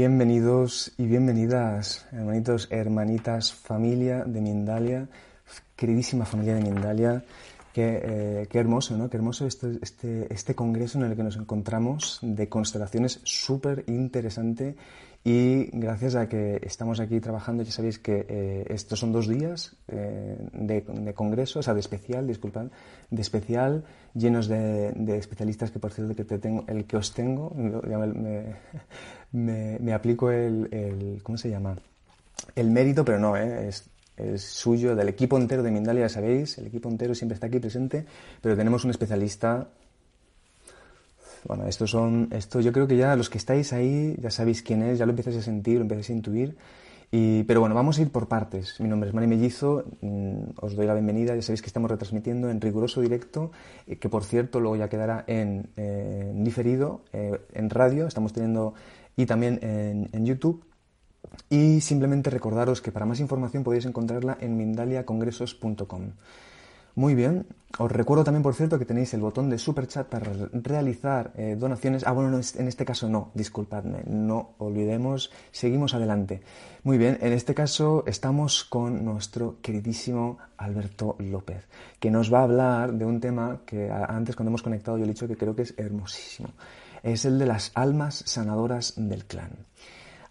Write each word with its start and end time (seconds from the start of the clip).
Bienvenidos 0.00 0.92
y 0.96 1.04
bienvenidas, 1.04 2.06
hermanitos, 2.10 2.68
hermanitas, 2.70 3.52
familia 3.52 4.24
de 4.24 4.40
Mindalia, 4.40 5.06
queridísima 5.76 6.24
familia 6.24 6.54
de 6.54 6.62
Mindalia. 6.62 7.22
Qué, 7.74 8.00
eh, 8.02 8.46
qué 8.48 8.58
hermoso, 8.60 8.96
¿no? 8.96 9.10
Qué 9.10 9.18
hermoso 9.18 9.46
este, 9.46 9.78
este, 9.82 10.32
este, 10.32 10.54
congreso 10.54 10.96
en 10.96 11.04
el 11.04 11.16
que 11.16 11.22
nos 11.22 11.36
encontramos 11.36 12.18
de 12.22 12.48
constelaciones 12.48 13.20
súper 13.24 13.84
interesante 13.88 14.74
y 15.22 15.68
gracias 15.72 16.14
a 16.14 16.28
que 16.28 16.60
estamos 16.62 16.98
aquí 16.98 17.20
trabajando, 17.20 17.62
ya 17.62 17.72
sabéis 17.72 17.98
que 17.98 18.24
eh, 18.26 18.64
estos 18.70 19.00
son 19.00 19.12
dos 19.12 19.28
días 19.28 19.76
eh, 19.88 20.36
de, 20.52 21.12
congreso, 21.12 21.58
o 21.58 21.62
sea, 21.62 21.74
de 21.74 21.80
especial, 21.80 22.26
disculpad, 22.26 22.66
de 23.10 23.20
especial, 23.20 23.84
llenos 24.14 24.48
de, 24.48 25.18
especialistas 25.18 25.70
que 25.70 25.78
por 25.78 25.92
cierto 25.92 26.14
que 26.16 26.24
te 26.24 26.38
tengo, 26.38 26.64
el 26.68 26.86
que 26.86 26.96
os 26.96 27.12
tengo, 27.12 27.52
me, 29.32 29.78
me, 29.78 29.92
aplico 29.92 30.30
el, 30.30 30.68
el, 30.72 31.22
¿cómo 31.22 31.36
se 31.36 31.50
llama? 31.50 31.76
El 32.56 32.70
mérito, 32.70 33.04
pero 33.04 33.18
no, 33.18 33.36
¿eh? 33.36 33.68
es, 33.68 33.90
es 34.16 34.42
suyo, 34.42 34.96
del 34.96 35.10
equipo 35.10 35.36
entero 35.36 35.62
de 35.62 35.70
Mindalia, 35.70 36.02
ya 36.02 36.08
sabéis, 36.08 36.56
el 36.56 36.68
equipo 36.68 36.88
entero 36.88 37.14
siempre 37.14 37.34
está 37.34 37.48
aquí 37.48 37.58
presente, 37.58 38.06
pero 38.40 38.56
tenemos 38.56 38.84
un 38.84 38.90
especialista 38.90 39.68
bueno, 41.46 41.66
estos 41.66 41.90
son, 41.90 42.28
esto 42.32 42.60
yo 42.60 42.72
creo 42.72 42.86
que 42.86 42.96
ya 42.96 43.16
los 43.16 43.30
que 43.30 43.38
estáis 43.38 43.72
ahí 43.72 44.16
ya 44.20 44.30
sabéis 44.30 44.62
quién 44.62 44.82
es, 44.82 44.98
ya 44.98 45.06
lo 45.06 45.10
empiezas 45.10 45.36
a 45.36 45.42
sentir, 45.42 45.76
lo 45.76 45.82
empiezas 45.82 46.10
a 46.10 46.12
intuir. 46.12 46.56
Y, 47.12 47.42
pero 47.44 47.58
bueno, 47.58 47.74
vamos 47.74 47.98
a 47.98 48.02
ir 48.02 48.12
por 48.12 48.28
partes. 48.28 48.78
Mi 48.78 48.88
nombre 48.88 49.08
es 49.08 49.14
Mari 49.14 49.26
Mellizo, 49.26 49.84
mm, 50.00 50.50
os 50.60 50.76
doy 50.76 50.86
la 50.86 50.94
bienvenida. 50.94 51.34
Ya 51.34 51.42
sabéis 51.42 51.60
que 51.60 51.66
estamos 51.66 51.90
retransmitiendo 51.90 52.50
en 52.50 52.60
riguroso 52.60 53.00
directo, 53.00 53.50
eh, 53.86 53.96
que 53.96 54.08
por 54.08 54.22
cierto 54.24 54.60
luego 54.60 54.76
ya 54.76 54.88
quedará 54.88 55.24
en, 55.26 55.70
eh, 55.76 56.32
diferido, 56.36 57.02
eh, 57.12 57.40
en 57.52 57.68
radio, 57.68 58.06
estamos 58.06 58.32
teniendo 58.32 58.74
y 59.16 59.26
también 59.26 59.58
en, 59.62 60.08
en 60.12 60.24
YouTube. 60.24 60.64
Y 61.48 61.80
simplemente 61.80 62.30
recordaros 62.30 62.80
que 62.80 62.92
para 62.92 63.06
más 63.06 63.18
información 63.18 63.64
podéis 63.64 63.86
encontrarla 63.86 64.38
en 64.40 64.56
mindaliacongresos.com. 64.56 66.12
Muy 66.94 67.14
bien. 67.14 67.46
Os 67.78 67.90
recuerdo 67.90 68.24
también, 68.24 68.42
por 68.42 68.54
cierto, 68.54 68.80
que 68.80 68.84
tenéis 68.84 69.14
el 69.14 69.20
botón 69.20 69.48
de 69.48 69.56
super 69.56 69.86
chat 69.86 70.08
para 70.08 70.32
realizar 70.52 71.32
eh, 71.36 71.56
donaciones. 71.56 72.04
Ah, 72.04 72.10
bueno, 72.10 72.36
en 72.36 72.68
este 72.68 72.84
caso 72.84 73.08
no, 73.08 73.30
disculpadme, 73.32 74.02
no 74.06 74.54
olvidemos, 74.58 75.30
seguimos 75.52 75.94
adelante. 75.94 76.42
Muy 76.82 76.98
bien, 76.98 77.18
en 77.20 77.32
este 77.32 77.54
caso 77.54 78.02
estamos 78.08 78.64
con 78.64 79.04
nuestro 79.04 79.58
queridísimo 79.62 80.38
Alberto 80.56 81.14
López, 81.20 81.68
que 82.00 82.10
nos 82.10 82.32
va 82.32 82.40
a 82.40 82.44
hablar 82.44 82.92
de 82.94 83.04
un 83.04 83.20
tema 83.20 83.60
que 83.64 83.88
antes 83.88 84.34
cuando 84.34 84.50
hemos 84.50 84.62
conectado 84.62 84.98
yo 84.98 85.04
he 85.04 85.08
dicho 85.08 85.28
que 85.28 85.36
creo 85.36 85.54
que 85.54 85.62
es 85.62 85.74
hermosísimo. 85.78 86.50
Es 87.04 87.24
el 87.24 87.38
de 87.38 87.46
las 87.46 87.70
almas 87.76 88.24
sanadoras 88.26 88.94
del 88.96 89.26
clan. 89.26 89.52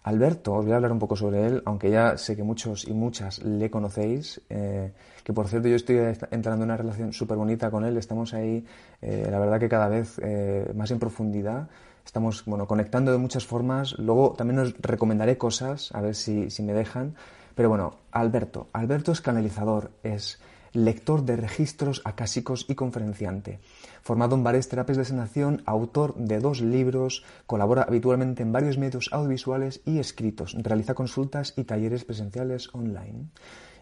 Alberto, 0.02 0.54
os 0.54 0.64
voy 0.64 0.72
a 0.72 0.76
hablar 0.76 0.92
un 0.92 0.98
poco 0.98 1.16
sobre 1.16 1.46
él, 1.46 1.62
aunque 1.64 1.90
ya 1.90 2.16
sé 2.16 2.34
que 2.34 2.42
muchos 2.42 2.86
y 2.86 2.92
muchas 2.92 3.42
le 3.42 3.70
conocéis, 3.70 4.40
eh, 4.48 4.92
que 5.24 5.32
por 5.32 5.48
cierto 5.48 5.68
yo 5.68 5.76
estoy 5.76 5.96
entrando 6.30 6.64
en 6.64 6.70
una 6.70 6.76
relación 6.76 7.12
súper 7.12 7.36
bonita 7.36 7.70
con 7.70 7.84
él, 7.84 7.96
estamos 7.96 8.34
ahí, 8.34 8.64
eh, 9.02 9.28
la 9.30 9.38
verdad 9.38 9.60
que 9.60 9.68
cada 9.68 9.88
vez 9.88 10.20
eh, 10.22 10.72
más 10.74 10.90
en 10.90 10.98
profundidad, 10.98 11.68
estamos 12.04 12.44
bueno, 12.44 12.66
conectando 12.66 13.12
de 13.12 13.18
muchas 13.18 13.46
formas, 13.46 13.98
luego 13.98 14.34
también 14.36 14.58
os 14.60 14.74
recomendaré 14.80 15.38
cosas, 15.38 15.90
a 15.94 16.00
ver 16.00 16.14
si, 16.14 16.50
si 16.50 16.62
me 16.62 16.72
dejan, 16.72 17.14
pero 17.54 17.68
bueno, 17.68 17.94
Alberto, 18.10 18.68
Alberto 18.72 19.12
es 19.12 19.20
canalizador, 19.20 19.90
es 20.02 20.40
lector 20.72 21.24
de 21.24 21.36
registros 21.36 22.00
acásicos 22.04 22.66
y 22.68 22.74
conferenciante. 22.74 23.60
Formado 24.02 24.36
en 24.36 24.44
varias 24.44 24.68
terapias 24.68 24.98
de 24.98 25.04
sanación, 25.04 25.62
autor 25.66 26.14
de 26.14 26.38
dos 26.38 26.60
libros, 26.60 27.24
colabora 27.46 27.82
habitualmente 27.82 28.42
en 28.42 28.52
varios 28.52 28.78
medios 28.78 29.08
audiovisuales 29.12 29.80
y 29.84 29.98
escritos, 29.98 30.56
realiza 30.58 30.94
consultas 30.94 31.54
y 31.56 31.64
talleres 31.64 32.04
presenciales 32.04 32.72
online. 32.72 33.30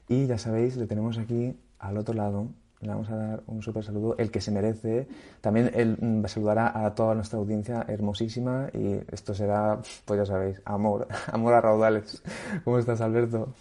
Y 0.08 0.26
ya 0.26 0.38
sabéis, 0.38 0.76
le 0.76 0.86
tenemos 0.86 1.18
aquí 1.18 1.54
al 1.78 1.98
otro 1.98 2.14
lado. 2.14 2.48
Le 2.80 2.88
vamos 2.88 3.10
a 3.10 3.16
dar 3.16 3.42
un 3.46 3.60
súper 3.60 3.84
saludo, 3.84 4.16
el 4.18 4.30
que 4.30 4.40
se 4.40 4.50
merece. 4.50 5.08
También 5.40 5.70
él 5.74 5.96
mm, 6.00 6.26
saludará 6.26 6.84
a 6.84 6.94
toda 6.94 7.14
nuestra 7.14 7.38
audiencia 7.38 7.84
hermosísima 7.88 8.70
y 8.72 9.00
esto 9.12 9.34
será, 9.34 9.80
pues 10.04 10.18
ya 10.18 10.26
sabéis, 10.26 10.62
amor, 10.64 11.08
amor 11.32 11.54
a 11.54 11.60
raudales. 11.60 12.22
¿Cómo 12.64 12.78
estás, 12.78 13.00
Alberto? 13.00 13.52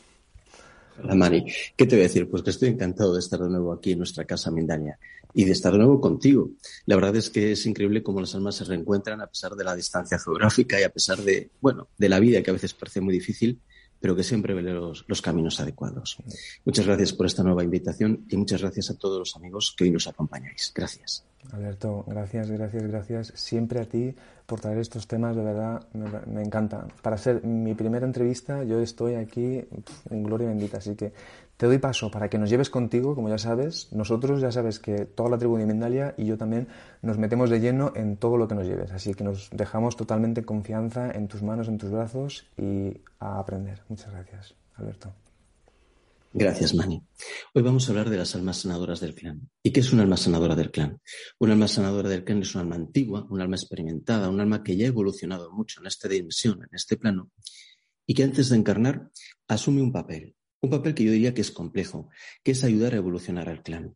Hola 1.04 1.14
Mari, 1.14 1.46
¿qué 1.76 1.86
te 1.86 1.96
voy 1.96 2.06
a 2.06 2.08
decir? 2.08 2.30
Pues 2.30 2.42
que 2.42 2.50
estoy 2.50 2.70
encantado 2.70 3.14
de 3.14 3.20
estar 3.20 3.40
de 3.40 3.50
nuevo 3.50 3.72
aquí 3.72 3.92
en 3.92 4.00
nuestra 4.00 4.26
casa 4.26 4.50
Mindaña 4.50 4.98
y 5.34 5.46
de 5.46 5.52
estar 5.52 5.72
de 5.72 5.78
nuevo 5.78 6.02
contigo. 6.02 6.52
La 6.86 6.96
verdad 6.96 7.16
es 7.16 7.30
que 7.30 7.52
es 7.52 7.66
increíble 7.68 8.02
cómo 8.02 8.20
las 8.20 8.34
almas 8.34 8.56
se 8.56 8.64
reencuentran 8.64 9.22
a 9.22 9.28
pesar 9.28 9.54
de 9.56 9.64
la 9.64 9.76
distancia 9.76 10.18
geográfica 10.18 10.80
y 10.80 10.84
a 10.84 10.90
pesar 10.90 11.20
de, 11.20 11.52
bueno, 11.62 11.90
de 11.98 12.10
la 12.10 12.20
vida 12.20 12.42
que 12.42 12.50
a 12.50 12.54
veces 12.54 12.74
parece 12.74 13.02
muy 13.02 13.14
difícil, 13.14 13.62
pero 14.00 14.16
que 14.16 14.24
siempre 14.24 14.54
ve 14.54 14.62
los, 14.62 15.06
los 15.08 15.22
caminos 15.22 15.60
adecuados. 15.60 16.18
Muchas 16.66 16.86
gracias 16.86 17.14
por 17.14 17.26
esta 17.26 17.44
nueva 17.44 17.64
invitación 17.64 18.26
y 18.30 18.38
muchas 18.38 18.62
gracias 18.62 18.90
a 18.92 18.98
todos 18.98 19.20
los 19.20 19.36
amigos 19.36 19.74
que 19.78 19.86
hoy 19.86 19.92
nos 19.92 20.08
acompañáis. 20.08 20.72
Gracias. 20.76 21.24
Alberto, 21.52 22.04
gracias, 22.08 22.52
gracias, 22.52 22.84
gracias. 22.84 23.34
Siempre 23.36 23.80
a 23.80 23.86
ti 23.86 24.14
por 24.46 24.60
traer 24.60 24.80
estos 24.80 25.08
temas, 25.08 25.36
de 25.36 25.44
verdad, 25.44 25.88
me, 25.94 26.34
me 26.34 26.42
encanta. 26.42 26.88
Para 27.02 27.18
ser 27.18 27.44
mi 27.44 27.74
primera 27.74 28.06
entrevista, 28.06 28.64
yo 28.64 28.80
estoy 28.82 29.16
aquí 29.16 29.64
en 30.10 30.24
gloria 30.24 30.50
bendita, 30.50 30.78
así 30.78 30.96
que 30.96 31.14
te 31.58 31.66
doy 31.66 31.80
paso 31.80 32.12
para 32.12 32.30
que 32.30 32.38
nos 32.38 32.50
lleves 32.50 32.70
contigo, 32.70 33.16
como 33.16 33.30
ya 33.30 33.40
sabes. 33.40 33.90
Nosotros 33.92 34.40
ya 34.40 34.52
sabes 34.52 34.80
que 34.80 35.06
toda 35.06 35.30
la 35.30 35.38
tribu 35.38 35.58
de 35.58 35.66
Mindalia 35.66 36.14
y 36.18 36.26
yo 36.26 36.38
también 36.38 36.68
nos 37.02 37.18
metemos 37.18 37.50
de 37.50 37.60
lleno 37.60 37.92
en 37.96 38.18
todo 38.18 38.38
lo 38.38 38.48
que 38.48 38.56
nos 38.56 38.68
lleves, 38.68 38.92
así 38.92 39.14
que 39.16 39.24
nos 39.24 39.50
dejamos 39.52 39.98
totalmente 39.98 40.46
confianza 40.46 41.12
en 41.12 41.28
tus 41.28 41.42
manos, 41.42 41.68
en 41.68 41.80
tus 41.80 41.90
brazos 41.90 42.46
y 42.58 43.02
a 43.20 43.40
aprender. 43.40 43.82
Muchas 43.90 44.14
gracias, 44.14 44.54
Alberto. 44.76 45.14
Gracias, 46.34 46.76
Mani. 46.76 47.02
Hoy 47.56 47.64
vamos 47.64 47.88
a 47.88 47.92
hablar 47.92 48.12
de 48.12 48.18
las 48.18 48.36
almas 48.36 48.58
sanadoras 48.58 49.00
del 49.00 49.16
clan. 49.16 49.50
¿Y 49.64 49.72
qué 49.72 49.80
es 49.80 49.92
una 49.92 50.04
alma 50.04 50.18
sanadora 50.18 50.56
del 50.56 50.70
clan? 50.70 51.02
Una 51.40 51.54
alma 51.54 51.68
sanadora 51.68 52.10
del 52.10 52.24
clan 52.24 52.44
es 52.44 52.54
una 52.54 52.62
alma 52.62 52.76
antigua, 52.76 53.26
un 53.32 53.42
alma 53.42 53.56
experimentada, 53.56 54.30
un 54.30 54.40
alma 54.40 54.62
que 54.62 54.78
ya 54.78 54.86
ha 54.86 54.90
evolucionado 54.90 55.52
mucho 55.52 55.82
en 55.82 55.88
esta 55.88 56.08
dimensión, 56.08 56.62
en 56.62 56.70
este 56.74 56.98
plano, 56.98 57.32
y 58.06 58.14
que 58.14 58.24
antes 58.24 58.50
de 58.50 58.58
encarnar 58.58 59.10
asume 59.48 59.82
un 59.82 59.92
papel, 59.92 60.36
un 60.68 60.72
papel 60.72 60.94
que 60.94 61.04
yo 61.04 61.12
diría 61.12 61.34
que 61.34 61.42
es 61.42 61.52
complejo, 61.52 62.10
que 62.44 62.52
es 62.52 62.64
ayudar 62.64 62.94
a 62.94 62.98
evolucionar 62.98 63.50
al 63.50 63.64
clan. 63.64 63.96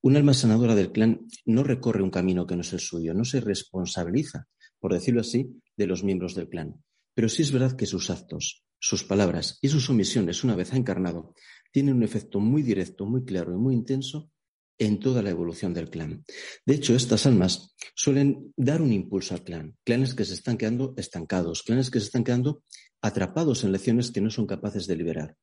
Un 0.00 0.16
alma 0.16 0.34
sanadora 0.34 0.74
del 0.74 0.92
clan 0.92 1.26
no 1.44 1.62
recorre 1.62 2.02
un 2.02 2.10
camino 2.10 2.46
que 2.46 2.54
no 2.54 2.62
es 2.62 2.72
el 2.72 2.80
suyo, 2.80 3.12
no 3.14 3.24
se 3.24 3.40
responsabiliza, 3.40 4.46
por 4.80 4.92
decirlo 4.92 5.20
así, 5.20 5.50
de 5.76 5.86
los 5.86 6.02
miembros 6.04 6.34
del 6.34 6.48
clan. 6.48 6.82
Pero 7.14 7.28
sí 7.28 7.42
es 7.42 7.52
verdad 7.52 7.76
que 7.76 7.86
sus 7.86 8.10
actos, 8.10 8.64
sus 8.78 9.04
palabras 9.04 9.58
y 9.60 9.68
sus 9.68 9.88
omisiones, 9.90 10.44
una 10.44 10.56
vez 10.56 10.72
encarnado, 10.72 11.34
tiene 11.72 11.92
un 11.92 12.02
efecto 12.02 12.40
muy 12.40 12.62
directo, 12.62 13.04
muy 13.04 13.24
claro 13.24 13.52
y 13.52 13.58
muy 13.58 13.74
intenso 13.74 14.30
en 14.78 15.00
toda 15.00 15.22
la 15.22 15.30
evolución 15.30 15.72
del 15.74 15.90
clan. 15.90 16.24
De 16.64 16.74
hecho, 16.74 16.94
estas 16.94 17.26
almas 17.26 17.74
suelen 17.94 18.52
dar 18.56 18.82
un 18.82 18.92
impulso 18.92 19.34
al 19.34 19.42
clan, 19.42 19.76
clanes 19.84 20.14
que 20.14 20.24
se 20.24 20.34
están 20.34 20.56
quedando 20.56 20.94
estancados, 20.96 21.62
clanes 21.62 21.90
que 21.90 22.00
se 22.00 22.06
están 22.06 22.24
quedando 22.24 22.62
atrapados 23.00 23.64
en 23.64 23.72
lecciones 23.72 24.10
que 24.10 24.20
no 24.20 24.30
son 24.30 24.46
capaces 24.46 24.86
de 24.86 24.96
liberar. 24.96 25.36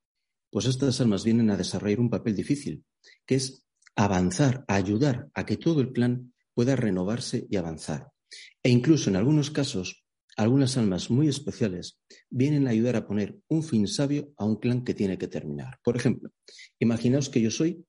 Pues 0.53 0.67
estas 0.67 1.01
almas 1.01 1.23
vienen 1.23 1.49
a 1.49 1.57
desarrollar 1.57 1.99
un 1.99 2.11
papel 2.11 2.35
difícil, 2.35 2.85
que 3.25 3.33
es 3.33 3.65
avanzar, 3.95 4.63
ayudar 4.67 5.31
a 5.33 5.47
que 5.47 5.57
todo 5.57 5.81
el 5.81 5.91
clan 5.91 6.31
pueda 6.53 6.75
renovarse 6.75 7.47
y 7.49 7.55
avanzar. 7.55 8.11
E 8.61 8.69
incluso 8.69 9.09
en 9.09 9.15
algunos 9.15 9.49
casos 9.49 10.05
algunas 10.37 10.77
almas 10.77 11.09
muy 11.09 11.27
especiales 11.27 11.99
vienen 12.29 12.67
a 12.67 12.69
ayudar 12.69 12.95
a 12.97 13.07
poner 13.07 13.39
un 13.47 13.63
fin 13.63 13.87
sabio 13.87 14.31
a 14.37 14.45
un 14.45 14.57
clan 14.57 14.83
que 14.83 14.93
tiene 14.93 15.17
que 15.17 15.27
terminar. 15.27 15.79
Por 15.83 15.95
ejemplo, 15.95 16.29
imaginaos 16.77 17.29
que 17.29 17.41
yo 17.41 17.49
soy 17.49 17.83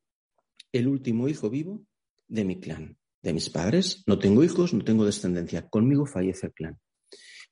el 0.72 0.88
último 0.88 1.28
hijo 1.28 1.50
vivo 1.50 1.84
de 2.28 2.46
mi 2.46 2.60
clan, 2.60 2.96
de 3.22 3.34
mis 3.34 3.50
padres. 3.50 4.04
No 4.06 4.18
tengo 4.18 4.42
hijos, 4.42 4.72
no 4.72 4.82
tengo 4.82 5.04
descendencia. 5.04 5.68
Conmigo 5.68 6.06
fallece 6.06 6.46
el 6.46 6.54
clan. 6.54 6.80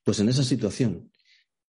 Pues 0.04 0.20
en 0.20 0.30
esa 0.30 0.42
situación, 0.42 1.12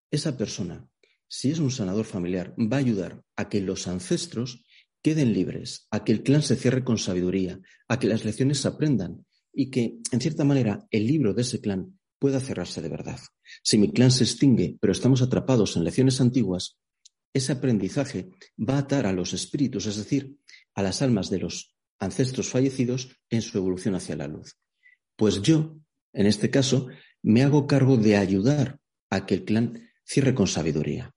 esa 0.10 0.38
persona, 0.38 0.88
si 1.36 1.50
es 1.50 1.58
un 1.58 1.72
sanador 1.72 2.06
familiar, 2.06 2.54
va 2.60 2.78
a 2.78 2.80
ayudar 2.80 3.24
a 3.36 3.50
que 3.50 3.60
los 3.60 3.88
ancestros 3.88 4.64
queden 5.02 5.34
libres, 5.34 5.88
a 5.90 6.04
que 6.04 6.12
el 6.12 6.22
clan 6.22 6.44
se 6.44 6.56
cierre 6.56 6.84
con 6.84 7.00
sabiduría, 7.00 7.60
a 7.88 7.98
que 7.98 8.06
las 8.06 8.24
lecciones 8.24 8.60
se 8.60 8.68
aprendan 8.68 9.26
y 9.52 9.72
que, 9.72 9.98
en 10.12 10.22
cierta 10.22 10.44
manera, 10.44 10.86
el 10.92 11.08
libro 11.08 11.34
de 11.34 11.42
ese 11.42 11.60
clan 11.60 12.00
pueda 12.20 12.40
cerrarse 12.40 12.84
de 12.84 12.90
verdad. 12.90 13.20
Si 13.64 13.80
mi 13.80 13.92
clan 13.92 14.12
se 14.12 14.26
extingue, 14.26 14.78
pero 14.80 14.94
estamos 14.94 15.24
atrapados 15.24 15.76
en 15.76 15.84
lecciones 15.84 16.22
antiguas, 16.22 16.78
ese 17.34 17.54
aprendizaje 17.54 18.30
va 18.60 18.76
a 18.76 18.82
atar 18.82 19.08
a 19.08 19.12
los 19.12 19.34
espíritus, 19.34 19.88
es 19.88 19.98
decir, 19.98 20.38
a 20.76 20.84
las 20.84 21.02
almas 21.02 21.32
de 21.32 21.40
los 21.40 21.76
ancestros 21.98 22.48
fallecidos 22.50 23.10
en 23.32 23.42
su 23.42 23.58
evolución 23.58 23.96
hacia 23.96 24.16
la 24.16 24.28
luz. 24.28 24.60
Pues 25.16 25.42
yo, 25.42 25.80
en 26.14 26.28
este 26.28 26.52
caso, 26.52 26.90
me 27.24 27.42
hago 27.42 27.66
cargo 27.66 27.98
de 27.98 28.18
ayudar 28.18 28.80
a 29.10 29.26
que 29.26 29.34
el 29.34 29.46
clan 29.46 29.90
cierre 30.06 30.36
con 30.36 30.46
sabiduría. 30.46 31.13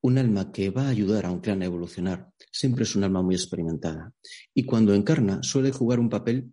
Un 0.00 0.18
alma 0.18 0.52
que 0.52 0.70
va 0.70 0.86
a 0.86 0.90
ayudar 0.90 1.26
a 1.26 1.30
un 1.30 1.40
clan 1.40 1.62
a 1.62 1.66
evolucionar 1.66 2.30
siempre 2.52 2.84
es 2.84 2.94
un 2.94 3.04
alma 3.04 3.22
muy 3.22 3.34
experimentada 3.34 4.12
y 4.54 4.64
cuando 4.64 4.94
encarna 4.94 5.42
suele 5.42 5.72
jugar 5.72 5.98
un 5.98 6.08
papel 6.08 6.52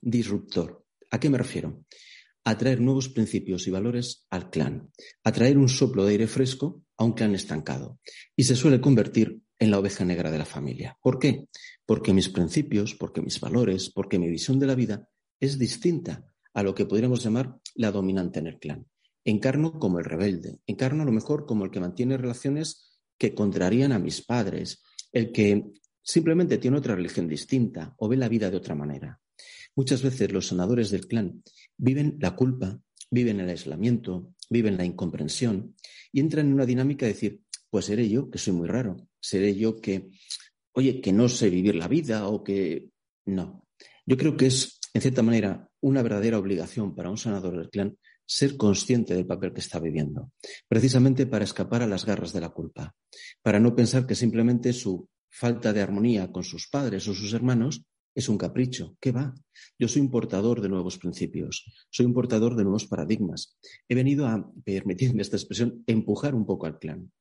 disruptor. 0.00 0.84
¿A 1.10 1.18
qué 1.18 1.30
me 1.30 1.38
refiero? 1.38 1.84
a 2.46 2.56
traer 2.56 2.80
nuevos 2.80 3.08
principios 3.08 3.66
y 3.66 3.72
valores 3.72 4.24
al 4.30 4.50
clan, 4.50 4.92
a 5.24 5.32
traer 5.32 5.58
un 5.58 5.68
soplo 5.68 6.04
de 6.04 6.12
aire 6.12 6.26
fresco 6.28 6.84
a 6.96 7.02
un 7.02 7.12
clan 7.12 7.34
estancado 7.34 7.98
y 8.36 8.44
se 8.44 8.54
suele 8.54 8.80
convertir 8.80 9.42
en 9.58 9.72
la 9.72 9.80
oveja 9.80 10.04
negra 10.04 10.30
de 10.30 10.38
la 10.38 10.44
familia. 10.44 10.96
¿Por 11.02 11.18
qué? 11.18 11.48
Porque 11.84 12.12
mis 12.12 12.28
principios, 12.28 12.94
porque 12.94 13.20
mis 13.20 13.40
valores, 13.40 13.90
porque 13.90 14.20
mi 14.20 14.30
visión 14.30 14.60
de 14.60 14.66
la 14.68 14.76
vida 14.76 15.08
es 15.40 15.58
distinta 15.58 16.24
a 16.54 16.62
lo 16.62 16.72
que 16.72 16.86
podríamos 16.86 17.24
llamar 17.24 17.56
la 17.74 17.90
dominante 17.90 18.38
en 18.38 18.46
el 18.46 18.60
clan. 18.60 18.86
Encarno 19.28 19.80
como 19.80 19.98
el 19.98 20.04
rebelde, 20.04 20.60
encarno 20.68 21.02
a 21.02 21.06
lo 21.06 21.10
mejor 21.10 21.46
como 21.46 21.64
el 21.64 21.72
que 21.72 21.80
mantiene 21.80 22.16
relaciones 22.16 23.00
que 23.18 23.34
contrarían 23.34 23.90
a 23.90 23.98
mis 23.98 24.24
padres, 24.24 24.84
el 25.10 25.32
que 25.32 25.64
simplemente 26.00 26.58
tiene 26.58 26.78
otra 26.78 26.94
religión 26.94 27.26
distinta 27.26 27.92
o 27.98 28.08
ve 28.08 28.16
la 28.16 28.28
vida 28.28 28.50
de 28.50 28.56
otra 28.56 28.76
manera. 28.76 29.20
Muchas 29.74 30.02
veces 30.02 30.30
los 30.30 30.46
sanadores 30.46 30.92
del 30.92 31.08
clan 31.08 31.42
viven 31.76 32.16
la 32.20 32.36
culpa, 32.36 32.80
viven 33.10 33.40
el 33.40 33.48
aislamiento, 33.48 34.32
viven 34.48 34.76
la 34.76 34.84
incomprensión 34.84 35.74
y 36.12 36.20
entran 36.20 36.46
en 36.46 36.54
una 36.54 36.64
dinámica 36.64 37.04
de 37.04 37.12
decir, 37.12 37.40
pues 37.68 37.86
seré 37.86 38.08
yo, 38.08 38.30
que 38.30 38.38
soy 38.38 38.52
muy 38.52 38.68
raro, 38.68 39.08
seré 39.18 39.56
yo 39.56 39.80
que, 39.80 40.08
oye, 40.72 41.00
que 41.00 41.12
no 41.12 41.28
sé 41.28 41.50
vivir 41.50 41.74
la 41.74 41.88
vida 41.88 42.28
o 42.28 42.44
que 42.44 42.90
no. 43.24 43.66
Yo 44.06 44.16
creo 44.16 44.36
que 44.36 44.46
es, 44.46 44.78
en 44.94 45.02
cierta 45.02 45.24
manera, 45.24 45.68
una 45.80 46.02
verdadera 46.02 46.38
obligación 46.38 46.94
para 46.94 47.10
un 47.10 47.18
sanador 47.18 47.56
del 47.58 47.70
clan 47.70 47.98
ser 48.26 48.56
consciente 48.56 49.14
del 49.14 49.26
papel 49.26 49.52
que 49.52 49.60
está 49.60 49.78
viviendo, 49.78 50.32
precisamente 50.68 51.26
para 51.26 51.44
escapar 51.44 51.82
a 51.82 51.86
las 51.86 52.04
garras 52.04 52.32
de 52.32 52.40
la 52.40 52.50
culpa, 52.50 52.94
para 53.42 53.60
no 53.60 53.74
pensar 53.74 54.06
que 54.06 54.14
simplemente 54.14 54.72
su 54.72 55.08
falta 55.30 55.72
de 55.72 55.80
armonía 55.80 56.32
con 56.32 56.44
sus 56.44 56.68
padres 56.68 57.06
o 57.08 57.14
sus 57.14 57.32
hermanos 57.32 57.84
es 58.14 58.28
un 58.28 58.38
capricho. 58.38 58.96
¿Qué 58.98 59.12
va? 59.12 59.34
Yo 59.78 59.86
soy 59.86 60.00
un 60.00 60.10
portador 60.10 60.62
de 60.62 60.68
nuevos 60.68 60.98
principios, 60.98 61.70
soy 61.90 62.06
un 62.06 62.14
portador 62.14 62.56
de 62.56 62.64
nuevos 62.64 62.86
paradigmas. 62.86 63.58
He 63.88 63.94
venido 63.94 64.26
a, 64.26 64.50
permitirme 64.64 65.22
esta 65.22 65.36
expresión, 65.36 65.84
empujar 65.86 66.34
un 66.34 66.46
poco 66.46 66.66
al 66.66 66.78
clan, 66.78 67.12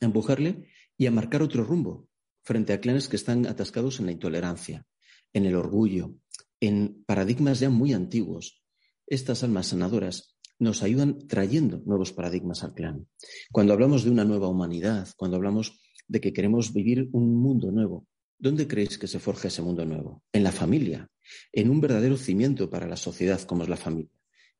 empujarle 0.00 0.68
y 0.96 1.06
a 1.06 1.12
marcar 1.12 1.42
otro 1.42 1.64
rumbo 1.64 2.08
frente 2.44 2.72
a 2.72 2.80
clanes 2.80 3.08
que 3.08 3.16
están 3.16 3.46
atascados 3.46 4.00
en 4.00 4.06
la 4.06 4.12
intolerancia, 4.12 4.84
en 5.32 5.46
el 5.46 5.54
orgullo, 5.54 6.14
en 6.60 7.04
paradigmas 7.06 7.60
ya 7.60 7.70
muy 7.70 7.92
antiguos. 7.92 8.64
Estas 9.10 9.42
almas 9.42 9.68
sanadoras 9.68 10.36
nos 10.58 10.82
ayudan 10.82 11.26
trayendo 11.26 11.80
nuevos 11.86 12.12
paradigmas 12.12 12.62
al 12.62 12.74
clan. 12.74 13.08
Cuando 13.50 13.72
hablamos 13.72 14.04
de 14.04 14.10
una 14.10 14.24
nueva 14.24 14.48
humanidad, 14.48 15.08
cuando 15.16 15.38
hablamos 15.38 15.80
de 16.08 16.20
que 16.20 16.34
queremos 16.34 16.74
vivir 16.74 17.08
un 17.12 17.34
mundo 17.34 17.72
nuevo, 17.72 18.06
¿dónde 18.38 18.68
creéis 18.68 18.98
que 18.98 19.06
se 19.06 19.18
forja 19.18 19.48
ese 19.48 19.62
mundo 19.62 19.86
nuevo? 19.86 20.22
En 20.30 20.44
la 20.44 20.52
familia, 20.52 21.08
en 21.52 21.70
un 21.70 21.80
verdadero 21.80 22.18
cimiento 22.18 22.68
para 22.68 22.86
la 22.86 22.96
sociedad 22.96 23.40
como 23.42 23.62
es 23.62 23.70
la 23.70 23.78
familia. 23.78 24.12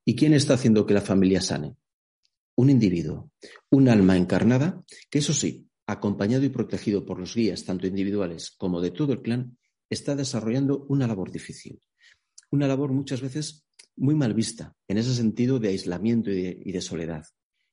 ¿Y 0.03 0.17
quién 0.17 0.33
está 0.33 0.55
haciendo 0.55 0.87
que 0.87 0.95
la 0.95 1.03
familia 1.03 1.43
sane? 1.43 1.77
Un 2.57 2.71
individuo, 2.71 3.31
un 3.71 3.91
alma 3.91 4.17
encarnada 4.17 4.83
que, 5.11 5.19
eso 5.19 5.35
sí, 5.35 5.69
acompañado 5.87 6.45
y 6.45 6.49
protegido 6.49 7.05
por 7.05 7.21
los 7.21 7.35
guías 7.35 7.67
tanto 7.67 7.87
individuales 7.87 8.51
como 8.57 8.81
de 8.81 8.93
todo 8.93 9.13
el 9.13 9.21
clan, 9.21 9.59
está 9.91 10.17
desarrollando 10.17 10.87
una 10.89 11.07
labor 11.07 11.31
difícil. 11.31 11.83
Una 12.51 12.67
labor 12.67 12.93
muchas 12.93 13.21
veces 13.21 13.68
muy 13.99 14.15
mal 14.15 14.35
vista, 14.35 14.75
en 14.87 14.99
ese 14.99 15.15
sentido 15.15 15.59
de 15.59 15.69
aislamiento 15.69 16.31
y 16.31 16.73
de, 16.73 16.81
soledad, 16.81 17.25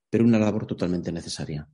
pero 0.09 0.23
una 0.23 0.39
labor 0.39 0.65
totalmente 0.65 1.11
necesaria. 1.11 1.69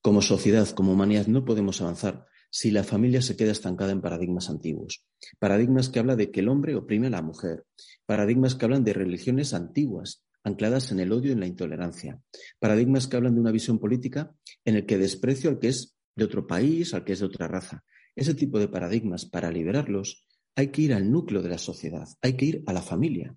Como 0.00 0.22
sociedad, 0.22 0.68
como 0.70 0.92
humanidad, 0.92 1.26
no 1.26 1.44
podemos 1.44 1.80
avanzar 1.80 2.26
si 2.50 2.70
la 2.70 2.84
familia 2.84 3.22
se 3.22 3.36
queda 3.36 3.52
estancada 3.52 3.92
en 3.92 4.00
paradigmas 4.00 4.50
antiguos. 4.50 5.06
Paradigmas 5.38 5.88
que 5.88 6.00
hablan 6.00 6.18
de 6.18 6.30
que 6.30 6.40
el 6.40 6.48
hombre 6.48 6.74
oprime 6.74 7.06
a 7.06 7.10
la 7.10 7.22
mujer. 7.22 7.64
Paradigmas 8.04 8.54
que 8.54 8.64
hablan 8.64 8.84
de 8.84 8.92
religiones 8.92 9.54
antiguas, 9.54 10.24
ancladas 10.44 10.92
en 10.92 11.00
el 11.00 11.12
odio 11.12 11.30
y 11.30 11.32
en 11.32 11.40
la 11.40 11.46
intolerancia. 11.46 12.20
Paradigmas 12.58 13.06
que 13.06 13.16
hablan 13.16 13.34
de 13.34 13.40
una 13.40 13.52
visión 13.52 13.78
política 13.78 14.34
en 14.64 14.76
el 14.76 14.86
que 14.86 14.98
desprecio 14.98 15.50
al 15.50 15.58
que 15.58 15.68
es 15.68 15.96
de 16.16 16.24
otro 16.24 16.46
país, 16.46 16.94
al 16.94 17.04
que 17.04 17.12
es 17.12 17.20
de 17.20 17.26
otra 17.26 17.48
raza. 17.48 17.84
Ese 18.14 18.34
tipo 18.34 18.58
de 18.58 18.68
paradigmas, 18.68 19.24
para 19.24 19.50
liberarlos, 19.50 20.26
hay 20.54 20.68
que 20.68 20.82
ir 20.82 20.94
al 20.94 21.10
núcleo 21.10 21.42
de 21.42 21.48
la 21.48 21.58
sociedad, 21.58 22.06
hay 22.20 22.34
que 22.34 22.44
ir 22.44 22.62
a 22.66 22.72
la 22.72 22.82
familia. 22.82 23.34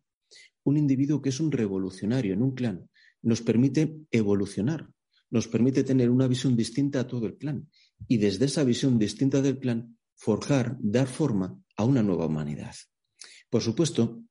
Un 0.65 0.77
individuo 0.77 1.21
que 1.21 1.29
es 1.29 1.39
un 1.39 1.51
revolucionario 1.51 2.33
en 2.33 2.41
un 2.41 2.53
clan 2.53 2.89
nos 3.21 3.41
permite 3.41 4.01
evolucionar, 4.11 4.89
nos 5.29 5.47
permite 5.47 5.83
tener 5.83 6.09
una 6.09 6.27
visión 6.27 6.57
distinta 6.57 6.99
a 6.99 7.07
todo 7.07 7.25
el 7.27 7.37
clan 7.37 7.69
y 8.07 8.17
desde 8.17 8.45
esa 8.45 8.63
visión 8.63 8.99
distinta 8.99 9.41
del 9.41 9.59
clan 9.59 9.97
forjar, 10.15 10.77
dar 10.81 11.07
forma 11.07 11.57
a 11.77 11.85
una 11.85 12.03
nueva 12.03 12.25
humanidad. 12.25 12.75
Por 13.49 13.61
supuesto, 13.61 14.21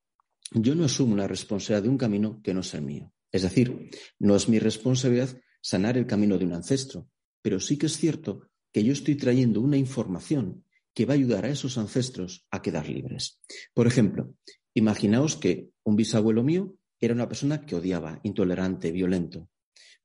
yo 0.53 0.75
no 0.75 0.85
asumo 0.85 1.17
la 1.17 1.29
responsabilidad 1.29 1.85
de 1.85 1.89
un 1.89 1.99
camino 1.99 2.41
que 2.43 2.53
no 2.53 2.61
es 2.61 2.75
el 2.75 2.83
mío. 2.83 3.13
Es 3.33 3.43
decir, 3.43 3.91
no 4.19 4.37
es 4.37 4.49
mi 4.49 4.59
responsabilidad 4.59 5.41
sanar 5.61 5.97
el 5.97 6.07
camino 6.07 6.39
de 6.39 6.45
un 6.45 6.53
ancestro, 6.53 7.09
pero 7.43 7.59
sí 7.61 7.77
que 7.77 7.87
es 7.87 7.97
cierto 7.97 8.49
que 8.73 8.85
yo 8.85 8.93
estoy 8.93 9.15
trayendo 9.17 9.61
una 9.61 9.77
información 9.77 10.65
que 10.95 11.07
va 11.07 11.15
a 11.15 11.17
ayudar 11.17 11.45
a 11.45 11.51
esos 11.51 11.77
ancestros 11.79 12.47
a 12.51 12.63
quedar 12.63 12.89
libres. 12.89 13.41
Por 13.73 13.87
ejemplo, 13.87 14.35
imaginaos 14.75 15.37
que 15.37 15.71
un 15.85 15.97
bisabuelo 15.97 16.43
mío 16.43 16.75
era 17.01 17.15
una 17.15 17.29
persona 17.29 17.65
que 17.65 17.77
odiaba, 17.77 18.21
intolerante, 18.23 18.93
violento. 18.93 19.49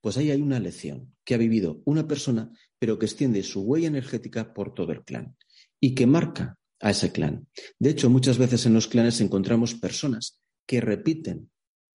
Pues 0.02 0.18
ahí 0.18 0.32
hay 0.32 0.42
una 0.42 0.60
lección 0.60 1.16
que 1.26 1.36
ha 1.36 1.38
vivido 1.38 1.82
una 1.86 2.08
persona, 2.08 2.52
pero 2.78 2.98
que 2.98 3.06
extiende 3.06 3.44
su 3.44 3.62
huella 3.62 3.88
energética 3.88 4.54
por 4.54 4.74
todo 4.74 4.92
el 4.92 5.04
clan 5.04 5.36
y 5.80 5.96
que 5.96 6.08
marca 6.08 6.58
a 6.80 6.92
ese 6.92 7.12
clan. 7.12 7.48
De 7.78 7.90
hecho, 7.90 8.10
muchas 8.10 8.38
veces 8.38 8.66
en 8.66 8.74
los 8.74 8.88
clanes 8.88 9.20
encontramos 9.22 9.76
personas 9.76 10.42
que 10.66 10.82
repiten 10.82 11.50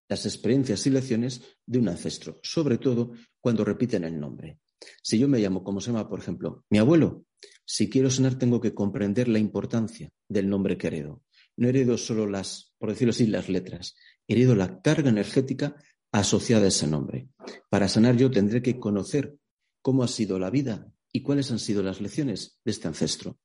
las 0.08 0.26
experiencias 0.26 0.86
y 0.86 0.90
lecciones 0.90 1.42
de 1.66 1.78
un 1.78 1.88
ancestro, 1.88 2.38
sobre 2.42 2.78
todo 2.78 3.12
cuando 3.40 3.64
repiten 3.64 4.04
el 4.04 4.18
nombre. 4.20 4.58
Si 5.02 5.18
yo 5.18 5.28
me 5.28 5.38
llamo, 5.38 5.64
como 5.64 5.80
se 5.80 5.90
llama, 5.90 6.08
por 6.08 6.18
ejemplo, 6.18 6.64
mi 6.68 6.78
abuelo, 6.78 7.24
si 7.64 7.88
quiero 7.88 8.10
sanar 8.10 8.38
tengo 8.38 8.60
que 8.60 8.74
comprender 8.74 9.28
la 9.28 9.38
importancia 9.38 10.10
del 10.28 10.48
nombre 10.48 10.76
que 10.76 10.88
heredo. 10.88 11.22
No 11.56 11.68
heredo 11.68 11.96
solo 11.98 12.26
las, 12.26 12.74
por 12.78 12.90
decirlo 12.90 13.10
así, 13.10 13.26
las 13.26 13.48
letras, 13.48 13.94
heredo 14.26 14.54
la 14.54 14.80
carga 14.80 15.10
energética 15.10 15.76
asociada 16.12 16.64
a 16.64 16.68
ese 16.68 16.86
nombre. 16.86 17.28
Para 17.70 17.88
sanar 17.88 18.16
yo 18.16 18.30
tendré 18.30 18.62
que 18.62 18.78
conocer 18.78 19.36
cómo 19.82 20.02
ha 20.02 20.08
sido 20.08 20.38
la 20.38 20.50
vida 20.50 20.92
y 21.12 21.22
cuáles 21.22 21.50
han 21.50 21.58
sido 21.58 21.82
las 21.82 22.00
lecciones 22.00 22.58
de 22.64 22.72
este 22.72 22.88
ancestro. 22.88 23.38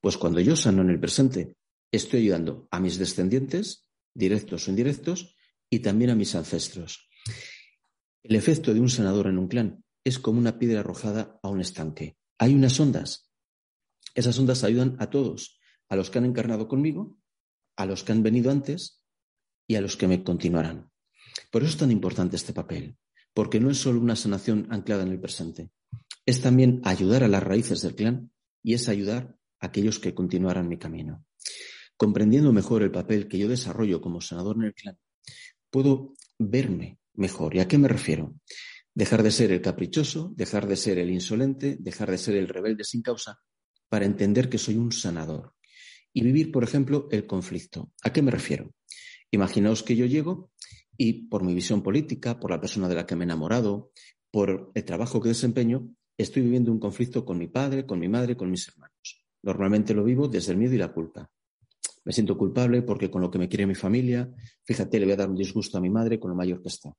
Pues 0.00 0.16
cuando 0.16 0.40
yo 0.40 0.54
sano 0.56 0.82
en 0.82 0.90
el 0.90 1.00
presente, 1.00 1.56
estoy 1.90 2.20
ayudando 2.20 2.68
a 2.70 2.80
mis 2.80 2.98
descendientes, 2.98 3.88
directos 4.14 4.66
o 4.66 4.70
indirectos, 4.70 5.36
y 5.68 5.80
también 5.80 6.10
a 6.10 6.14
mis 6.14 6.34
ancestros. 6.34 7.08
El 8.22 8.36
efecto 8.36 8.74
de 8.74 8.80
un 8.80 8.88
sanador 8.88 9.26
en 9.26 9.38
un 9.38 9.48
clan 9.48 9.84
es 10.04 10.18
como 10.18 10.38
una 10.38 10.58
piedra 10.58 10.80
arrojada 10.80 11.38
a 11.42 11.48
un 11.48 11.60
estanque. 11.60 12.16
Hay 12.38 12.54
unas 12.54 12.78
ondas. 12.78 13.32
Esas 14.14 14.38
ondas 14.38 14.62
ayudan 14.62 14.96
a 15.00 15.10
todos, 15.10 15.58
a 15.88 15.96
los 15.96 16.10
que 16.10 16.18
han 16.18 16.24
encarnado 16.24 16.68
conmigo, 16.68 17.18
a 17.76 17.86
los 17.86 18.04
que 18.04 18.12
han 18.12 18.22
venido 18.22 18.50
antes 18.50 19.02
y 19.66 19.76
a 19.76 19.80
los 19.80 19.96
que 19.96 20.08
me 20.08 20.22
continuarán. 20.24 20.90
Por 21.50 21.62
eso 21.62 21.72
es 21.72 21.76
tan 21.78 21.90
importante 21.90 22.36
este 22.36 22.52
papel, 22.52 22.96
porque 23.34 23.60
no 23.60 23.70
es 23.70 23.78
solo 23.78 24.00
una 24.00 24.16
sanación 24.16 24.66
anclada 24.70 25.02
en 25.02 25.12
el 25.12 25.20
presente, 25.20 25.70
es 26.24 26.42
también 26.42 26.80
ayudar 26.84 27.22
a 27.22 27.28
las 27.28 27.42
raíces 27.42 27.82
del 27.82 27.94
clan 27.94 28.30
y 28.62 28.74
es 28.74 28.88
ayudar 28.88 29.36
a 29.60 29.66
aquellos 29.66 29.98
que 29.98 30.14
continuaran 30.14 30.68
mi 30.68 30.78
camino. 30.78 31.24
Comprendiendo 31.96 32.52
mejor 32.52 32.82
el 32.82 32.90
papel 32.90 33.28
que 33.28 33.38
yo 33.38 33.48
desarrollo 33.48 34.00
como 34.00 34.20
sanador 34.20 34.56
en 34.56 34.64
el 34.64 34.74
clan, 34.74 34.98
puedo 35.70 36.14
verme 36.38 36.98
mejor. 37.14 37.54
¿Y 37.54 37.60
a 37.60 37.68
qué 37.68 37.78
me 37.78 37.88
refiero? 37.88 38.34
Dejar 38.94 39.22
de 39.22 39.30
ser 39.30 39.52
el 39.52 39.60
caprichoso, 39.60 40.32
dejar 40.36 40.66
de 40.66 40.76
ser 40.76 40.98
el 40.98 41.10
insolente, 41.10 41.76
dejar 41.78 42.10
de 42.10 42.18
ser 42.18 42.36
el 42.36 42.48
rebelde 42.48 42.84
sin 42.84 43.02
causa, 43.02 43.40
para 43.88 44.04
entender 44.04 44.48
que 44.48 44.58
soy 44.58 44.76
un 44.76 44.90
sanador. 44.90 45.55
Y 46.16 46.22
vivir, 46.22 46.50
por 46.50 46.64
ejemplo, 46.64 47.08
el 47.10 47.26
conflicto. 47.26 47.92
¿A 48.02 48.10
qué 48.10 48.22
me 48.22 48.30
refiero? 48.30 48.72
Imaginaos 49.30 49.82
que 49.82 49.96
yo 49.96 50.06
llego 50.06 50.50
y 50.96 51.28
por 51.28 51.44
mi 51.44 51.52
visión 51.52 51.82
política, 51.82 52.40
por 52.40 52.50
la 52.50 52.58
persona 52.58 52.88
de 52.88 52.94
la 52.94 53.04
que 53.04 53.14
me 53.14 53.24
he 53.24 53.26
enamorado, 53.26 53.90
por 54.30 54.72
el 54.72 54.84
trabajo 54.86 55.20
que 55.20 55.28
desempeño, 55.28 55.90
estoy 56.16 56.42
viviendo 56.42 56.72
un 56.72 56.80
conflicto 56.80 57.26
con 57.26 57.36
mi 57.36 57.48
padre, 57.48 57.84
con 57.84 57.98
mi 57.98 58.08
madre, 58.08 58.34
con 58.34 58.50
mis 58.50 58.66
hermanos. 58.66 59.26
Normalmente 59.42 59.92
lo 59.92 60.04
vivo 60.04 60.26
desde 60.26 60.52
el 60.52 60.58
miedo 60.58 60.72
y 60.72 60.78
la 60.78 60.90
culpa. 60.90 61.30
Me 62.06 62.14
siento 62.14 62.38
culpable 62.38 62.80
porque 62.80 63.10
con 63.10 63.20
lo 63.20 63.30
que 63.30 63.38
me 63.38 63.50
quiere 63.50 63.66
mi 63.66 63.74
familia, 63.74 64.32
fíjate, 64.64 64.98
le 64.98 65.04
voy 65.04 65.12
a 65.12 65.16
dar 65.16 65.28
un 65.28 65.36
disgusto 65.36 65.76
a 65.76 65.82
mi 65.82 65.90
madre 65.90 66.18
con 66.18 66.30
lo 66.30 66.34
mayor 66.34 66.62
que 66.62 66.68
está. 66.68 66.94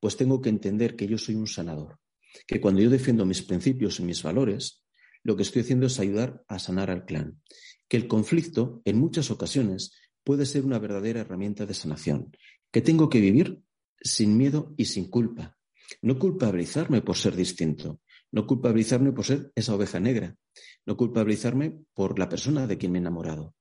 Pues 0.00 0.16
tengo 0.16 0.40
que 0.40 0.48
entender 0.48 0.96
que 0.96 1.06
yo 1.06 1.18
soy 1.18 1.34
un 1.34 1.46
sanador, 1.46 1.98
que 2.46 2.62
cuando 2.62 2.80
yo 2.80 2.88
defiendo 2.88 3.26
mis 3.26 3.42
principios 3.42 4.00
y 4.00 4.04
mis 4.04 4.22
valores, 4.22 4.87
lo 5.22 5.36
que 5.36 5.42
estoy 5.42 5.62
haciendo 5.62 5.86
es 5.86 5.98
ayudar 5.98 6.44
a 6.48 6.58
sanar 6.58 6.90
al 6.90 7.04
clan, 7.04 7.40
que 7.88 7.96
el 7.96 8.08
conflicto 8.08 8.82
en 8.84 8.98
muchas 8.98 9.30
ocasiones 9.30 9.92
puede 10.24 10.46
ser 10.46 10.64
una 10.64 10.78
verdadera 10.78 11.20
herramienta 11.20 11.66
de 11.66 11.74
sanación, 11.74 12.36
que 12.70 12.82
tengo 12.82 13.08
que 13.08 13.20
vivir 13.20 13.62
sin 14.00 14.36
miedo 14.36 14.74
y 14.76 14.84
sin 14.86 15.08
culpa. 15.08 15.56
No 16.02 16.18
culpabilizarme 16.18 17.00
por 17.00 17.16
ser 17.16 17.34
distinto, 17.34 18.00
no 18.30 18.46
culpabilizarme 18.46 19.12
por 19.12 19.24
ser 19.24 19.52
esa 19.54 19.74
oveja 19.74 20.00
negra, 20.00 20.36
no 20.84 20.96
culpabilizarme 20.96 21.78
por 21.94 22.18
la 22.18 22.28
persona 22.28 22.66
de 22.66 22.76
quien 22.76 22.92
me 22.92 22.98
he 22.98 23.00
enamorado. 23.00 23.54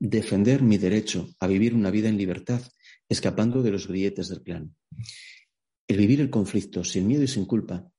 defender 0.00 0.62
mi 0.62 0.78
derecho 0.78 1.28
a 1.40 1.46
vivir 1.46 1.74
una 1.74 1.90
vida 1.90 2.08
en 2.08 2.16
libertad, 2.16 2.62
escapando 3.08 3.62
de 3.62 3.70
los 3.70 3.88
grilletes 3.88 4.28
del 4.28 4.42
clan. 4.42 4.76
El 5.88 5.96
vivir 5.96 6.20
el 6.20 6.30
conflicto 6.30 6.84
sin 6.84 7.06
miedo 7.06 7.22
y 7.22 7.28
sin 7.28 7.46
culpa 7.46 7.90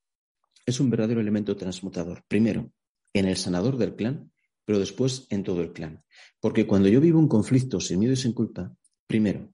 es 0.66 0.80
un 0.80 0.90
verdadero 0.90 1.20
elemento 1.20 1.56
transmutador. 1.56 2.24
Primero, 2.28 2.72
en 3.14 3.28
el 3.28 3.38
sanador 3.38 3.78
del 3.78 3.96
clan, 3.96 4.32
pero 4.66 4.80
después 4.80 5.26
en 5.30 5.44
todo 5.44 5.62
el 5.62 5.74
clan. 5.74 6.04
Porque 6.40 6.68
cuando 6.68 6.90
yo 6.90 7.02
vivo 7.02 7.20
un 7.20 7.28
conflicto 7.28 7.80
sin 7.80 8.00
miedo 8.00 8.14
y 8.14 8.18
sin 8.18 8.34
culpa, 8.34 8.76
primero, 9.08 9.54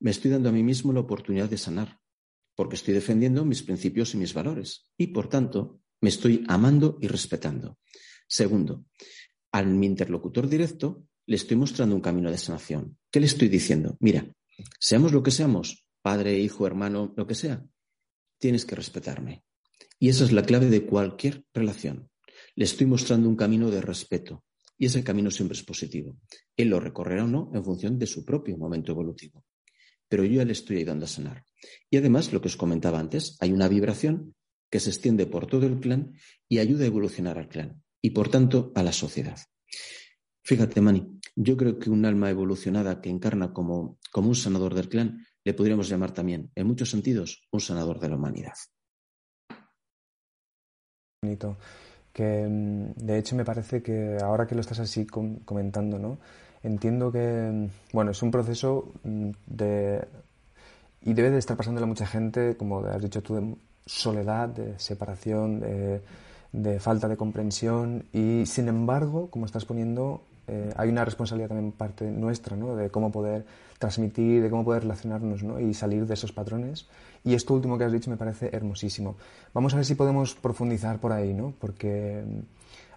me 0.00 0.10
estoy 0.10 0.30
dando 0.30 0.48
a 0.48 0.52
mí 0.52 0.62
mismo 0.62 0.92
la 0.92 1.00
oportunidad 1.00 1.48
de 1.48 1.58
sanar, 1.58 2.00
porque 2.54 2.76
estoy 2.76 2.94
defendiendo 2.94 3.44
mis 3.44 3.62
principios 3.62 4.14
y 4.14 4.18
mis 4.18 4.34
valores, 4.34 4.90
y 4.96 5.08
por 5.08 5.28
tanto, 5.28 5.80
me 6.00 6.08
estoy 6.08 6.44
amando 6.48 6.98
y 7.00 7.08
respetando. 7.08 7.78
Segundo, 8.28 8.84
al 9.52 9.66
mi 9.66 9.86
interlocutor 9.86 10.48
directo 10.48 11.06
le 11.26 11.36
estoy 11.36 11.56
mostrando 11.56 11.94
un 11.94 12.00
camino 12.00 12.30
de 12.30 12.38
sanación. 12.38 12.98
¿Qué 13.10 13.20
le 13.20 13.26
estoy 13.26 13.48
diciendo? 13.48 13.96
Mira, 14.00 14.26
seamos 14.78 15.12
lo 15.12 15.22
que 15.22 15.30
seamos, 15.30 15.86
padre, 16.02 16.38
hijo, 16.38 16.66
hermano, 16.66 17.14
lo 17.16 17.26
que 17.26 17.34
sea, 17.34 17.64
tienes 18.38 18.64
que 18.64 18.76
respetarme. 18.76 19.44
Y 19.98 20.08
esa 20.08 20.24
es 20.24 20.32
la 20.32 20.42
clave 20.42 20.66
de 20.66 20.84
cualquier 20.84 21.44
relación. 21.54 22.10
Le 22.56 22.64
estoy 22.64 22.86
mostrando 22.86 23.28
un 23.28 23.36
camino 23.36 23.70
de 23.70 23.80
respeto. 23.80 24.44
Y 24.78 24.86
ese 24.86 25.04
camino 25.04 25.30
siempre 25.30 25.56
es 25.56 25.62
positivo. 25.62 26.16
Él 26.56 26.68
lo 26.68 26.80
recorrerá 26.80 27.24
o 27.24 27.28
no 27.28 27.50
en 27.54 27.64
función 27.64 27.98
de 27.98 28.06
su 28.06 28.24
propio 28.24 28.58
momento 28.58 28.92
evolutivo. 28.92 29.44
Pero 30.08 30.24
yo 30.24 30.34
ya 30.34 30.44
le 30.44 30.52
estoy 30.52 30.78
ayudando 30.78 31.04
a 31.04 31.08
sanar. 31.08 31.44
Y 31.90 31.96
además, 31.96 32.32
lo 32.32 32.40
que 32.40 32.48
os 32.48 32.56
comentaba 32.56 32.98
antes, 32.98 33.36
hay 33.40 33.52
una 33.52 33.68
vibración 33.68 34.34
que 34.70 34.80
se 34.80 34.90
extiende 34.90 35.26
por 35.26 35.46
todo 35.46 35.66
el 35.66 35.80
clan 35.80 36.14
y 36.48 36.58
ayuda 36.58 36.84
a 36.84 36.88
evolucionar 36.88 37.38
al 37.38 37.48
clan 37.48 37.82
y, 38.02 38.10
por 38.10 38.28
tanto, 38.28 38.72
a 38.74 38.82
la 38.82 38.92
sociedad. 38.92 39.38
Fíjate, 40.42 40.80
Mani, 40.80 41.20
yo 41.34 41.56
creo 41.56 41.78
que 41.78 41.90
un 41.90 42.04
alma 42.04 42.30
evolucionada 42.30 43.00
que 43.00 43.10
encarna 43.10 43.52
como, 43.52 43.98
como 44.12 44.28
un 44.28 44.34
sanador 44.34 44.74
del 44.74 44.88
clan 44.88 45.26
le 45.44 45.54
podríamos 45.54 45.88
llamar 45.88 46.12
también, 46.12 46.50
en 46.54 46.66
muchos 46.66 46.90
sentidos, 46.90 47.46
un 47.50 47.60
sanador 47.60 48.00
de 48.00 48.08
la 48.08 48.16
humanidad. 48.16 48.54
Bonito. 51.22 51.58
Que 52.16 52.46
mm, 52.48 52.94
de 52.96 53.18
hecho 53.18 53.36
me 53.36 53.44
parece 53.44 53.82
que 53.82 54.16
ahora 54.22 54.46
que 54.46 54.54
lo 54.54 54.62
estás 54.62 54.78
así 54.80 55.06
comentando, 55.06 55.98
¿no? 55.98 56.16
Entiendo 56.62 57.12
que, 57.12 57.50
mm, 57.52 57.66
bueno, 57.92 58.12
es 58.12 58.22
un 58.22 58.30
proceso 58.30 58.90
mm, 59.04 59.30
de. 59.46 60.08
Y 61.02 61.12
debe 61.12 61.30
de 61.30 61.38
estar 61.38 61.58
pasándole 61.58 61.84
a 61.84 61.88
mucha 61.88 62.06
gente, 62.06 62.56
como 62.56 62.80
has 62.80 63.02
dicho 63.02 63.22
tú, 63.22 63.34
de 63.34 63.54
soledad, 63.84 64.48
de 64.48 64.78
separación, 64.78 65.60
de 66.52 66.80
falta 66.80 67.06
de 67.06 67.16
comprensión. 67.16 68.06
Y 68.12 68.46
sin 68.46 68.68
embargo, 68.68 69.28
como 69.30 69.46
estás 69.46 69.64
poniendo, 69.66 70.22
eh, 70.48 70.72
hay 70.76 70.88
una 70.88 71.04
responsabilidad 71.04 71.48
también 71.48 71.72
parte 71.72 72.10
nuestra, 72.10 72.56
¿no? 72.56 72.76
De 72.76 72.90
cómo 72.90 73.10
poder 73.10 73.44
transmitir, 73.78 74.42
de 74.42 74.50
cómo 74.50 74.64
poder 74.64 74.82
relacionarnos, 74.82 75.42
¿no? 75.42 75.58
Y 75.60 75.74
salir 75.74 76.06
de 76.06 76.14
esos 76.14 76.32
patrones. 76.32 76.86
Y 77.24 77.34
esto 77.34 77.54
último 77.54 77.76
que 77.76 77.84
has 77.84 77.92
dicho 77.92 78.10
me 78.10 78.16
parece 78.16 78.50
hermosísimo. 78.52 79.16
Vamos 79.52 79.72
a 79.72 79.76
ver 79.76 79.84
si 79.84 79.94
podemos 79.94 80.34
profundizar 80.34 81.00
por 81.00 81.12
ahí, 81.12 81.34
¿no? 81.34 81.52
Porque 81.58 82.22
mm, 82.24 82.40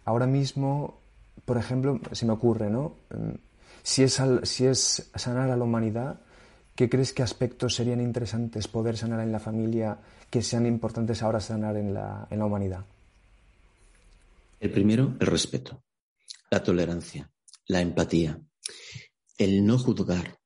ahora 0.05 0.27
mismo, 0.27 0.99
por 1.45 1.57
ejemplo, 1.57 1.99
se 2.11 2.25
me 2.25 2.33
ocurre, 2.33 2.69
¿no? 2.69 2.93
Mm, 3.09 3.35
si 3.81 4.03
es, 4.03 4.21
si 4.43 4.65
es 4.65 5.09
sanar 5.15 5.49
a 5.49 5.57
la 5.57 5.63
humanidad, 5.63 6.19
¿qué 6.75 6.89
crees 6.89 7.13
que 7.13 7.23
aspectos 7.23 7.75
serían 7.75 8.01
interesantes 8.01 8.67
poder 8.67 8.97
sanar 8.97 9.21
en 9.21 9.31
la 9.31 9.39
familia 9.39 9.97
que 10.29 10.43
sean 10.43 10.65
importantes 10.65 11.23
ahora 11.23 11.39
sanar 11.39 11.77
en 11.77 11.93
la, 11.93 12.27
en 12.29 12.39
la 12.39 12.45
humanidad? 12.45 12.85
El 14.59 14.71
primero, 14.71 15.15
el 15.19 15.27
respeto, 15.27 15.81
la 16.51 16.61
tolerancia, 16.61 17.29
la 17.69 17.81
empatía, 17.81 18.41
el 19.37 19.65
no 19.65 19.77
juzgar, 19.77 20.39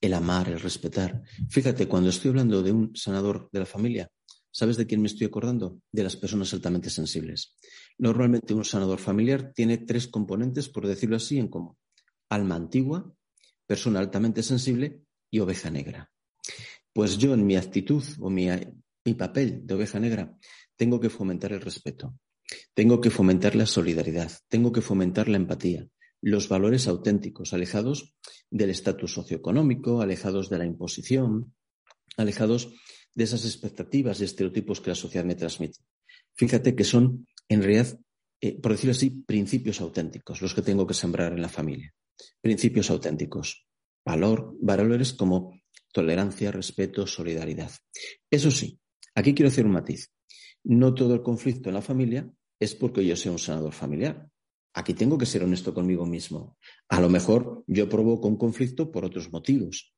el 0.00 0.14
amar, 0.14 0.48
el 0.48 0.60
respetar. 0.60 1.22
Fíjate, 1.48 1.86
cuando 1.86 2.10
estoy 2.10 2.30
hablando 2.30 2.62
de 2.62 2.72
un 2.72 2.94
sanador 2.94 3.48
de 3.52 3.60
la 3.60 3.66
familia, 3.66 4.10
¿sabes 4.50 4.76
de 4.76 4.84
quién 4.84 5.00
me 5.00 5.06
estoy 5.06 5.28
acordando? 5.28 5.80
De 5.92 6.02
las 6.02 6.16
personas 6.16 6.52
altamente 6.52 6.90
sensibles. 6.90 7.54
Normalmente 7.98 8.52
un 8.52 8.64
sanador 8.64 8.98
familiar 8.98 9.52
tiene 9.54 9.78
tres 9.78 10.08
componentes, 10.08 10.68
por 10.68 10.88
decirlo 10.88 11.16
así, 11.16 11.38
en 11.38 11.48
común. 11.48 11.76
Alma 12.28 12.56
antigua, 12.56 13.14
persona 13.64 14.00
altamente 14.00 14.42
sensible 14.42 15.02
y 15.30 15.38
oveja 15.38 15.70
negra. 15.70 16.10
Pues 16.92 17.16
yo 17.16 17.32
en 17.32 17.46
mi 17.46 17.54
actitud 17.54 18.02
o 18.18 18.28
mi, 18.28 18.48
mi 19.04 19.14
papel 19.14 19.64
de 19.64 19.74
oveja 19.74 20.00
negra 20.00 20.36
tengo 20.74 20.98
que 20.98 21.10
fomentar 21.10 21.52
el 21.52 21.60
respeto, 21.60 22.18
tengo 22.74 23.00
que 23.00 23.10
fomentar 23.10 23.54
la 23.54 23.66
solidaridad, 23.66 24.32
tengo 24.48 24.72
que 24.72 24.80
fomentar 24.80 25.28
la 25.28 25.36
empatía, 25.36 25.86
los 26.22 26.48
valores 26.48 26.88
auténticos, 26.88 27.52
alejados 27.52 28.14
del 28.50 28.70
estatus 28.70 29.12
socioeconómico, 29.12 30.00
alejados 30.00 30.48
de 30.48 30.58
la 30.58 30.66
imposición, 30.66 31.54
alejados 32.16 32.72
de 33.14 33.24
esas 33.24 33.44
expectativas 33.44 34.20
y 34.20 34.24
estereotipos 34.24 34.80
que 34.80 34.90
la 34.90 34.96
sociedad 34.96 35.24
me 35.24 35.34
transmite. 35.34 35.78
Fíjate 36.34 36.74
que 36.74 36.84
son, 36.84 37.26
en 37.48 37.62
realidad, 37.62 37.98
eh, 38.40 38.60
por 38.60 38.72
decirlo 38.72 38.92
así, 38.92 39.10
principios 39.10 39.80
auténticos 39.80 40.42
los 40.42 40.54
que 40.54 40.62
tengo 40.62 40.86
que 40.86 40.94
sembrar 40.94 41.32
en 41.32 41.42
la 41.42 41.48
familia. 41.48 41.94
Principios 42.40 42.90
auténticos. 42.90 43.66
Valor, 44.04 44.54
valores 44.60 45.14
como 45.14 45.60
tolerancia, 45.92 46.52
respeto, 46.52 47.06
solidaridad. 47.06 47.70
Eso 48.30 48.50
sí, 48.50 48.78
aquí 49.14 49.34
quiero 49.34 49.48
hacer 49.48 49.64
un 49.64 49.72
matiz. 49.72 50.12
No 50.64 50.94
todo 50.94 51.14
el 51.14 51.22
conflicto 51.22 51.70
en 51.70 51.74
la 51.74 51.82
familia 51.82 52.30
es 52.60 52.74
porque 52.74 53.04
yo 53.04 53.16
sea 53.16 53.32
un 53.32 53.38
sanador 53.38 53.72
familiar. 53.72 54.28
Aquí 54.76 54.92
tengo 54.92 55.16
que 55.16 55.24
ser 55.24 55.42
honesto 55.42 55.72
conmigo 55.72 56.04
mismo. 56.04 56.58
A 56.90 57.00
lo 57.00 57.08
mejor 57.08 57.64
yo 57.66 57.88
provoco 57.88 58.28
un 58.28 58.36
conflicto 58.36 58.92
por 58.92 59.06
otros 59.06 59.32
motivos. 59.32 59.94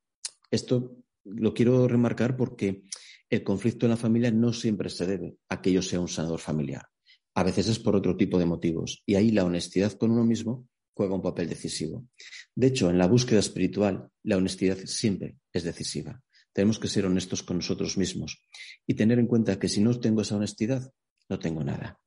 Esto 0.53 0.97
lo 1.25 1.53
quiero 1.53 1.89
remarcar 1.89 2.37
porque 2.37 2.85
el 3.29 3.43
conflicto 3.43 3.87
en 3.87 3.91
la 3.91 3.97
familia 3.97 4.31
no 4.31 4.53
siempre 4.53 4.89
se 4.89 5.05
debe 5.05 5.37
a 5.49 5.61
que 5.61 5.73
yo 5.73 5.83
sea 5.83 5.99
un 5.99 6.07
sanador 6.07 6.39
familiar. 6.39 6.87
A 7.35 7.43
veces 7.43 7.67
es 7.67 7.81
por 7.81 7.97
otro 7.97 8.17
tipo 8.17 8.39
de 8.39 8.47
motivos. 8.47 9.03
Y 9.05 9.17
ahí 9.17 9.33
la 9.33 9.45
honestidad 9.45 9.95
con 9.95 10.13
uno 10.13 10.25
mismo 10.25 10.69
juega 10.95 11.17
un 11.17 11.23
papel 11.23 11.49
decisivo. 11.49 12.07
De 12.55 12.69
hecho, 12.69 12.89
en 12.89 12.99
la 12.99 13.09
búsqueda 13.09 13.41
espiritual, 13.41 14.09
la 14.23 14.37
honestidad 14.37 14.79
siempre 14.85 15.39
es 15.53 15.65
decisiva. 15.65 16.23
Tenemos 16.53 16.79
que 16.79 16.87
ser 16.87 17.05
honestos 17.05 17.43
con 17.43 17.57
nosotros 17.57 17.99
mismos 17.99 18.45
y 18.87 18.95
tener 18.95 19.19
en 19.19 19.27
cuenta 19.27 19.59
que 19.59 19.69
si 19.69 19.81
no 19.81 19.99
tengo 19.99 20.23
esa 20.23 20.37
honestidad, 20.37 20.93
no 21.29 21.41
tengo 21.41 21.65
nada. 21.65 21.99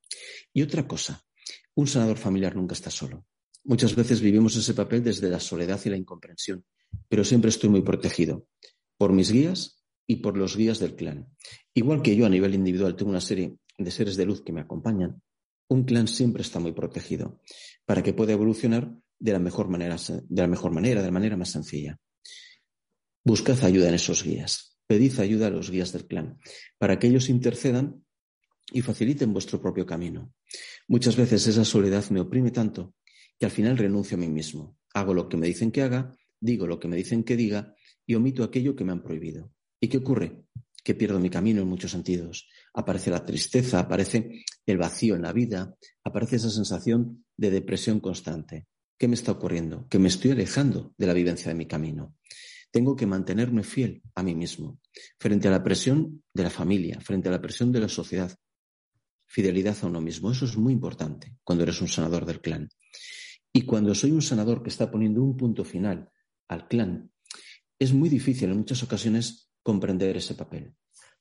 Y 0.54 0.62
otra 0.62 0.88
cosa, 0.88 1.22
un 1.76 1.88
sanador 1.88 2.18
familiar 2.18 2.56
nunca 2.56 2.74
está 2.74 2.90
solo. 2.90 3.26
Muchas 3.64 3.96
veces 3.96 4.22
vivimos 4.22 4.56
ese 4.56 4.74
papel 4.74 5.04
desde 5.04 5.30
la 5.30 5.40
soledad 5.40 5.80
y 5.86 5.90
la 5.90 5.98
incomprensión, 5.98 6.66
pero 7.08 7.24
siempre 7.24 7.50
estoy 7.50 7.70
muy 7.70 7.82
protegido 7.82 8.48
por 8.98 9.14
mis 9.14 9.32
guías 9.32 9.84
y 10.08 10.18
por 10.18 10.38
los 10.38 10.58
guías 10.58 10.80
del 10.80 10.96
clan. 10.96 11.28
Igual 11.74 12.02
que 12.02 12.16
yo 12.16 12.26
a 12.26 12.30
nivel 12.30 12.56
individual 12.56 12.96
tengo 12.96 13.12
una 13.12 13.22
serie 13.22 13.56
de 13.78 13.92
seres 13.92 14.18
de 14.18 14.26
luz 14.26 14.44
que 14.44 14.52
me 14.52 14.62
acompañan, 14.62 15.22
un 15.70 15.84
clan 15.86 16.08
siempre 16.08 16.42
está 16.42 16.60
muy 16.60 16.74
protegido 16.74 17.40
para 17.86 18.04
que 18.04 18.14
pueda 18.14 18.34
evolucionar 18.34 18.94
de 19.20 19.32
la 19.32 19.40
mejor 19.40 19.70
manera, 19.70 19.96
de 19.98 20.42
la 20.42 20.48
mejor 20.48 20.72
manera, 20.72 21.02
de 21.02 21.08
la 21.08 21.14
manera 21.14 21.38
más 21.38 21.50
sencilla. 21.50 21.98
Buscad 23.24 23.64
ayuda 23.64 23.88
en 23.88 23.96
esos 23.96 24.24
guías. 24.24 24.78
Pedid 24.88 25.20
ayuda 25.20 25.48
a 25.48 25.52
los 25.52 25.72
guías 25.72 25.94
del 25.94 26.08
clan 26.08 26.40
para 26.78 27.00
que 27.00 27.08
ellos 27.08 27.30
intercedan 27.30 28.04
y 28.72 28.82
faciliten 28.82 29.34
vuestro 29.34 29.62
propio 29.62 29.86
camino. 29.86 30.34
Muchas 30.88 31.16
veces 31.16 31.46
esa 31.48 31.66
soledad 31.66 32.10
me 32.10 32.20
oprime 32.20 32.52
tanto 32.52 32.96
que 33.40 33.46
al 33.46 33.52
final 33.52 33.78
renuncio 33.78 34.18
a 34.18 34.20
mí 34.20 34.28
mismo. 34.28 34.78
Hago 34.94 35.14
lo 35.14 35.28
que 35.28 35.38
me 35.38 35.48
dicen 35.48 35.72
que 35.72 35.82
haga, 35.82 36.16
digo 36.40 36.68
lo 36.68 36.80
que 36.80 36.88
me 36.88 36.96
dicen 36.96 37.24
que 37.24 37.36
diga 37.36 37.76
y 38.06 38.16
omito 38.16 38.44
aquello 38.44 38.76
que 38.76 38.84
me 38.84 38.92
han 38.92 39.02
prohibido. 39.02 39.52
¿Y 39.80 39.88
qué 39.88 39.98
ocurre? 39.98 40.44
Que 40.84 40.96
pierdo 40.96 41.20
mi 41.20 41.30
camino 41.30 41.62
en 41.62 41.68
muchos 41.68 41.92
sentidos. 41.92 42.48
Aparece 42.74 43.12
la 43.12 43.26
tristeza, 43.26 43.80
aparece 43.80 44.44
el 44.66 44.78
vacío 44.78 45.16
en 45.16 45.24
la 45.24 45.34
vida, 45.34 45.76
aparece 46.04 46.38
esa 46.38 46.50
sensación 46.50 47.26
de 47.38 47.52
depresión 47.52 48.00
constante. 48.00 48.68
¿Qué 48.98 49.08
me 49.08 49.16
está 49.16 49.32
ocurriendo? 49.32 49.88
Que 49.90 49.98
me 49.98 50.08
estoy 50.08 50.32
alejando 50.32 50.94
de 50.98 51.08
la 51.08 51.14
vivencia 51.14 51.50
de 51.50 51.56
mi 51.56 51.66
camino. 51.68 52.16
Tengo 52.72 52.96
que 52.96 53.06
mantenerme 53.06 53.64
fiel 53.64 54.02
a 54.16 54.24
mí 54.24 54.34
mismo, 54.34 54.80
frente 55.20 55.48
a 55.48 55.52
la 55.52 55.64
presión 55.64 56.24
de 56.34 56.44
la 56.44 56.50
familia, 56.50 57.02
frente 57.02 57.28
a 57.28 57.32
la 57.32 57.42
presión 57.42 57.72
de 57.72 57.82
la 57.82 57.90
sociedad, 57.90 58.32
fidelidad 59.32 59.78
a 59.82 59.88
uno 59.88 60.02
mismo. 60.02 60.30
Eso 60.30 60.44
es 60.44 60.58
muy 60.58 60.74
importante 60.74 61.38
cuando 61.44 61.64
eres 61.64 61.80
un 61.82 61.88
sanador 61.88 62.26
del 62.26 62.42
clan. 62.42 62.70
Y 63.54 63.62
cuando 63.62 63.96
soy 63.96 64.12
un 64.12 64.22
sanador 64.22 64.62
que 64.62 64.70
está 64.70 64.92
poniendo 64.92 65.24
un 65.24 65.38
punto 65.38 65.64
final 65.64 66.10
al 66.50 66.68
clan, 66.68 67.12
es 67.80 67.94
muy 67.94 68.10
difícil 68.10 68.50
en 68.50 68.58
muchas 68.58 68.84
ocasiones 68.84 69.50
comprender 69.64 70.18
ese 70.18 70.36
papel. 70.36 70.76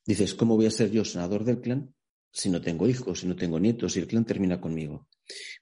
Dices, 0.05 0.33
¿cómo 0.33 0.57
voy 0.57 0.65
a 0.65 0.71
ser 0.71 0.91
yo 0.91 1.05
sanador 1.05 1.45
del 1.45 1.61
clan 1.61 1.93
si 2.33 2.49
no 2.49 2.61
tengo 2.61 2.87
hijos, 2.87 3.21
si 3.21 3.27
no 3.27 3.35
tengo 3.35 3.59
nietos, 3.59 3.93
si 3.93 3.99
el 3.99 4.07
clan 4.07 4.25
termina 4.25 4.59
conmigo? 4.59 5.07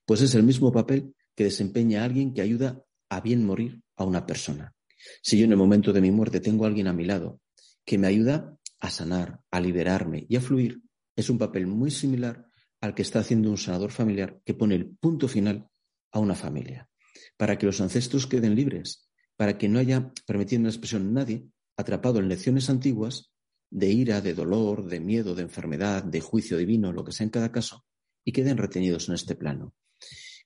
Pues 0.03 0.21
es 0.21 0.33
el 0.33 0.41
mismo 0.41 0.71
papel 0.71 1.13
que 1.35 1.43
desempeña 1.43 2.03
alguien 2.03 2.33
que 2.33 2.41
ayuda 2.41 2.83
a 3.09 3.21
bien 3.21 3.45
morir 3.45 3.81
a 3.95 4.05
una 4.05 4.25
persona. 4.25 4.73
Si 5.21 5.37
yo 5.37 5.45
en 5.45 5.51
el 5.51 5.57
momento 5.57 5.93
de 5.93 6.01
mi 6.01 6.09
muerte 6.09 6.39
tengo 6.39 6.65
a 6.65 6.67
alguien 6.67 6.87
a 6.87 6.93
mi 6.93 7.05
lado 7.05 7.41
que 7.85 7.99
me 7.99 8.07
ayuda 8.07 8.57
a 8.79 8.89
sanar, 8.89 9.39
a 9.51 9.59
liberarme 9.59 10.25
y 10.27 10.35
a 10.35 10.41
fluir, 10.41 10.81
es 11.19 11.29
un 11.29 11.37
papel 11.37 11.67
muy 11.67 11.91
similar 11.91 12.47
al 12.81 12.95
que 12.95 13.01
está 13.01 13.19
haciendo 13.19 13.49
un 13.49 13.57
sanador 13.57 13.91
familiar 13.91 14.41
que 14.45 14.53
pone 14.53 14.75
el 14.75 14.87
punto 14.87 15.27
final 15.27 15.69
a 16.11 16.19
una 16.19 16.35
familia. 16.35 16.89
para 17.37 17.57
que 17.57 17.65
los 17.65 17.79
ancestros 17.79 18.27
queden 18.27 18.55
libres, 18.55 19.09
para 19.35 19.57
que 19.57 19.69
no 19.69 19.79
haya, 19.79 20.11
permitiendo 20.25 20.67
la 20.67 20.71
expresión, 20.71 21.13
nadie 21.13 21.47
atrapado 21.77 22.19
en 22.19 22.27
lecciones 22.27 22.69
antiguas 22.69 23.31
de 23.69 23.89
ira, 23.89 24.19
de 24.19 24.33
dolor, 24.33 24.85
de 24.85 24.99
miedo, 24.99 25.35
de 25.35 25.43
enfermedad, 25.43 26.03
de 26.03 26.19
juicio 26.21 26.57
divino, 26.57 26.91
lo 26.91 27.03
que 27.03 27.11
sea 27.11 27.23
en 27.23 27.29
cada 27.29 27.51
caso, 27.51 27.85
y 28.25 28.31
queden 28.31 28.57
retenidos 28.57 29.07
en 29.07 29.15
este 29.15 29.35
plano. 29.35 29.73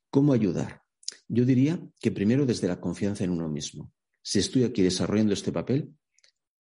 ¿Cómo 0.09 0.33
ayudar? 0.33 0.83
Yo 1.27 1.45
diría 1.45 1.79
que 1.99 2.11
primero 2.11 2.45
desde 2.45 2.67
la 2.67 2.79
confianza 2.79 3.23
en 3.23 3.31
uno 3.31 3.49
mismo. 3.49 3.91
Si 4.21 4.39
estoy 4.39 4.63
aquí 4.63 4.83
desarrollando 4.83 5.33
este 5.33 5.51
papel, 5.51 5.95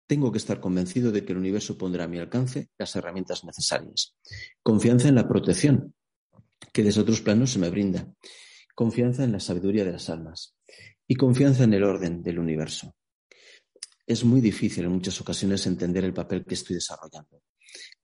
tengo 0.06 0.30
que 0.32 0.38
estar 0.38 0.60
convencido 0.60 1.12
de 1.12 1.24
que 1.24 1.32
el 1.32 1.38
universo 1.38 1.78
pondrá 1.78 2.04
a 2.04 2.08
mi 2.08 2.18
alcance 2.18 2.68
las 2.78 2.94
herramientas 2.96 3.44
necesarias. 3.44 4.14
Confianza 4.62 5.08
en 5.08 5.14
la 5.14 5.28
protección 5.28 5.94
que 6.72 6.82
desde 6.82 7.00
otros 7.00 7.20
planos 7.20 7.52
se 7.52 7.58
me 7.58 7.70
brinda. 7.70 8.12
Confianza 8.74 9.24
en 9.24 9.32
la 9.32 9.40
sabiduría 9.40 9.84
de 9.84 9.92
las 9.92 10.08
almas 10.10 10.54
y 11.06 11.14
confianza 11.14 11.64
en 11.64 11.74
el 11.74 11.84
orden 11.84 12.22
del 12.22 12.38
universo. 12.38 12.94
Es 14.06 14.24
muy 14.24 14.40
difícil 14.40 14.84
en 14.84 14.92
muchas 14.92 15.20
ocasiones 15.20 15.66
entender 15.66 16.04
el 16.04 16.14
papel 16.14 16.44
que 16.44 16.54
estoy 16.54 16.74
desarrollando. 16.74 17.42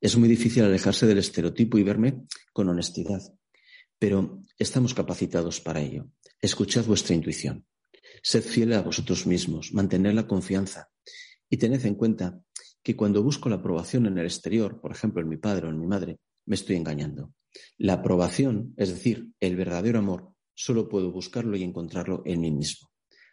Es 0.01 0.17
muy 0.17 0.29
difícil 0.29 0.65
alejarse 0.65 1.07
del 1.07 1.19
estereotipo 1.19 1.79
y 1.79 1.83
verme 1.83 2.27
con 2.53 2.69
honestidad. 2.69 3.21
Pero 3.99 4.43
estamos 4.59 4.95
capacitados 4.95 5.61
para 5.61 5.81
ello. 5.81 6.07
Escuchad 6.41 6.85
vuestra 6.85 7.15
intuición. 7.15 7.67
Sed 8.23 8.43
fieles 8.43 8.79
a 8.79 8.83
vosotros 8.83 9.27
mismos, 9.27 9.73
mantener 9.73 10.15
la 10.15 10.27
confianza 10.27 10.89
y 11.51 11.57
tened 11.57 11.85
en 11.85 11.95
cuenta 11.95 12.41
que 12.83 12.97
cuando 12.97 13.23
busco 13.23 13.49
la 13.49 13.57
aprobación 13.57 14.07
en 14.07 14.19
el 14.19 14.27
exterior, 14.27 14.81
por 14.81 14.93
ejemplo 14.93 15.21
en 15.21 15.29
mi 15.29 15.37
padre 15.37 15.67
o 15.67 15.71
en 15.71 15.79
mi 15.79 15.87
madre, 15.87 16.19
me 16.47 16.55
estoy 16.55 16.77
engañando. 16.77 17.33
La 17.77 17.95
aprobación, 17.95 18.75
es 18.77 18.91
decir, 18.91 19.31
el 19.41 19.57
verdadero 19.57 19.99
amor, 19.99 20.33
solo 20.55 20.89
puedo 20.89 21.11
buscarlo 21.13 21.57
y 21.57 21.63
encontrarlo 21.63 22.23
en 22.25 22.41
mí 22.41 22.51
mismo. 22.51 22.91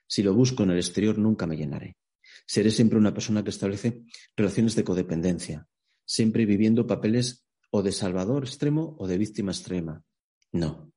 Si 0.07 0.23
lo 0.23 0.33
busco 0.33 0.63
en 0.63 0.71
el 0.71 0.77
exterior, 0.77 1.17
nunca 1.17 1.47
me 1.47 1.57
llenaré. 1.57 1.97
Seré 2.45 2.71
siempre 2.71 2.99
una 2.99 3.13
persona 3.13 3.43
que 3.43 3.49
establece 3.49 4.03
relaciones 4.35 4.75
de 4.75 4.83
codependencia, 4.83 5.67
siempre 6.05 6.45
viviendo 6.45 6.85
papeles 6.85 7.45
o 7.71 7.81
de 7.81 7.91
salvador 7.91 8.43
extremo 8.43 8.95
o 8.99 9.07
de 9.07 9.17
víctima 9.17 9.51
extrema. 9.51 10.03
No. 10.51 10.91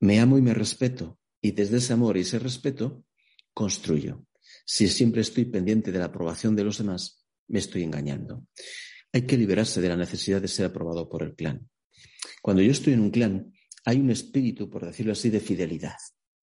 Me 0.00 0.20
amo 0.20 0.38
y 0.38 0.42
me 0.42 0.54
respeto, 0.54 1.18
y 1.42 1.52
desde 1.52 1.78
ese 1.78 1.92
amor 1.92 2.16
y 2.16 2.20
ese 2.20 2.38
respeto 2.38 3.04
construyo. 3.52 4.24
Si 4.72 4.86
siempre 4.86 5.22
estoy 5.22 5.46
pendiente 5.46 5.90
de 5.90 5.98
la 5.98 6.04
aprobación 6.04 6.54
de 6.54 6.62
los 6.62 6.78
demás, 6.78 7.26
me 7.48 7.58
estoy 7.58 7.82
engañando. 7.82 8.46
Hay 9.12 9.22
que 9.22 9.36
liberarse 9.36 9.80
de 9.80 9.88
la 9.88 9.96
necesidad 9.96 10.40
de 10.40 10.46
ser 10.46 10.66
aprobado 10.66 11.08
por 11.08 11.24
el 11.24 11.34
clan. 11.34 11.68
Cuando 12.40 12.62
yo 12.62 12.70
estoy 12.70 12.92
en 12.92 13.00
un 13.00 13.10
clan, 13.10 13.52
hay 13.84 13.98
un 13.98 14.10
espíritu, 14.10 14.70
por 14.70 14.86
decirlo 14.86 15.10
así, 15.10 15.28
de 15.28 15.40
fidelidad. 15.40 15.96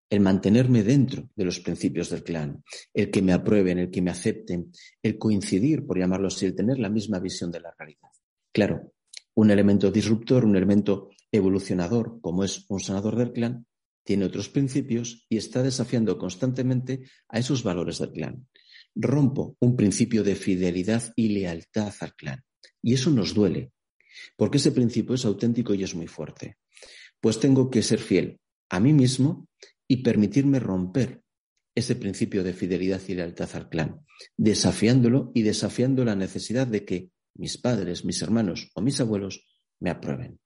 El 0.10 0.20
mantenerme 0.20 0.84
dentro 0.84 1.30
de 1.38 1.46
los 1.46 1.62
principios 1.62 2.10
del 2.10 2.26
clan, 2.26 2.66
el 2.94 3.10
que 3.12 3.22
me 3.22 3.32
aprueben, 3.32 3.80
el 3.80 3.90
que 3.90 4.02
me 4.02 4.12
acepten, 4.12 4.74
el 5.02 5.18
coincidir, 5.18 5.86
por 5.86 5.98
llamarlo 5.98 6.28
así, 6.28 6.48
el 6.48 6.56
tener 6.56 6.80
la 6.80 6.90
misma 6.90 7.22
visión 7.22 7.50
de 7.50 7.62
la 7.62 7.74
realidad. 7.80 8.10
Claro, 8.52 8.92
un 9.36 9.52
elemento 9.52 9.90
disruptor, 9.90 10.44
un 10.44 10.58
elemento 10.58 11.12
evolucionador, 11.32 12.20
como 12.20 12.44
es 12.44 12.66
un 12.68 12.82
sanador 12.82 13.16
del 13.16 13.32
clan, 13.32 13.67
tiene 14.08 14.24
otros 14.24 14.48
principios 14.48 15.26
y 15.28 15.36
está 15.36 15.62
desafiando 15.62 16.18
constantemente 16.18 17.10
a 17.28 17.40
esos 17.40 17.62
valores 17.62 18.00
del 18.00 18.14
clan. 18.14 18.48
Rompo 18.96 19.58
un 19.60 19.76
principio 19.76 20.24
de 20.24 20.36
fidelidad 20.36 21.12
y 21.18 21.28
lealtad 21.28 21.94
al 22.00 22.16
clan. 22.16 22.42
Y 22.82 22.94
eso 22.94 23.12
nos 23.12 23.34
duele, 23.34 23.74
porque 24.38 24.60
ese 24.60 24.72
principio 24.72 25.16
es 25.16 25.26
auténtico 25.26 25.74
y 25.74 25.84
es 25.84 25.94
muy 25.94 26.08
fuerte. 26.08 26.56
Pues 27.20 27.38
tengo 27.42 27.70
que 27.70 27.84
ser 27.84 28.00
fiel 28.00 28.40
a 28.70 28.80
mí 28.80 28.94
mismo 28.94 29.50
y 29.90 29.98
permitirme 29.98 30.62
romper 30.62 31.22
ese 31.76 31.96
principio 31.96 32.46
de 32.46 32.54
fidelidad 32.54 33.02
y 33.10 33.14
lealtad 33.14 33.50
al 33.56 33.68
clan, 33.68 34.06
desafiándolo 34.38 35.32
y 35.36 35.42
desafiando 35.42 36.06
la 36.06 36.16
necesidad 36.16 36.66
de 36.66 36.86
que 36.86 37.10
mis 37.36 37.58
padres, 37.58 38.06
mis 38.06 38.22
hermanos 38.22 38.72
o 38.74 38.82
mis 38.82 39.02
abuelos 39.02 39.46
me 39.82 39.90
aprueben. 39.90 40.40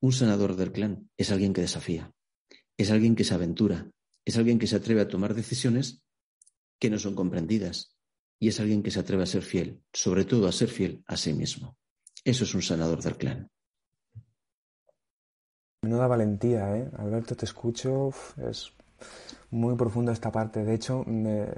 Un 0.00 0.12
senador 0.12 0.56
del 0.56 0.72
clan 0.72 1.08
es 1.16 1.30
alguien 1.30 1.54
que 1.54 1.62
desafía, 1.62 2.12
es 2.82 2.90
alguien 2.90 3.14
que 3.14 3.24
se 3.24 3.34
aventura, 3.34 3.90
es 4.24 4.36
alguien 4.38 4.58
que 4.58 4.66
se 4.66 4.76
atreve 4.76 5.02
a 5.02 5.08
tomar 5.08 5.34
decisiones 5.34 6.02
que 6.78 6.88
no 6.88 6.98
son 6.98 7.14
comprendidas 7.14 7.96
y 8.38 8.48
es 8.48 8.58
alguien 8.58 8.82
que 8.82 8.90
se 8.90 9.00
atreve 9.00 9.22
a 9.22 9.26
ser 9.26 9.42
fiel, 9.42 9.82
sobre 9.92 10.24
todo 10.24 10.48
a 10.48 10.52
ser 10.52 10.68
fiel 10.68 11.04
a 11.06 11.16
sí 11.16 11.34
mismo. 11.34 11.76
Eso 12.24 12.44
es 12.44 12.54
un 12.54 12.62
sanador 12.62 13.02
del 13.02 13.16
clan. 13.16 13.50
Menuda 15.82 16.06
valentía, 16.06 16.76
¿eh? 16.76 16.90
Alberto, 16.96 17.34
te 17.36 17.44
escucho, 17.44 18.12
es 18.48 18.72
muy 19.50 19.76
profunda 19.76 20.12
esta 20.12 20.30
parte. 20.30 20.64
De 20.64 20.74
hecho, 20.74 21.00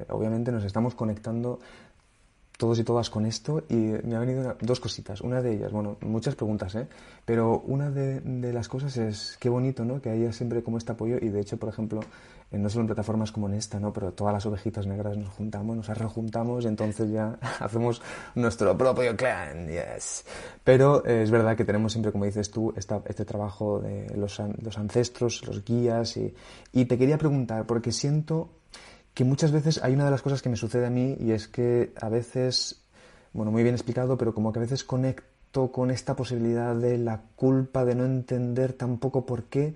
obviamente 0.09 0.51
nos 0.51 0.65
estamos 0.65 0.95
conectando 0.95 1.61
todos 2.57 2.79
y 2.79 2.85
todas 2.85 3.11
con 3.11 3.27
esto 3.27 3.65
y 3.69 3.75
me 3.75 4.15
han 4.15 4.27
venido 4.27 4.57
dos 4.61 4.81
cositas. 4.81 5.21
Una 5.21 5.43
de 5.43 5.55
ellas, 5.55 5.73
bueno, 5.73 5.97
muchas 6.03 6.35
preguntas, 6.35 6.75
¿eh? 6.75 6.87
Pero 7.25 7.61
una 7.67 7.91
de, 7.91 8.53
las 8.53 8.69
cosas 8.69 8.97
es 8.97 9.37
qué 9.41 9.49
bonito, 9.49 9.85
¿no? 9.85 10.01
Que 10.01 10.11
haya 10.11 10.33
siempre 10.33 10.63
como 10.63 10.79
este 10.79 10.93
apoyo 10.93 11.17
y 11.21 11.29
de 11.29 11.41
hecho, 11.41 11.57
por 11.57 11.69
ejemplo, 11.69 12.01
no 12.51 12.69
solo 12.69 12.83
en 12.83 12.87
plataformas 12.89 13.33
como 13.33 13.49
en 13.49 13.55
esta, 13.55 13.81
¿no? 13.81 13.93
Pero 13.93 14.13
todas 14.13 14.35
las 14.35 14.47
ovejitas 14.47 14.87
negras 14.87 15.17
nos 15.17 15.31
juntamos, 15.31 15.77
nos 15.77 15.89
rejuntamos 15.89 16.65
y 16.65 16.69
entonces 16.69 17.11
ya 17.11 17.39
hacemos 17.61 18.03
nuestro 18.35 18.77
propio 18.77 19.17
clan, 19.17 19.69
yes. 19.69 20.25
Pero 20.63 21.05
eh, 21.07 21.23
es 21.23 21.31
verdad 21.31 21.57
que 21.57 21.65
tenemos 21.65 21.93
siempre, 21.93 22.13
como 22.13 22.27
dices 22.27 22.51
tú, 22.51 22.73
este 22.77 23.25
trabajo 23.25 23.81
de 23.81 24.15
los, 24.17 24.41
los 24.63 24.79
ancestros, 24.79 25.45
los 25.47 25.65
guías 25.65 26.17
y, 26.17 26.35
y 26.73 26.85
te 26.85 26.99
quería 26.99 27.19
preguntar, 27.19 27.67
porque 27.67 27.93
siento 27.93 28.51
que 29.15 29.25
muchas 29.25 29.53
veces 29.53 29.83
hay 29.83 29.95
una 29.95 30.05
de 30.05 30.11
las 30.11 30.23
cosas 30.23 30.43
que 30.43 30.49
me 30.49 30.57
sucede 30.57 30.87
a 30.87 30.91
mí 30.91 31.17
y 31.21 31.33
es 31.33 31.49
que 31.49 31.93
a 32.01 32.09
veces, 32.09 32.83
bueno, 33.33 33.51
muy 33.51 33.63
bien 33.63 33.75
explicado, 33.75 34.17
pero 34.17 34.35
como 34.35 34.53
que 34.53 34.59
a 34.59 34.63
veces 34.63 34.85
conecto 34.85 35.71
con 35.71 35.91
esta 35.91 36.17
posibilidad 36.17 36.75
de 36.75 36.99
la 36.99 37.21
culpa, 37.37 37.85
de 37.85 37.95
no 37.95 38.05
entender 38.05 38.73
tampoco 38.73 39.27
por 39.27 39.45
qué 39.45 39.75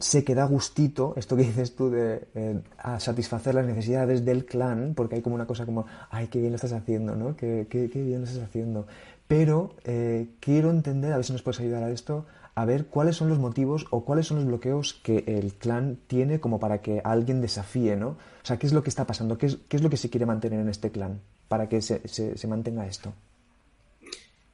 se 0.00 0.24
queda 0.24 0.44
gustito, 0.44 1.14
esto 1.16 1.36
que 1.36 1.42
dices 1.50 1.76
tú, 1.76 1.90
de 1.90 2.28
eh, 2.34 2.60
satisfacer 2.98 3.54
las 3.54 3.66
necesidades 3.66 4.24
del 4.24 4.44
clan, 4.44 4.94
porque 4.94 5.16
hay 5.16 5.22
como 5.22 5.36
una 5.36 5.46
cosa 5.46 5.66
como, 5.66 5.86
ay, 6.10 6.28
qué 6.28 6.40
bien 6.40 6.52
lo 6.52 6.56
estás 6.56 6.72
haciendo, 6.72 7.14
¿no? 7.14 7.36
Qué, 7.36 7.66
qué, 7.70 7.86
bien 7.86 8.20
lo 8.20 8.26
estás 8.26 8.42
haciendo. 8.42 8.86
Pero 9.28 9.74
eh, 9.84 10.30
quiero 10.40 10.70
entender, 10.70 11.12
a 11.12 11.16
ver 11.16 11.24
si 11.24 11.32
nos 11.32 11.42
puedes 11.42 11.60
ayudar 11.60 11.84
a 11.84 11.90
esto, 11.90 12.26
a 12.54 12.64
ver 12.64 12.86
cuáles 12.86 13.16
son 13.16 13.28
los 13.28 13.38
motivos 13.38 13.86
o 13.90 14.04
cuáles 14.04 14.26
son 14.26 14.38
los 14.38 14.46
bloqueos 14.46 14.94
que 15.02 15.24
el 15.26 15.54
clan 15.54 15.98
tiene 16.06 16.40
como 16.40 16.58
para 16.58 16.80
que 16.82 17.00
alguien 17.04 17.40
desafíe, 17.40 17.96
¿no? 17.96 18.10
O 18.10 18.44
sea, 18.44 18.58
¿qué 18.58 18.66
es 18.66 18.72
lo 18.72 18.82
que 18.82 18.90
está 18.90 19.06
pasando? 19.06 19.38
¿Qué 19.38 19.46
es, 19.46 19.82
lo 19.82 19.90
que 19.90 19.96
se 19.96 20.10
quiere 20.10 20.26
mantener 20.26 20.60
en 20.60 20.68
este 20.68 20.90
clan 20.90 21.20
para 21.48 21.68
que 21.68 21.80
se, 21.80 22.46
mantenga 22.48 22.86
esto? 22.86 23.14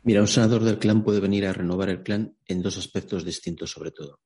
Mira, 0.03 0.21
un 0.21 0.29
senador 0.29 0.63
del 0.63 0.79
clan 0.79 1.03
puede 1.03 1.21
venir 1.21 1.47
a 1.47 1.53
renovar 1.53 1.89
el 1.89 2.03
clan 2.03 2.37
en 2.47 2.63
dos 2.63 2.79
aspectos 2.79 3.25
distintos 3.25 3.71
sobre 3.71 3.91
todo. 3.91 4.21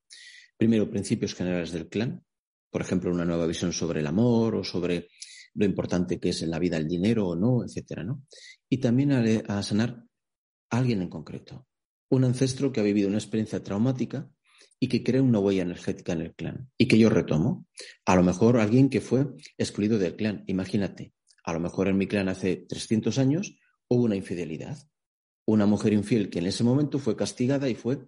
Primero, 0.57 0.91
principios 0.91 1.35
generales 1.35 1.73
del 1.73 1.89
clan, 1.89 2.23
por 2.71 2.83
ejemplo, 2.83 3.11
una 3.11 3.25
nueva 3.25 3.47
visión 3.47 3.73
sobre 3.73 4.01
el 4.01 4.07
amor 4.07 4.57
o 4.57 4.65
sobre 4.65 5.09
lo 5.55 5.65
importante 5.65 6.21
que 6.21 6.29
es 6.29 6.43
en 6.43 6.51
la 6.51 6.59
vida 6.59 6.77
el 6.77 6.87
dinero 6.87 7.29
o 7.29 7.37
no, 7.37 7.65
etcétera, 7.65 8.05
¿no? 8.05 8.23
Y 8.69 8.79
también 8.79 9.13
a 9.49 9.63
sanar 9.63 10.05
a 10.71 10.79
alguien 10.79 11.03
en 11.03 11.09
concreto, 11.09 11.67
un 12.11 12.25
ancestro 12.25 12.73
que 12.73 12.81
ha 12.81 12.85
vivido 12.85 13.09
una 13.09 13.19
experiencia 13.19 13.63
traumática 13.63 14.31
y 14.79 14.89
que 14.89 15.03
crea 15.03 15.23
una 15.23 15.39
huella 15.39 15.63
energética 15.63 16.13
en 16.13 16.23
el 16.23 16.35
clan 16.35 16.71
y 16.77 16.87
que 16.87 16.99
yo 16.99 17.09
retomo. 17.09 17.67
A 18.05 18.17
lo 18.17 18.23
mejor 18.23 18.59
alguien 18.59 18.89
que 18.89 19.01
fue 19.01 19.27
excluido 19.57 19.99
del 19.99 20.17
clan, 20.17 20.45
imagínate, 20.47 21.13
a 21.45 21.53
lo 21.53 21.61
mejor 21.61 21.89
en 21.89 21.97
mi 21.97 22.07
clan 22.07 22.29
hace 22.29 22.57
300 22.69 23.19
años 23.19 23.57
hubo 23.89 24.05
una 24.05 24.17
infidelidad, 24.17 24.79
una 25.47 25.67
mujer 25.67 25.93
infiel 25.93 26.31
que 26.31 26.41
en 26.41 26.47
ese 26.47 26.65
momento 26.65 26.99
fue 26.99 27.17
castigada 27.17 27.69
y 27.69 27.75
fue 27.75 28.01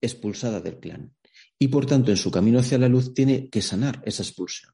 expulsada 0.00 0.60
del 0.60 0.78
clan. 0.78 1.14
Y 1.58 1.68
por 1.68 1.86
tanto, 1.86 2.10
en 2.10 2.16
su 2.16 2.30
camino 2.30 2.58
hacia 2.58 2.78
la 2.78 2.88
luz 2.88 3.14
tiene 3.14 3.48
que 3.48 3.62
sanar 3.62 4.02
esa 4.04 4.22
expulsión. 4.22 4.72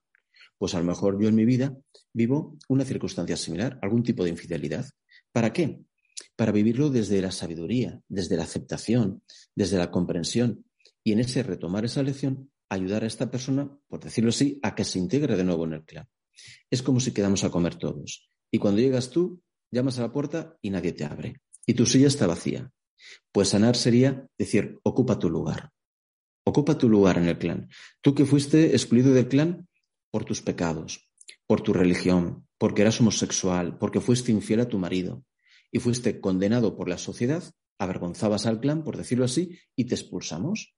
Pues 0.58 0.74
a 0.74 0.78
lo 0.78 0.84
mejor 0.84 1.20
yo 1.20 1.28
en 1.28 1.34
mi 1.34 1.44
vida 1.44 1.76
vivo 2.12 2.56
una 2.68 2.84
circunstancia 2.84 3.36
similar, 3.36 3.78
algún 3.82 4.02
tipo 4.02 4.24
de 4.24 4.30
infidelidad. 4.30 4.86
¿Para 5.32 5.52
qué? 5.52 5.80
Para 6.36 6.52
vivirlo 6.52 6.90
desde 6.90 7.20
la 7.20 7.30
sabiduría, 7.30 8.00
desde 8.08 8.36
la 8.36 8.44
aceptación, 8.44 9.22
desde 9.54 9.78
la 9.78 9.90
comprensión 9.90 10.64
y 11.04 11.12
en 11.12 11.20
ese 11.20 11.42
retomar 11.42 11.84
esa 11.84 12.02
lección, 12.02 12.50
ayudar 12.68 13.04
a 13.04 13.06
esta 13.06 13.30
persona, 13.30 13.70
por 13.88 14.00
decirlo 14.00 14.30
así, 14.30 14.58
a 14.62 14.74
que 14.74 14.84
se 14.84 14.98
integre 14.98 15.36
de 15.36 15.44
nuevo 15.44 15.64
en 15.64 15.74
el 15.74 15.84
clan. 15.84 16.08
Es 16.70 16.82
como 16.82 17.00
si 17.00 17.12
quedamos 17.12 17.44
a 17.44 17.50
comer 17.50 17.76
todos. 17.76 18.30
Y 18.50 18.58
cuando 18.58 18.80
llegas 18.80 19.10
tú, 19.10 19.42
llamas 19.70 19.98
a 19.98 20.02
la 20.02 20.12
puerta 20.12 20.56
y 20.62 20.70
nadie 20.70 20.92
te 20.92 21.04
abre. 21.04 21.40
Y 21.66 21.74
tu 21.74 21.86
silla 21.86 22.08
está 22.08 22.26
vacía. 22.26 22.70
Pues 23.30 23.48
sanar 23.48 23.76
sería 23.76 24.26
decir, 24.38 24.78
ocupa 24.82 25.18
tu 25.18 25.28
lugar. 25.28 25.70
Ocupa 26.44 26.78
tu 26.78 26.88
lugar 26.88 27.18
en 27.18 27.28
el 27.28 27.38
clan. 27.38 27.68
Tú 28.00 28.14
que 28.14 28.24
fuiste 28.24 28.72
excluido 28.72 29.12
del 29.12 29.28
clan 29.28 29.68
por 30.10 30.24
tus 30.24 30.42
pecados, 30.42 31.08
por 31.46 31.60
tu 31.60 31.72
religión, 31.72 32.46
porque 32.58 32.82
eras 32.82 33.00
homosexual, 33.00 33.78
porque 33.78 34.00
fuiste 34.00 34.32
infiel 34.32 34.60
a 34.60 34.68
tu 34.68 34.78
marido, 34.78 35.24
y 35.72 35.80
fuiste 35.80 36.20
condenado 36.20 36.76
por 36.76 36.88
la 36.88 36.98
sociedad, 36.98 37.42
avergonzabas 37.78 38.46
al 38.46 38.60
clan, 38.60 38.84
por 38.84 38.96
decirlo 38.96 39.24
así, 39.24 39.58
y 39.74 39.86
te 39.86 39.94
expulsamos. 39.96 40.76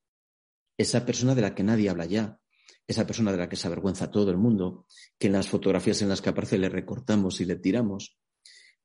Esa 0.78 1.04
persona 1.04 1.35
de 1.35 1.42
la 1.42 1.54
que 1.54 1.64
nadie 1.64 1.90
habla 1.90 2.07
ya, 2.07 2.40
esa 2.87 3.07
persona 3.07 3.33
de 3.33 3.38
la 3.38 3.48
que 3.48 3.57
se 3.57 3.66
avergüenza 3.66 4.11
todo 4.11 4.30
el 4.30 4.38
mundo, 4.38 4.87
que 5.18 5.26
en 5.26 5.33
las 5.35 5.48
fotografías 5.48 6.00
en 6.00 6.09
las 6.09 6.22
que 6.22 6.30
aparece 6.30 6.59
le 6.59 6.68
recortamos 6.68 7.40
y 7.40 7.44
le 7.44 7.57
tiramos, 7.57 8.18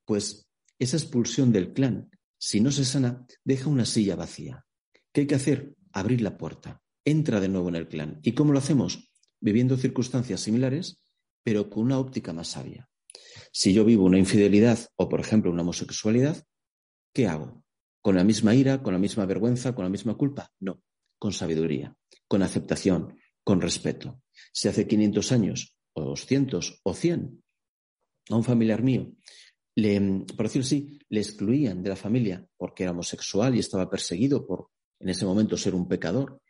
pues 0.04 0.48
esa 0.78 0.96
expulsión 0.96 1.52
del 1.52 1.72
clan, 1.72 2.10
si 2.38 2.60
no 2.60 2.72
se 2.72 2.84
sana, 2.84 3.26
deja 3.44 3.68
una 3.68 3.84
silla 3.84 4.16
vacía. 4.16 4.64
¿Qué 5.12 5.22
hay 5.22 5.26
que 5.26 5.34
hacer? 5.34 5.74
Abrir 5.92 6.22
la 6.22 6.36
puerta. 6.36 6.82
Entra 7.04 7.40
de 7.40 7.48
nuevo 7.48 7.68
en 7.68 7.76
el 7.76 7.88
clan. 7.88 8.18
¿Y 8.22 8.32
cómo 8.32 8.52
lo 8.52 8.58
hacemos? 8.58 9.10
Viviendo 9.40 9.76
circunstancias 9.76 10.40
similares, 10.40 11.02
pero 11.42 11.70
con 11.70 11.84
una 11.84 11.98
óptica 11.98 12.32
más 12.32 12.48
sabia. 12.48 12.89
Si 13.52 13.72
yo 13.72 13.84
vivo 13.84 14.04
una 14.04 14.18
infidelidad 14.18 14.78
o, 14.96 15.08
por 15.08 15.20
ejemplo, 15.20 15.50
una 15.50 15.62
homosexualidad, 15.62 16.44
¿qué 17.12 17.26
hago? 17.26 17.64
¿Con 18.00 18.16
la 18.16 18.24
misma 18.24 18.54
ira, 18.54 18.82
con 18.82 18.92
la 18.92 18.98
misma 18.98 19.26
vergüenza, 19.26 19.74
con 19.74 19.84
la 19.84 19.90
misma 19.90 20.16
culpa? 20.16 20.50
No, 20.60 20.82
con 21.18 21.32
sabiduría, 21.32 21.94
con 22.28 22.42
aceptación, 22.42 23.18
con 23.44 23.60
respeto. 23.60 24.22
Si 24.52 24.68
hace 24.68 24.86
500 24.86 25.32
años, 25.32 25.76
o 25.92 26.04
200, 26.04 26.80
o 26.82 26.94
100, 26.94 27.42
a 28.30 28.36
un 28.36 28.44
familiar 28.44 28.82
mío, 28.82 29.12
le, 29.74 30.24
por 30.36 30.46
decirlo 30.46 30.64
así, 30.64 30.98
le 31.08 31.20
excluían 31.20 31.82
de 31.82 31.90
la 31.90 31.96
familia 31.96 32.46
porque 32.56 32.84
era 32.84 32.92
homosexual 32.92 33.54
y 33.54 33.60
estaba 33.60 33.90
perseguido 33.90 34.46
por, 34.46 34.68
en 34.98 35.08
ese 35.08 35.24
momento, 35.24 35.56
ser 35.56 35.74
un 35.74 35.88
pecador, 35.88 36.40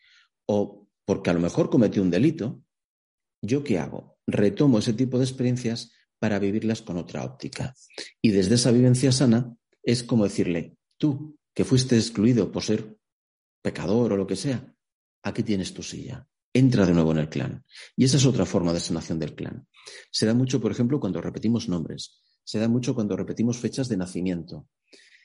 o 0.46 0.86
porque 1.04 1.30
a 1.30 1.32
lo 1.32 1.40
mejor 1.40 1.70
cometió 1.70 2.02
un 2.02 2.10
delito, 2.10 2.62
¿yo 3.42 3.64
qué 3.64 3.78
hago? 3.78 4.18
Retomo 4.26 4.78
ese 4.78 4.92
tipo 4.92 5.18
de 5.18 5.24
experiencias 5.24 5.92
para 6.20 6.38
vivirlas 6.38 6.82
con 6.82 6.98
otra 6.98 7.24
óptica. 7.24 7.74
Y 8.22 8.30
desde 8.30 8.54
esa 8.54 8.70
vivencia 8.70 9.10
sana 9.10 9.56
es 9.82 10.04
como 10.04 10.24
decirle, 10.24 10.76
tú, 10.98 11.36
que 11.52 11.64
fuiste 11.64 11.96
excluido 11.96 12.52
por 12.52 12.62
ser 12.62 12.96
pecador 13.62 14.12
o 14.12 14.16
lo 14.16 14.26
que 14.26 14.36
sea, 14.36 14.72
aquí 15.22 15.42
tienes 15.42 15.74
tu 15.74 15.82
silla. 15.82 16.28
Entra 16.52 16.84
de 16.84 16.92
nuevo 16.92 17.12
en 17.12 17.18
el 17.18 17.28
clan. 17.28 17.64
Y 17.96 18.04
esa 18.04 18.18
es 18.18 18.26
otra 18.26 18.44
forma 18.44 18.72
de 18.72 18.80
sanación 18.80 19.18
del 19.18 19.34
clan. 19.34 19.66
Se 20.10 20.26
da 20.26 20.34
mucho, 20.34 20.60
por 20.60 20.72
ejemplo, 20.72 21.00
cuando 21.00 21.20
repetimos 21.20 21.68
nombres. 21.68 22.20
Se 22.44 22.58
da 22.58 22.68
mucho 22.68 22.94
cuando 22.94 23.16
repetimos 23.16 23.58
fechas 23.58 23.88
de 23.88 23.96
nacimiento. 23.96 24.68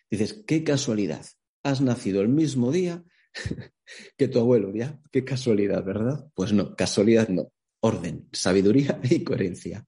Dices, 0.10 0.44
qué 0.48 0.64
casualidad. 0.64 1.26
Has 1.64 1.82
nacido 1.82 2.22
el 2.22 2.30
mismo 2.30 2.72
día 2.72 3.04
que 4.18 4.28
tu 4.28 4.40
abuelo, 4.40 4.74
¿ya? 4.74 5.00
Qué 5.12 5.26
casualidad, 5.26 5.84
¿verdad? 5.84 6.28
Pues 6.36 6.54
no, 6.54 6.76
casualidad 6.76 7.28
no. 7.30 7.52
Orden, 7.82 8.30
sabiduría 8.32 9.00
y 9.04 9.24
coherencia. 9.24 9.86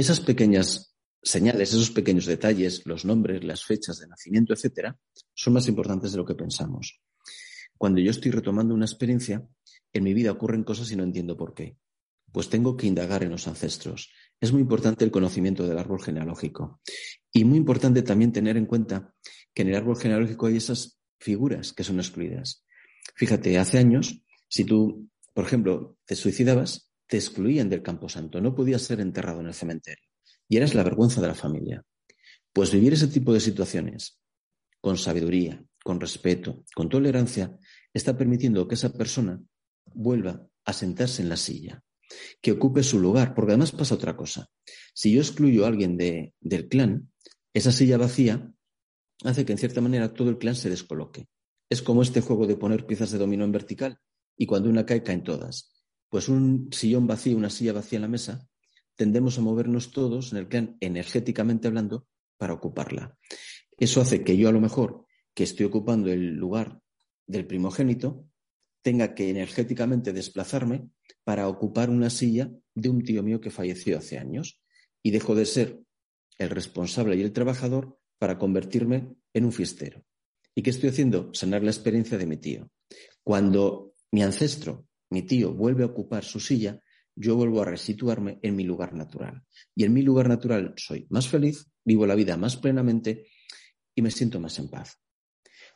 Esas 0.00 0.22
pequeñas 0.22 0.96
señales, 1.22 1.74
esos 1.74 1.90
pequeños 1.90 2.24
detalles, 2.24 2.86
los 2.86 3.04
nombres, 3.04 3.44
las 3.44 3.66
fechas 3.66 3.98
de 3.98 4.06
nacimiento, 4.06 4.54
etcétera, 4.54 4.98
son 5.34 5.52
más 5.52 5.68
importantes 5.68 6.12
de 6.12 6.16
lo 6.16 6.24
que 6.24 6.34
pensamos. 6.34 7.02
Cuando 7.76 8.00
yo 8.00 8.10
estoy 8.10 8.30
retomando 8.30 8.72
una 8.72 8.86
experiencia, 8.86 9.46
en 9.92 10.02
mi 10.02 10.14
vida 10.14 10.32
ocurren 10.32 10.64
cosas 10.64 10.90
y 10.90 10.96
no 10.96 11.02
entiendo 11.02 11.36
por 11.36 11.52
qué. 11.52 11.76
Pues 12.32 12.48
tengo 12.48 12.78
que 12.78 12.86
indagar 12.86 13.24
en 13.24 13.30
los 13.30 13.46
ancestros. 13.46 14.10
Es 14.40 14.52
muy 14.52 14.62
importante 14.62 15.04
el 15.04 15.10
conocimiento 15.10 15.68
del 15.68 15.76
árbol 15.76 16.02
genealógico. 16.02 16.80
Y 17.30 17.44
muy 17.44 17.58
importante 17.58 18.00
también 18.00 18.32
tener 18.32 18.56
en 18.56 18.64
cuenta 18.64 19.14
que 19.52 19.60
en 19.60 19.68
el 19.68 19.74
árbol 19.74 19.98
genealógico 19.98 20.46
hay 20.46 20.56
esas 20.56 20.98
figuras 21.18 21.74
que 21.74 21.84
son 21.84 21.98
excluidas. 21.98 22.64
Fíjate, 23.16 23.58
hace 23.58 23.76
años, 23.76 24.24
si 24.48 24.64
tú, 24.64 25.10
por 25.34 25.44
ejemplo, 25.44 25.98
te 26.06 26.16
suicidabas, 26.16 26.89
te 27.10 27.16
excluían 27.16 27.68
del 27.68 27.82
camposanto, 27.82 28.40
no 28.40 28.54
podías 28.54 28.82
ser 28.82 29.00
enterrado 29.00 29.40
en 29.40 29.48
el 29.48 29.54
cementerio 29.54 30.04
y 30.48 30.56
eras 30.56 30.74
la 30.74 30.84
vergüenza 30.84 31.20
de 31.20 31.26
la 31.26 31.34
familia. 31.34 31.84
Pues 32.52 32.70
vivir 32.70 32.92
ese 32.92 33.08
tipo 33.08 33.32
de 33.32 33.40
situaciones 33.40 34.20
con 34.80 34.96
sabiduría, 34.96 35.62
con 35.82 36.00
respeto, 36.00 36.64
con 36.72 36.88
tolerancia, 36.88 37.58
está 37.92 38.16
permitiendo 38.16 38.66
que 38.68 38.76
esa 38.76 38.92
persona 38.92 39.42
vuelva 39.86 40.46
a 40.64 40.72
sentarse 40.72 41.20
en 41.22 41.28
la 41.28 41.36
silla, 41.36 41.82
que 42.40 42.52
ocupe 42.52 42.84
su 42.84 43.00
lugar, 43.00 43.34
porque 43.34 43.52
además 43.52 43.72
pasa 43.72 43.96
otra 43.96 44.16
cosa. 44.16 44.48
Si 44.94 45.12
yo 45.12 45.20
excluyo 45.20 45.64
a 45.64 45.68
alguien 45.68 45.96
de, 45.96 46.32
del 46.40 46.68
clan, 46.68 47.10
esa 47.52 47.72
silla 47.72 47.98
vacía 47.98 48.52
hace 49.24 49.44
que 49.44 49.52
en 49.52 49.58
cierta 49.58 49.80
manera 49.80 50.14
todo 50.14 50.30
el 50.30 50.38
clan 50.38 50.54
se 50.54 50.70
descoloque. 50.70 51.26
Es 51.68 51.82
como 51.82 52.02
este 52.02 52.20
juego 52.20 52.46
de 52.46 52.56
poner 52.56 52.86
piezas 52.86 53.10
de 53.10 53.18
dominó 53.18 53.44
en 53.44 53.52
vertical 53.52 53.98
y 54.36 54.46
cuando 54.46 54.70
una 54.70 54.86
cae, 54.86 55.02
caen 55.02 55.24
todas. 55.24 55.79
Pues 56.10 56.28
un 56.28 56.68
sillón 56.72 57.06
vacío, 57.06 57.36
una 57.36 57.48
silla 57.48 57.72
vacía 57.72 57.96
en 57.96 58.02
la 58.02 58.08
mesa, 58.08 58.46
tendemos 58.96 59.38
a 59.38 59.40
movernos 59.40 59.92
todos 59.92 60.32
en 60.32 60.38
el 60.38 60.48
clan 60.48 60.76
energéticamente 60.80 61.68
hablando 61.68 62.06
para 62.36 62.52
ocuparla. 62.52 63.16
Eso 63.78 64.02
hace 64.02 64.22
que 64.22 64.36
yo 64.36 64.48
a 64.48 64.52
lo 64.52 64.60
mejor, 64.60 65.06
que 65.32 65.44
estoy 65.44 65.66
ocupando 65.66 66.10
el 66.10 66.34
lugar 66.34 66.82
del 67.26 67.46
primogénito, 67.46 68.26
tenga 68.82 69.14
que 69.14 69.30
energéticamente 69.30 70.12
desplazarme 70.12 70.90
para 71.24 71.48
ocupar 71.48 71.90
una 71.90 72.10
silla 72.10 72.50
de 72.74 72.88
un 72.88 73.04
tío 73.04 73.22
mío 73.22 73.40
que 73.40 73.50
falleció 73.50 73.96
hace 73.96 74.18
años 74.18 74.60
y 75.02 75.12
dejo 75.12 75.34
de 75.34 75.46
ser 75.46 75.80
el 76.38 76.50
responsable 76.50 77.16
y 77.16 77.22
el 77.22 77.32
trabajador 77.32 77.98
para 78.18 78.38
convertirme 78.38 79.14
en 79.32 79.44
un 79.44 79.52
fiestero. 79.52 80.04
¿Y 80.54 80.62
qué 80.62 80.70
estoy 80.70 80.88
haciendo? 80.88 81.30
Sanar 81.32 81.62
la 81.62 81.70
experiencia 81.70 82.18
de 82.18 82.26
mi 82.26 82.36
tío. 82.36 82.70
Cuando 83.22 83.94
mi 84.10 84.22
ancestro, 84.22 84.88
mi 85.10 85.22
tío, 85.22 85.52
vuelve 85.52 85.82
a 85.82 85.86
ocupar 85.86 86.24
su 86.24 86.40
silla, 86.40 86.80
yo 87.14 87.36
vuelvo 87.36 87.60
a 87.60 87.66
resituarme 87.66 88.38
en 88.42 88.56
mi 88.56 88.64
lugar 88.64 88.94
natural. 88.94 89.42
Y 89.74 89.84
en 89.84 89.92
mi 89.92 90.02
lugar 90.02 90.28
natural 90.28 90.74
soy 90.76 91.06
más 91.10 91.28
feliz, 91.28 91.66
vivo 91.84 92.06
la 92.06 92.14
vida 92.14 92.36
más 92.36 92.56
plenamente 92.56 93.26
y 93.94 94.02
me 94.02 94.10
siento 94.10 94.40
más 94.40 94.58
en 94.58 94.70
paz. 94.70 94.98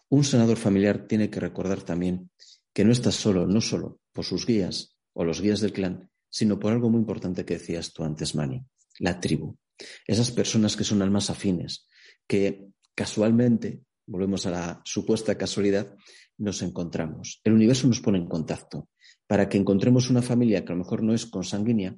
Un 0.08 0.24
senador 0.24 0.56
familiar 0.56 1.06
tiene 1.06 1.28
que 1.30 1.40
recordar 1.40 1.82
también 1.82 2.30
que 2.72 2.84
no 2.84 2.92
estás 2.92 3.14
solo, 3.14 3.46
no 3.46 3.60
solo 3.60 4.00
por 4.12 4.24
sus 4.24 4.46
guías 4.46 4.96
o 5.12 5.24
los 5.24 5.40
guías 5.40 5.60
del 5.60 5.72
clan, 5.72 6.10
sino 6.30 6.58
por 6.58 6.72
algo 6.72 6.90
muy 6.90 7.00
importante 7.00 7.44
que 7.44 7.54
decías 7.54 7.92
tú 7.92 8.04
antes, 8.04 8.34
Mani, 8.34 8.64
la 8.98 9.20
tribu. 9.20 9.56
Esas 10.06 10.30
personas 10.30 10.76
que 10.76 10.84
son 10.84 11.02
almas 11.02 11.30
afines, 11.30 11.88
que 12.26 12.68
casualmente, 12.94 13.82
volvemos 14.06 14.46
a 14.46 14.50
la 14.50 14.82
supuesta 14.84 15.36
casualidad, 15.36 15.94
nos 16.38 16.62
encontramos. 16.62 17.40
El 17.44 17.52
universo 17.52 17.86
nos 17.86 18.00
pone 18.00 18.18
en 18.18 18.28
contacto 18.28 18.88
para 19.26 19.48
que 19.48 19.58
encontremos 19.58 20.10
una 20.10 20.22
familia 20.22 20.64
que 20.64 20.72
a 20.72 20.76
lo 20.76 20.82
mejor 20.82 21.02
no 21.02 21.14
es 21.14 21.26
consanguínea, 21.26 21.96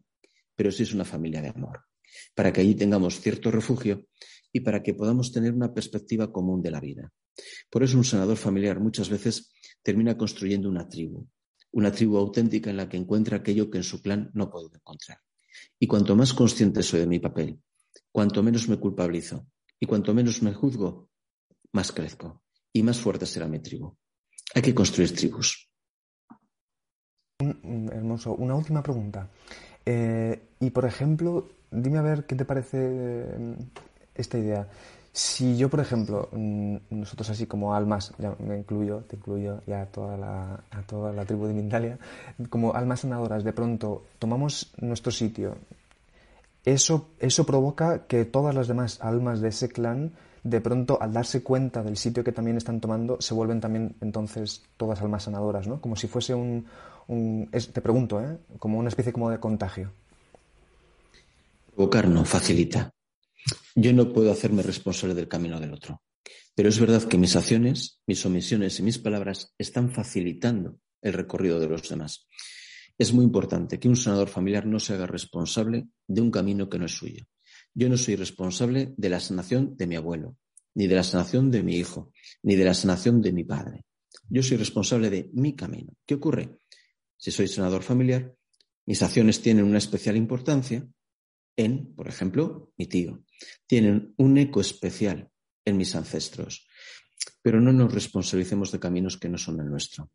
pero 0.54 0.70
sí 0.70 0.82
es 0.82 0.92
una 0.92 1.04
familia 1.04 1.42
de 1.42 1.48
amor, 1.48 1.80
para 2.34 2.52
que 2.52 2.60
allí 2.60 2.74
tengamos 2.74 3.20
cierto 3.20 3.50
refugio 3.50 4.06
y 4.52 4.60
para 4.60 4.82
que 4.82 4.94
podamos 4.94 5.32
tener 5.32 5.52
una 5.52 5.72
perspectiva 5.74 6.32
común 6.32 6.62
de 6.62 6.70
la 6.70 6.80
vida. 6.80 7.12
Por 7.70 7.82
eso 7.82 7.98
un 7.98 8.04
senador 8.04 8.36
familiar 8.36 8.80
muchas 8.80 9.10
veces 9.10 9.52
termina 9.82 10.16
construyendo 10.16 10.68
una 10.68 10.88
tribu, 10.88 11.28
una 11.72 11.92
tribu 11.92 12.16
auténtica 12.16 12.70
en 12.70 12.78
la 12.78 12.88
que 12.88 12.96
encuentra 12.96 13.38
aquello 13.38 13.70
que 13.70 13.78
en 13.78 13.84
su 13.84 14.00
clan 14.00 14.30
no 14.32 14.50
puedo 14.50 14.70
encontrar. 14.74 15.18
Y 15.78 15.86
cuanto 15.86 16.16
más 16.16 16.32
consciente 16.32 16.82
soy 16.82 17.00
de 17.00 17.06
mi 17.06 17.18
papel, 17.18 17.58
cuanto 18.10 18.42
menos 18.42 18.68
me 18.68 18.78
culpabilizo 18.78 19.46
y 19.78 19.86
cuanto 19.86 20.14
menos 20.14 20.42
me 20.42 20.54
juzgo, 20.54 21.10
más 21.72 21.92
crezco 21.92 22.42
y 22.72 22.82
más 22.82 22.98
fuerte 22.98 23.26
será 23.26 23.46
mi 23.46 23.60
tribu. 23.60 23.94
Hay 24.54 24.62
que 24.62 24.74
construir 24.74 25.14
tribus. 25.14 25.66
hermoso. 27.38 28.34
Una 28.34 28.54
última 28.54 28.82
pregunta. 28.82 29.28
Eh, 29.84 30.40
y 30.60 30.70
por 30.70 30.84
ejemplo, 30.84 31.48
dime 31.70 31.98
a 31.98 32.02
ver 32.02 32.24
qué 32.26 32.34
te 32.34 32.44
parece 32.44 32.78
eh, 32.80 33.56
esta 34.14 34.38
idea. 34.38 34.68
Si 35.12 35.56
yo, 35.56 35.70
por 35.70 35.80
ejemplo, 35.80 36.28
mm, 36.32 36.76
nosotros 36.90 37.30
así 37.30 37.46
como 37.46 37.74
almas, 37.74 38.12
ya 38.18 38.34
me 38.38 38.58
incluyo, 38.58 39.04
te 39.08 39.16
incluyo 39.16 39.62
ya 39.66 39.86
toda 39.86 40.16
la, 40.16 40.62
toda 40.86 41.12
la 41.12 41.24
tribu 41.24 41.46
de 41.46 41.54
Mindalia, 41.54 41.98
como 42.50 42.74
almas 42.74 43.00
sanadoras, 43.00 43.42
de 43.42 43.52
pronto 43.52 44.04
tomamos 44.18 44.74
nuestro 44.78 45.10
sitio, 45.10 45.56
eso, 46.66 47.14
eso 47.20 47.46
provoca 47.46 48.06
que 48.06 48.24
todas 48.24 48.54
las 48.54 48.66
demás 48.68 48.98
almas 49.00 49.40
de 49.40 49.48
ese 49.48 49.68
clan, 49.68 50.12
de 50.42 50.60
pronto, 50.60 51.00
al 51.00 51.12
darse 51.12 51.42
cuenta 51.42 51.82
del 51.82 51.96
sitio 51.96 52.24
que 52.24 52.32
también 52.32 52.56
están 52.56 52.80
tomando, 52.80 53.16
se 53.20 53.34
vuelven 53.34 53.60
también 53.60 53.96
entonces 54.00 54.64
todas 54.76 55.00
almas 55.00 55.22
sanadoras, 55.22 55.68
¿no? 55.68 55.80
Como 55.80 55.94
si 55.94 56.08
fuese 56.08 56.34
un, 56.34 56.66
te 57.50 57.80
pregunto, 57.80 58.20
¿eh? 58.20 58.38
Como 58.58 58.78
una 58.78 58.88
especie 58.88 59.12
como 59.12 59.30
de 59.30 59.38
contagio. 59.38 59.92
Provocar 61.74 62.08
no 62.08 62.24
facilita. 62.24 62.90
Yo 63.76 63.92
no 63.92 64.12
puedo 64.12 64.32
hacerme 64.32 64.62
responsable 64.62 65.14
del 65.14 65.28
camino 65.28 65.60
del 65.60 65.72
otro. 65.72 66.02
Pero 66.56 66.68
es 66.68 66.80
verdad 66.80 67.04
que 67.04 67.18
mis 67.18 67.36
acciones, 67.36 68.00
mis 68.06 68.26
omisiones 68.26 68.80
y 68.80 68.82
mis 68.82 68.98
palabras 68.98 69.54
están 69.56 69.92
facilitando 69.92 70.78
el 71.00 71.12
recorrido 71.12 71.60
de 71.60 71.68
los 71.68 71.88
demás. 71.88 72.26
Es 72.98 73.12
muy 73.12 73.24
importante 73.24 73.78
que 73.78 73.88
un 73.88 73.96
sanador 73.96 74.28
familiar 74.28 74.66
no 74.66 74.80
se 74.80 74.94
haga 74.94 75.06
responsable 75.06 75.88
de 76.06 76.20
un 76.20 76.30
camino 76.30 76.68
que 76.68 76.78
no 76.78 76.86
es 76.86 76.96
suyo. 76.96 77.24
Yo 77.74 77.88
no 77.88 77.96
soy 77.98 78.16
responsable 78.16 78.94
de 78.96 79.08
la 79.10 79.20
sanación 79.20 79.76
de 79.76 79.86
mi 79.86 79.96
abuelo, 79.96 80.36
ni 80.74 80.86
de 80.86 80.94
la 80.94 81.02
sanación 81.02 81.50
de 81.50 81.62
mi 81.62 81.76
hijo, 81.76 82.12
ni 82.42 82.56
de 82.56 82.64
la 82.64 82.72
sanación 82.72 83.20
de 83.20 83.32
mi 83.32 83.44
padre. 83.44 83.84
Yo 84.28 84.42
soy 84.42 84.56
responsable 84.56 85.10
de 85.10 85.30
mi 85.34 85.54
camino. 85.54 85.92
¿Qué 86.06 86.14
ocurre? 86.14 86.58
Si 87.18 87.30
soy 87.30 87.48
sanador 87.48 87.82
familiar, 87.82 88.34
mis 88.86 89.02
acciones 89.02 89.42
tienen 89.42 89.64
una 89.64 89.78
especial 89.78 90.16
importancia 90.16 90.86
en, 91.56 91.94
por 91.94 92.08
ejemplo, 92.08 92.72
mi 92.76 92.86
tío. 92.86 93.24
Tienen 93.66 94.14
un 94.16 94.38
eco 94.38 94.60
especial 94.60 95.30
en 95.64 95.76
mis 95.76 95.94
ancestros. 95.94 96.66
Pero 97.42 97.60
no 97.60 97.72
nos 97.72 97.92
responsabilicemos 97.92 98.72
de 98.72 98.80
caminos 98.80 99.18
que 99.18 99.28
no 99.28 99.38
son 99.38 99.60
el 99.60 99.68
nuestro. 99.68 100.10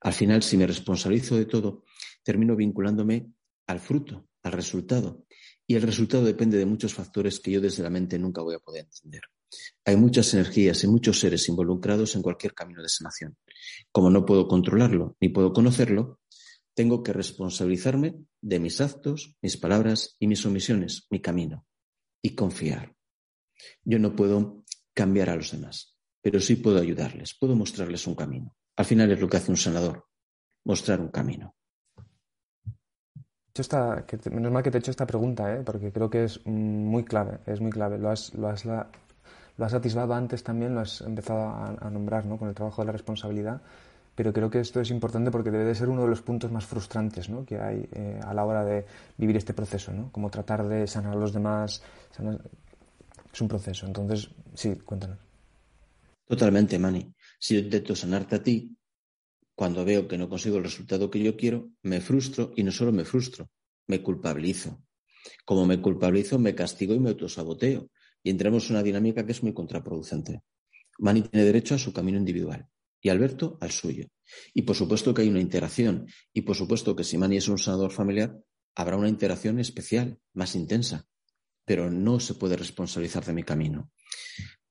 Al 0.00 0.12
final, 0.12 0.42
si 0.42 0.56
me 0.56 0.66
responsabilizo 0.66 1.36
de 1.36 1.46
todo, 1.46 1.84
termino 2.28 2.56
vinculándome 2.56 3.32
al 3.66 3.80
fruto, 3.80 4.28
al 4.42 4.52
resultado. 4.52 5.24
Y 5.66 5.76
el 5.76 5.80
resultado 5.80 6.24
depende 6.26 6.58
de 6.58 6.66
muchos 6.66 6.92
factores 6.92 7.40
que 7.40 7.50
yo 7.50 7.58
desde 7.58 7.82
la 7.82 7.88
mente 7.88 8.18
nunca 8.18 8.42
voy 8.42 8.54
a 8.54 8.58
poder 8.58 8.84
entender. 8.84 9.22
Hay 9.86 9.96
muchas 9.96 10.34
energías 10.34 10.84
y 10.84 10.88
muchos 10.88 11.18
seres 11.18 11.48
involucrados 11.48 12.14
en 12.16 12.20
cualquier 12.20 12.52
camino 12.52 12.82
de 12.82 12.90
sanación. 12.90 13.38
Como 13.90 14.10
no 14.10 14.26
puedo 14.26 14.46
controlarlo 14.46 15.16
ni 15.22 15.30
puedo 15.30 15.54
conocerlo, 15.54 16.20
tengo 16.74 17.02
que 17.02 17.14
responsabilizarme 17.14 18.22
de 18.42 18.60
mis 18.60 18.82
actos, 18.82 19.34
mis 19.40 19.56
palabras 19.56 20.16
y 20.18 20.26
mis 20.26 20.44
omisiones, 20.44 21.06
mi 21.08 21.22
camino, 21.22 21.64
y 22.20 22.34
confiar. 22.34 22.94
Yo 23.84 23.98
no 23.98 24.14
puedo 24.14 24.66
cambiar 24.92 25.30
a 25.30 25.36
los 25.36 25.52
demás, 25.52 25.96
pero 26.20 26.40
sí 26.40 26.56
puedo 26.56 26.78
ayudarles, 26.78 27.34
puedo 27.40 27.56
mostrarles 27.56 28.06
un 28.06 28.14
camino. 28.14 28.54
Al 28.76 28.84
final 28.84 29.10
es 29.12 29.18
lo 29.18 29.30
que 29.30 29.38
hace 29.38 29.50
un 29.50 29.56
sanador, 29.56 30.04
mostrar 30.66 31.00
un 31.00 31.08
camino. 31.08 31.54
Menos 34.30 34.52
mal 34.52 34.62
que 34.62 34.70
te 34.70 34.78
he 34.78 34.80
hecho 34.80 34.90
esta 34.90 35.06
pregunta, 35.06 35.54
¿eh? 35.54 35.62
porque 35.64 35.92
creo 35.92 36.10
que 36.10 36.24
es 36.24 36.44
muy 36.46 37.04
clave, 37.04 37.38
es 37.46 37.60
muy 37.60 37.70
clave. 37.70 37.98
Lo 37.98 38.10
has, 38.10 38.34
lo 38.34 38.48
has, 38.48 38.64
lo 38.64 39.64
has 39.64 39.74
atisbado 39.74 40.14
antes 40.14 40.42
también, 40.42 40.74
lo 40.74 40.80
has 40.80 41.00
empezado 41.00 41.48
a, 41.48 41.90
nombrar 41.90 42.24
¿no? 42.26 42.38
con 42.38 42.48
el 42.48 42.54
trabajo 42.54 42.82
de 42.82 42.86
la 42.86 42.92
responsabilidad, 42.92 43.60
pero 44.14 44.32
creo 44.32 44.50
que 44.50 44.60
esto 44.60 44.80
es 44.80 44.90
importante 44.90 45.30
porque 45.30 45.50
debe 45.50 45.64
de 45.64 45.74
ser 45.74 45.88
uno 45.88 46.02
de 46.02 46.08
los 46.08 46.22
puntos 46.22 46.50
más 46.50 46.64
frustrantes 46.64 47.28
¿no? 47.28 47.44
que 47.44 47.58
hay 47.58 47.88
eh, 47.92 48.20
a 48.24 48.34
la 48.34 48.44
hora 48.44 48.64
de 48.64 48.84
vivir 49.16 49.36
este 49.36 49.54
proceso, 49.54 49.92
¿no? 49.92 50.10
como 50.12 50.30
tratar 50.30 50.66
de 50.66 50.86
sanar 50.86 51.12
a 51.12 51.16
los 51.16 51.32
demás. 51.32 51.82
Es 53.32 53.40
un 53.40 53.48
proceso, 53.48 53.86
entonces 53.86 54.30
sí, 54.54 54.76
cuéntanos. 54.76 55.18
Totalmente, 56.26 56.78
Mani. 56.78 57.10
Si 57.38 57.54
yo 57.54 57.60
intento 57.60 57.96
sanarte 57.96 58.36
a 58.36 58.42
ti, 58.42 58.77
cuando 59.58 59.84
veo 59.84 60.06
que 60.06 60.16
no 60.16 60.28
consigo 60.28 60.58
el 60.58 60.62
resultado 60.62 61.10
que 61.10 61.20
yo 61.20 61.36
quiero, 61.36 61.72
me 61.82 62.00
frustro 62.00 62.52
y 62.54 62.62
no 62.62 62.70
solo 62.70 62.92
me 62.92 63.04
frustro, 63.04 63.50
me 63.88 64.00
culpabilizo. 64.00 64.84
Como 65.44 65.66
me 65.66 65.80
culpabilizo, 65.80 66.38
me 66.38 66.54
castigo 66.54 66.94
y 66.94 67.00
me 67.00 67.08
autosaboteo 67.08 67.90
y 68.22 68.30
entramos 68.30 68.66
en 68.66 68.76
una 68.76 68.84
dinámica 68.84 69.26
que 69.26 69.32
es 69.32 69.42
muy 69.42 69.52
contraproducente. 69.52 70.42
Mani 71.00 71.22
tiene 71.22 71.44
derecho 71.44 71.74
a 71.74 71.78
su 71.78 71.92
camino 71.92 72.18
individual 72.18 72.68
y 73.00 73.08
Alberto 73.08 73.58
al 73.60 73.72
suyo. 73.72 74.06
Y 74.54 74.62
por 74.62 74.76
supuesto 74.76 75.12
que 75.12 75.22
hay 75.22 75.28
una 75.28 75.40
interacción 75.40 76.06
y 76.32 76.42
por 76.42 76.54
supuesto 76.54 76.94
que 76.94 77.02
si 77.02 77.18
Mani 77.18 77.38
es 77.38 77.48
un 77.48 77.58
sanador 77.58 77.90
familiar, 77.90 78.38
habrá 78.76 78.96
una 78.96 79.08
interacción 79.08 79.58
especial, 79.58 80.20
más 80.34 80.54
intensa, 80.54 81.08
pero 81.64 81.90
no 81.90 82.20
se 82.20 82.34
puede 82.34 82.56
responsabilizar 82.56 83.24
de 83.24 83.32
mi 83.32 83.42
camino. 83.42 83.90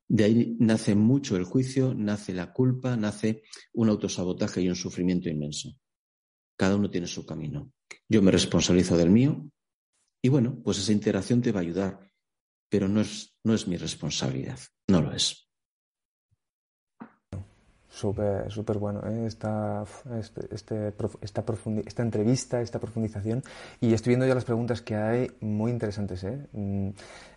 De 0.09 0.23
ahí 0.23 0.55
nace 0.59 0.95
mucho 0.95 1.35
el 1.35 1.43
juicio, 1.43 1.93
nace 1.93 2.33
la 2.33 2.53
culpa, 2.53 2.95
nace 2.95 3.43
un 3.73 3.89
autosabotaje 3.89 4.61
y 4.61 4.69
un 4.69 4.75
sufrimiento 4.75 5.29
inmenso. 5.29 5.69
Cada 6.57 6.75
uno 6.75 6.89
tiene 6.89 7.07
su 7.07 7.25
camino. 7.25 7.71
Yo 8.09 8.21
me 8.21 8.31
responsabilizo 8.31 8.97
del 8.97 9.09
mío 9.09 9.49
y 10.21 10.29
bueno, 10.29 10.61
pues 10.63 10.79
esa 10.79 10.93
interacción 10.93 11.41
te 11.41 11.51
va 11.51 11.59
a 11.59 11.63
ayudar 11.63 12.07
pero 12.69 12.87
no 12.87 13.01
es, 13.01 13.35
no 13.43 13.53
es 13.53 13.67
mi 13.67 13.77
responsabilidad, 13.77 14.59
no 14.87 15.01
lo 15.01 15.13
es. 15.13 15.46
Súper, 17.89 18.51
súper 18.51 18.77
bueno 18.77 19.01
¿eh? 19.07 19.25
esta, 19.25 19.83
este, 20.19 20.53
este 20.53 20.93
esta, 21.21 21.43
esta, 21.85 22.03
entrevista, 22.03 22.61
esta 22.61 22.79
profundización. 22.79 23.43
Y 23.79 23.93
estoy 23.93 24.11
viendo 24.11 24.27
ya 24.27 24.35
las 24.35 24.43
preguntas 24.45 24.81
que 24.81 24.95
hay 24.95 25.31
muy 25.39 25.71
interesantes. 25.71 26.23
¿eh? 26.25 26.47
Mm, 26.51 26.89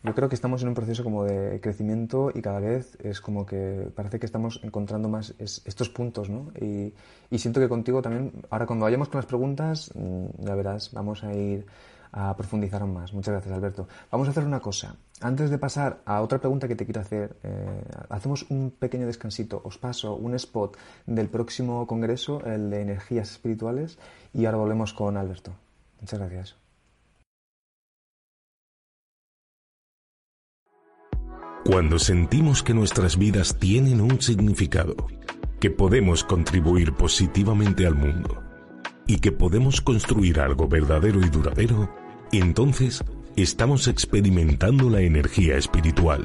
yo 0.03 0.15
creo 0.15 0.29
que 0.29 0.35
estamos 0.35 0.63
en 0.63 0.69
un 0.69 0.75
proceso 0.75 1.05
como 1.05 1.25
de 1.25 1.61
crecimiento 1.61 2.31
y 2.35 2.43
cada 2.43 2.59
vez 2.59 2.99
es 3.01 3.21
como 3.21 3.47
que 3.47 3.91
parece 3.95 4.19
que 4.19 4.27
estamos 4.27 4.61
encontrando 4.65 5.09
más 5.09 5.35
estos 5.39 5.89
puntos. 5.89 6.29
¿no? 6.29 6.53
Y, 6.61 6.93
y, 7.31 7.39
siento 7.39 7.61
que 7.61 7.69
contigo 7.69 8.03
también, 8.03 8.33
ahora 8.51 8.67
cuando 8.67 8.85
vayamos 8.85 9.09
con 9.09 9.19
las 9.19 9.27
preguntas, 9.27 9.93
mm, 9.95 10.45
ya 10.45 10.55
verás, 10.57 10.93
vamos 10.93 11.23
a 11.23 11.33
ir 11.33 11.65
a 12.13 12.37
profundizar 12.37 12.85
más. 12.87 13.13
Muchas 13.13 13.33
gracias, 13.33 13.55
Alberto. 13.55 13.89
Vamos 14.11 14.29
a 14.29 14.31
hacer 14.31 14.45
una 14.45 14.61
cosa. 14.61 14.97
Antes 15.21 15.51
de 15.51 15.59
pasar 15.59 16.01
a 16.07 16.23
otra 16.23 16.39
pregunta 16.39 16.67
que 16.67 16.77
te 16.77 16.85
quiero 16.85 17.01
hacer, 17.01 17.37
eh, 17.43 17.85
hacemos 18.09 18.47
un 18.51 18.71
pequeño 18.71 19.07
descansito. 19.07 19.61
Os 19.65 19.79
paso 19.79 20.15
un 20.15 20.35
spot 20.35 20.77
del 21.07 21.29
próximo 21.29 21.87
congreso, 21.87 22.45
el 22.45 22.71
de 22.71 22.83
energías 22.83 23.31
espirituales, 23.31 23.99
y 24.33 24.47
ahora 24.47 24.59
volvemos 24.59 24.93
con 24.93 25.17
Alberto. 25.17 25.53
Muchas 26.01 26.19
gracias. 26.19 26.57
Cuando 31.65 31.99
sentimos 31.99 32.63
que 32.63 32.73
nuestras 32.73 33.19
vidas 33.19 33.59
tienen 33.59 34.01
un 34.01 34.21
significado, 34.21 34.97
que 35.61 35.71
podemos 35.71 36.25
contribuir 36.25 36.95
positivamente 36.95 37.87
al 37.87 37.95
mundo 37.95 38.43
y 39.07 39.19
que 39.19 39.31
podemos 39.31 39.83
construir 39.83 40.41
algo 40.41 40.67
verdadero 40.69 41.21
y 41.21 41.29
duradero, 41.29 41.91
entonces 42.39 43.03
estamos 43.37 43.89
experimentando 43.89 44.89
la 44.89 45.01
energía 45.01 45.57
espiritual. 45.57 46.25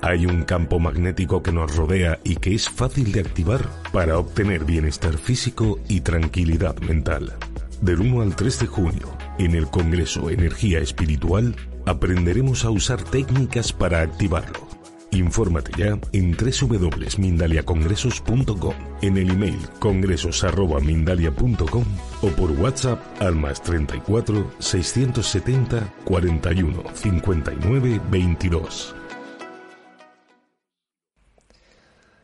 Hay 0.00 0.26
un 0.26 0.42
campo 0.44 0.78
magnético 0.78 1.42
que 1.42 1.52
nos 1.52 1.76
rodea 1.76 2.18
y 2.24 2.36
que 2.36 2.54
es 2.54 2.68
fácil 2.68 3.12
de 3.12 3.20
activar 3.20 3.68
para 3.92 4.18
obtener 4.18 4.64
bienestar 4.64 5.16
físico 5.16 5.78
y 5.88 6.00
tranquilidad 6.00 6.76
mental. 6.80 7.34
Del 7.80 8.00
1 8.00 8.22
al 8.22 8.36
3 8.36 8.60
de 8.60 8.66
junio, 8.66 9.16
en 9.38 9.54
el 9.54 9.68
Congreso 9.68 10.30
Energía 10.30 10.80
Espiritual, 10.80 11.54
aprenderemos 11.86 12.64
a 12.64 12.70
usar 12.70 13.02
técnicas 13.02 13.72
para 13.72 14.00
activarlo 14.00 14.81
Infórmate 15.12 15.70
ya 15.76 15.98
en 16.12 16.32
www.mindaliacongresos.com, 16.32 18.74
en 19.02 19.18
el 19.18 19.30
email 19.30 19.58
congresos.mindalia.com 19.78 21.84
o 22.22 22.28
por 22.28 22.50
WhatsApp 22.52 22.98
al 23.20 23.36
más 23.36 23.62
34 23.62 24.52
670 24.58 25.92
41 26.06 26.82
59 26.94 28.00
22. 28.10 28.94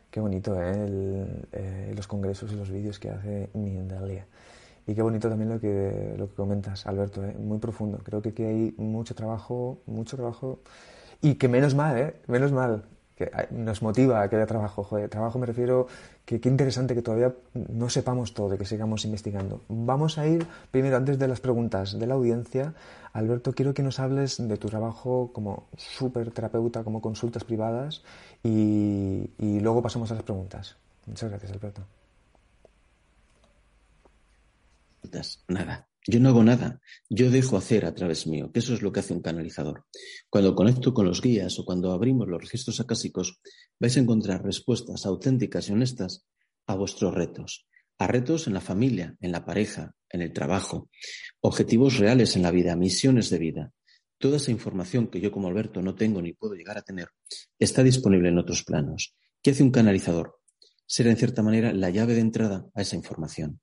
Qué 0.09 0.19
bonito, 0.19 0.59
¿eh? 0.59 1.27
¿eh? 1.51 1.93
los 1.95 2.07
congresos 2.07 2.51
y 2.51 2.55
los 2.55 2.71
vídeos 2.71 2.97
que 2.97 3.11
hace 3.11 3.51
Mindalia. 3.53 4.25
Y 4.87 4.95
qué 4.95 5.03
bonito 5.03 5.29
también 5.29 5.51
lo 5.51 5.59
que, 5.59 6.15
lo 6.17 6.27
que 6.27 6.33
comentas, 6.33 6.87
Alberto, 6.87 7.23
¿eh? 7.23 7.35
muy 7.37 7.59
profundo. 7.59 7.99
Creo 8.03 8.23
que 8.23 8.29
aquí 8.29 8.41
hay 8.41 8.73
mucho 8.77 9.13
trabajo, 9.13 9.83
mucho 9.85 10.17
trabajo 10.17 10.61
y 11.21 11.35
que 11.35 11.47
menos 11.47 11.75
mal, 11.75 11.97
¿eh? 11.97 12.15
Menos 12.27 12.51
mal. 12.51 12.85
Que 13.15 13.29
nos 13.51 13.81
motiva 13.81 14.27
que 14.29 14.37
haya 14.37 14.45
trabajo. 14.45 14.83
Joder, 14.83 15.09
trabajo 15.09 15.39
me 15.39 15.45
refiero 15.45 15.87
que 16.25 16.39
qué 16.39 16.47
interesante 16.47 16.95
que 16.95 17.01
todavía 17.01 17.33
no 17.53 17.89
sepamos 17.89 18.33
todo, 18.33 18.57
que 18.57 18.65
sigamos 18.65 19.03
investigando. 19.03 19.61
Vamos 19.67 20.17
a 20.17 20.25
ir 20.25 20.47
primero, 20.71 20.95
antes 20.95 21.19
de 21.19 21.27
las 21.27 21.41
preguntas 21.41 21.99
de 21.99 22.07
la 22.07 22.13
audiencia, 22.13 22.73
Alberto, 23.11 23.53
quiero 23.53 23.73
que 23.73 23.83
nos 23.83 23.99
hables 23.99 24.37
de 24.37 24.57
tu 24.57 24.69
trabajo 24.69 25.31
como 25.33 25.67
súper 25.75 26.31
terapeuta, 26.31 26.83
como 26.83 27.01
consultas 27.01 27.43
privadas, 27.43 28.03
y, 28.43 29.29
y 29.37 29.59
luego 29.59 29.81
pasamos 29.81 30.11
a 30.11 30.15
las 30.15 30.23
preguntas. 30.23 30.77
Muchas 31.05 31.29
gracias, 31.29 31.51
Alberto. 31.51 31.81
Nada. 35.47 35.88
Yo 36.11 36.19
no 36.19 36.29
hago 36.29 36.43
nada, 36.43 36.81
yo 37.07 37.29
dejo 37.29 37.55
hacer 37.55 37.85
a 37.85 37.93
través 37.93 38.25
mío, 38.25 38.51
que 38.51 38.61
eso 38.61 38.73
es 38.73 38.81
lo 38.81 38.91
que 38.91 39.01
hace 39.01 39.13
un 39.13 39.21
canalizador. 39.21 39.85
Cuando 40.27 40.55
conecto 40.55 40.91
con 40.91 41.05
los 41.05 41.21
guías 41.21 41.59
o 41.59 41.65
cuando 41.65 41.91
abrimos 41.91 42.27
los 42.27 42.41
registros 42.41 42.79
acásicos, 42.79 43.39
vais 43.79 43.95
a 43.95 43.99
encontrar 43.99 44.43
respuestas 44.43 45.05
auténticas 45.05 45.69
y 45.69 45.73
honestas 45.73 46.25
a 46.65 46.73
vuestros 46.73 47.13
retos, 47.13 47.67
a 47.99 48.07
retos 48.07 48.47
en 48.47 48.55
la 48.55 48.59
familia, 48.59 49.17
en 49.21 49.31
la 49.31 49.45
pareja, 49.45 49.93
en 50.09 50.23
el 50.23 50.33
trabajo, 50.33 50.89
objetivos 51.41 51.99
reales 51.99 52.35
en 52.35 52.41
la 52.41 52.49
vida, 52.49 52.75
misiones 52.75 53.29
de 53.29 53.37
vida. 53.37 53.71
Toda 54.17 54.37
esa 54.37 54.49
información 54.49 55.09
que 55.09 55.21
yo 55.21 55.31
como 55.31 55.47
Alberto 55.47 55.83
no 55.83 55.93
tengo 55.93 56.23
ni 56.23 56.33
puedo 56.33 56.55
llegar 56.55 56.79
a 56.79 56.81
tener 56.81 57.09
está 57.59 57.83
disponible 57.83 58.29
en 58.29 58.39
otros 58.39 58.63
planos. 58.63 59.15
¿Qué 59.43 59.51
hace 59.51 59.61
un 59.61 59.69
canalizador? 59.69 60.39
Ser 60.87 61.05
en 61.05 61.17
cierta 61.17 61.43
manera 61.43 61.71
la 61.71 61.91
llave 61.91 62.15
de 62.15 62.21
entrada 62.21 62.65
a 62.73 62.81
esa 62.81 62.95
información 62.95 63.61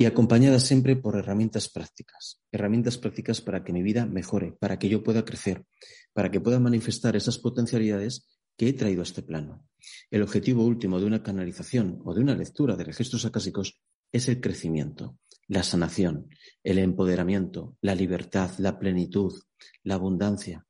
y 0.00 0.06
acompañada 0.06 0.58
siempre 0.60 0.96
por 0.96 1.18
herramientas 1.18 1.68
prácticas, 1.68 2.40
herramientas 2.50 2.96
prácticas 2.96 3.42
para 3.42 3.62
que 3.62 3.74
mi 3.74 3.82
vida 3.82 4.06
mejore, 4.06 4.56
para 4.58 4.78
que 4.78 4.88
yo 4.88 5.02
pueda 5.02 5.26
crecer, 5.26 5.66
para 6.14 6.30
que 6.30 6.40
pueda 6.40 6.58
manifestar 6.58 7.16
esas 7.16 7.36
potencialidades 7.36 8.26
que 8.56 8.68
he 8.68 8.72
traído 8.72 9.02
a 9.02 9.02
este 9.02 9.22
plano. 9.22 9.68
El 10.10 10.22
objetivo 10.22 10.64
último 10.64 11.00
de 11.00 11.04
una 11.04 11.22
canalización 11.22 12.00
o 12.06 12.14
de 12.14 12.22
una 12.22 12.34
lectura 12.34 12.76
de 12.76 12.84
registros 12.84 13.26
acásicos 13.26 13.78
es 14.10 14.26
el 14.30 14.40
crecimiento, 14.40 15.18
la 15.48 15.62
sanación, 15.62 16.30
el 16.64 16.78
empoderamiento, 16.78 17.76
la 17.82 17.94
libertad, 17.94 18.52
la 18.56 18.78
plenitud, 18.78 19.34
la 19.82 19.96
abundancia, 19.96 20.64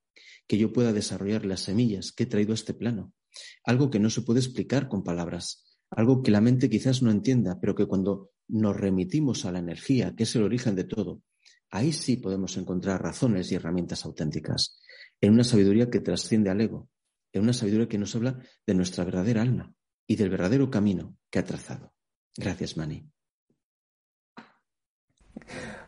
que 0.49 0.59
yo 0.59 0.73
pueda 0.73 0.93
desarrollar 0.93 1.45
las 1.45 1.61
semillas 1.61 2.11
que 2.11 2.25
he 2.25 2.27
traído 2.27 2.51
a 2.51 2.55
este 2.55 2.75
plano, 2.75 3.13
algo 3.65 3.91
que 3.93 4.01
no 4.01 4.11
se 4.11 4.23
puede 4.23 4.41
explicar 4.41 4.89
con 4.89 5.05
palabras, 5.05 5.79
algo 5.89 6.21
que 6.21 6.33
la 6.33 6.41
mente 6.41 6.69
quizás 6.69 7.01
no 7.01 7.13
entienda, 7.13 7.61
pero 7.61 7.77
que 7.77 7.87
cuando 7.87 8.33
nos 8.51 8.77
remitimos 8.77 9.45
a 9.45 9.53
la 9.53 9.59
energía, 9.59 10.15
que 10.15 10.25
es 10.25 10.37
el 10.37 10.43
origen 10.43 10.75
de 10.75 10.85
todo, 10.85 11.23
ahí 11.71 11.93
sí 11.93 12.17
podemos 12.17 12.57
encontrar 12.57 13.03
razones 13.03 13.51
y 13.51 13.55
herramientas 13.55 14.05
auténticas, 14.05 14.81
en 15.21 15.33
una 15.33 15.45
sabiduría 15.45 15.91
que 15.91 16.01
trasciende 16.01 16.51
al 16.51 16.61
ego, 16.61 16.89
en 17.33 17.43
una 17.43 17.53
sabiduría 17.53 17.89
que 17.89 17.99
nos 17.99 18.15
habla 18.17 18.39
de 18.67 18.75
nuestra 18.75 19.05
verdadera 19.05 19.43
alma 19.43 19.73
y 20.07 20.17
del 20.17 20.31
verdadero 20.31 20.71
camino 20.71 21.17
que 21.31 21.39
ha 21.39 21.45
trazado. 21.45 21.93
Gracias, 22.37 22.77
Mani. 22.77 23.09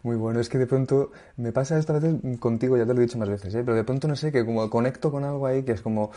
Muy 0.03 0.17
bueno, 0.17 0.41
es 0.41 0.49
que 0.49 0.59
de 0.59 0.67
pronto 0.67 1.13
me 1.37 1.53
pasa 1.53 1.79
esto 1.79 1.93
a 1.93 1.99
veces 2.01 2.21
contigo, 2.41 2.77
ya 2.77 2.87
te 2.87 2.93
lo 2.93 3.01
he 3.01 3.05
dicho 3.05 3.19
más 3.19 3.29
veces, 3.29 3.55
¿eh? 3.55 3.63
pero 3.65 3.77
de 3.77 3.85
pronto 3.85 4.09
no 4.09 4.17
sé, 4.17 4.33
que 4.33 4.45
como 4.45 4.69
conecto 4.69 5.13
con 5.13 5.25
algo 5.25 5.47
ahí 5.47 5.63
que 5.63 5.73
es 5.73 5.81
como, 5.81 6.11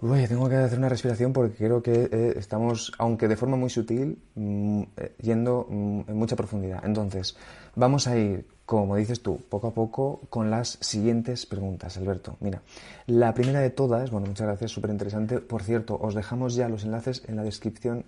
uy, 0.00 0.26
tengo 0.26 0.48
que 0.48 0.56
hacer 0.56 0.78
una 0.78 0.88
respiración 0.88 1.32
porque 1.32 1.56
creo 1.56 1.82
que 1.82 2.08
eh, 2.10 2.34
estamos, 2.36 2.92
aunque 2.98 3.28
de 3.28 3.36
forma 3.36 3.56
muy 3.56 3.70
sutil, 3.70 4.18
mm, 4.34 4.82
eh, 4.96 5.14
yendo 5.20 5.66
mm, 5.68 6.00
en 6.08 6.16
mucha 6.16 6.36
profundidad. 6.36 6.84
Entonces, 6.84 7.36
vamos 7.74 8.06
a 8.06 8.16
ir, 8.16 8.46
como 8.64 8.96
dices 8.96 9.22
tú, 9.22 9.40
poco 9.48 9.68
a 9.68 9.74
poco 9.74 10.20
con 10.30 10.50
las 10.50 10.78
siguientes 10.80 11.46
preguntas, 11.46 11.96
Alberto. 11.96 12.36
Mira, 12.40 12.62
la 13.06 13.34
primera 13.34 13.60
de 13.60 13.70
todas, 13.70 14.10
bueno, 14.10 14.26
muchas 14.26 14.46
gracias, 14.46 14.70
súper 14.70 14.90
interesante. 14.90 15.38
Por 15.40 15.62
cierto, 15.62 15.98
os 16.00 16.14
dejamos 16.14 16.54
ya 16.54 16.68
los 16.68 16.84
enlaces 16.84 17.22
en 17.26 17.36
la 17.36 17.42
descripción. 17.42 18.04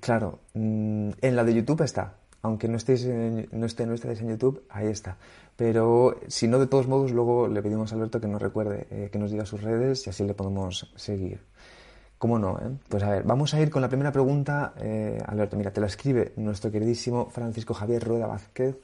Claro, 0.00 0.40
mm, 0.54 1.10
en 1.20 1.36
la 1.36 1.44
de 1.44 1.54
YouTube 1.54 1.82
está, 1.82 2.14
aunque 2.44 2.68
no 2.68 2.76
estéis 2.76 3.06
en, 3.06 3.48
no, 3.52 3.64
esté, 3.64 3.86
no 3.86 3.94
estéis 3.94 4.20
en 4.20 4.28
YouTube, 4.28 4.64
ahí 4.68 4.88
está. 4.88 5.16
Pero 5.56 6.20
si 6.28 6.46
no, 6.46 6.58
de 6.58 6.66
todos 6.66 6.86
modos, 6.86 7.10
luego 7.10 7.48
le 7.48 7.62
pedimos 7.62 7.90
a 7.90 7.94
Alberto 7.94 8.20
que 8.20 8.28
nos 8.28 8.40
recuerde, 8.42 8.86
eh, 8.90 9.08
que 9.10 9.18
nos 9.18 9.30
diga 9.30 9.46
sus 9.46 9.62
redes 9.62 10.06
y 10.06 10.10
así 10.10 10.24
le 10.24 10.34
podemos 10.34 10.92
seguir. 10.94 11.40
¿Cómo 12.18 12.38
no? 12.38 12.58
Eh? 12.58 12.76
Pues 12.90 13.02
a 13.02 13.08
ver, 13.08 13.22
vamos 13.22 13.54
a 13.54 13.60
ir 13.62 13.70
con 13.70 13.80
la 13.80 13.88
primera 13.88 14.12
pregunta. 14.12 14.74
Eh, 14.78 15.18
Alberto, 15.26 15.56
mira, 15.56 15.72
te 15.72 15.80
la 15.80 15.86
escribe 15.86 16.34
nuestro 16.36 16.70
queridísimo 16.70 17.30
Francisco 17.30 17.72
Javier 17.72 18.04
Rueda 18.04 18.26
Vázquez. 18.26 18.76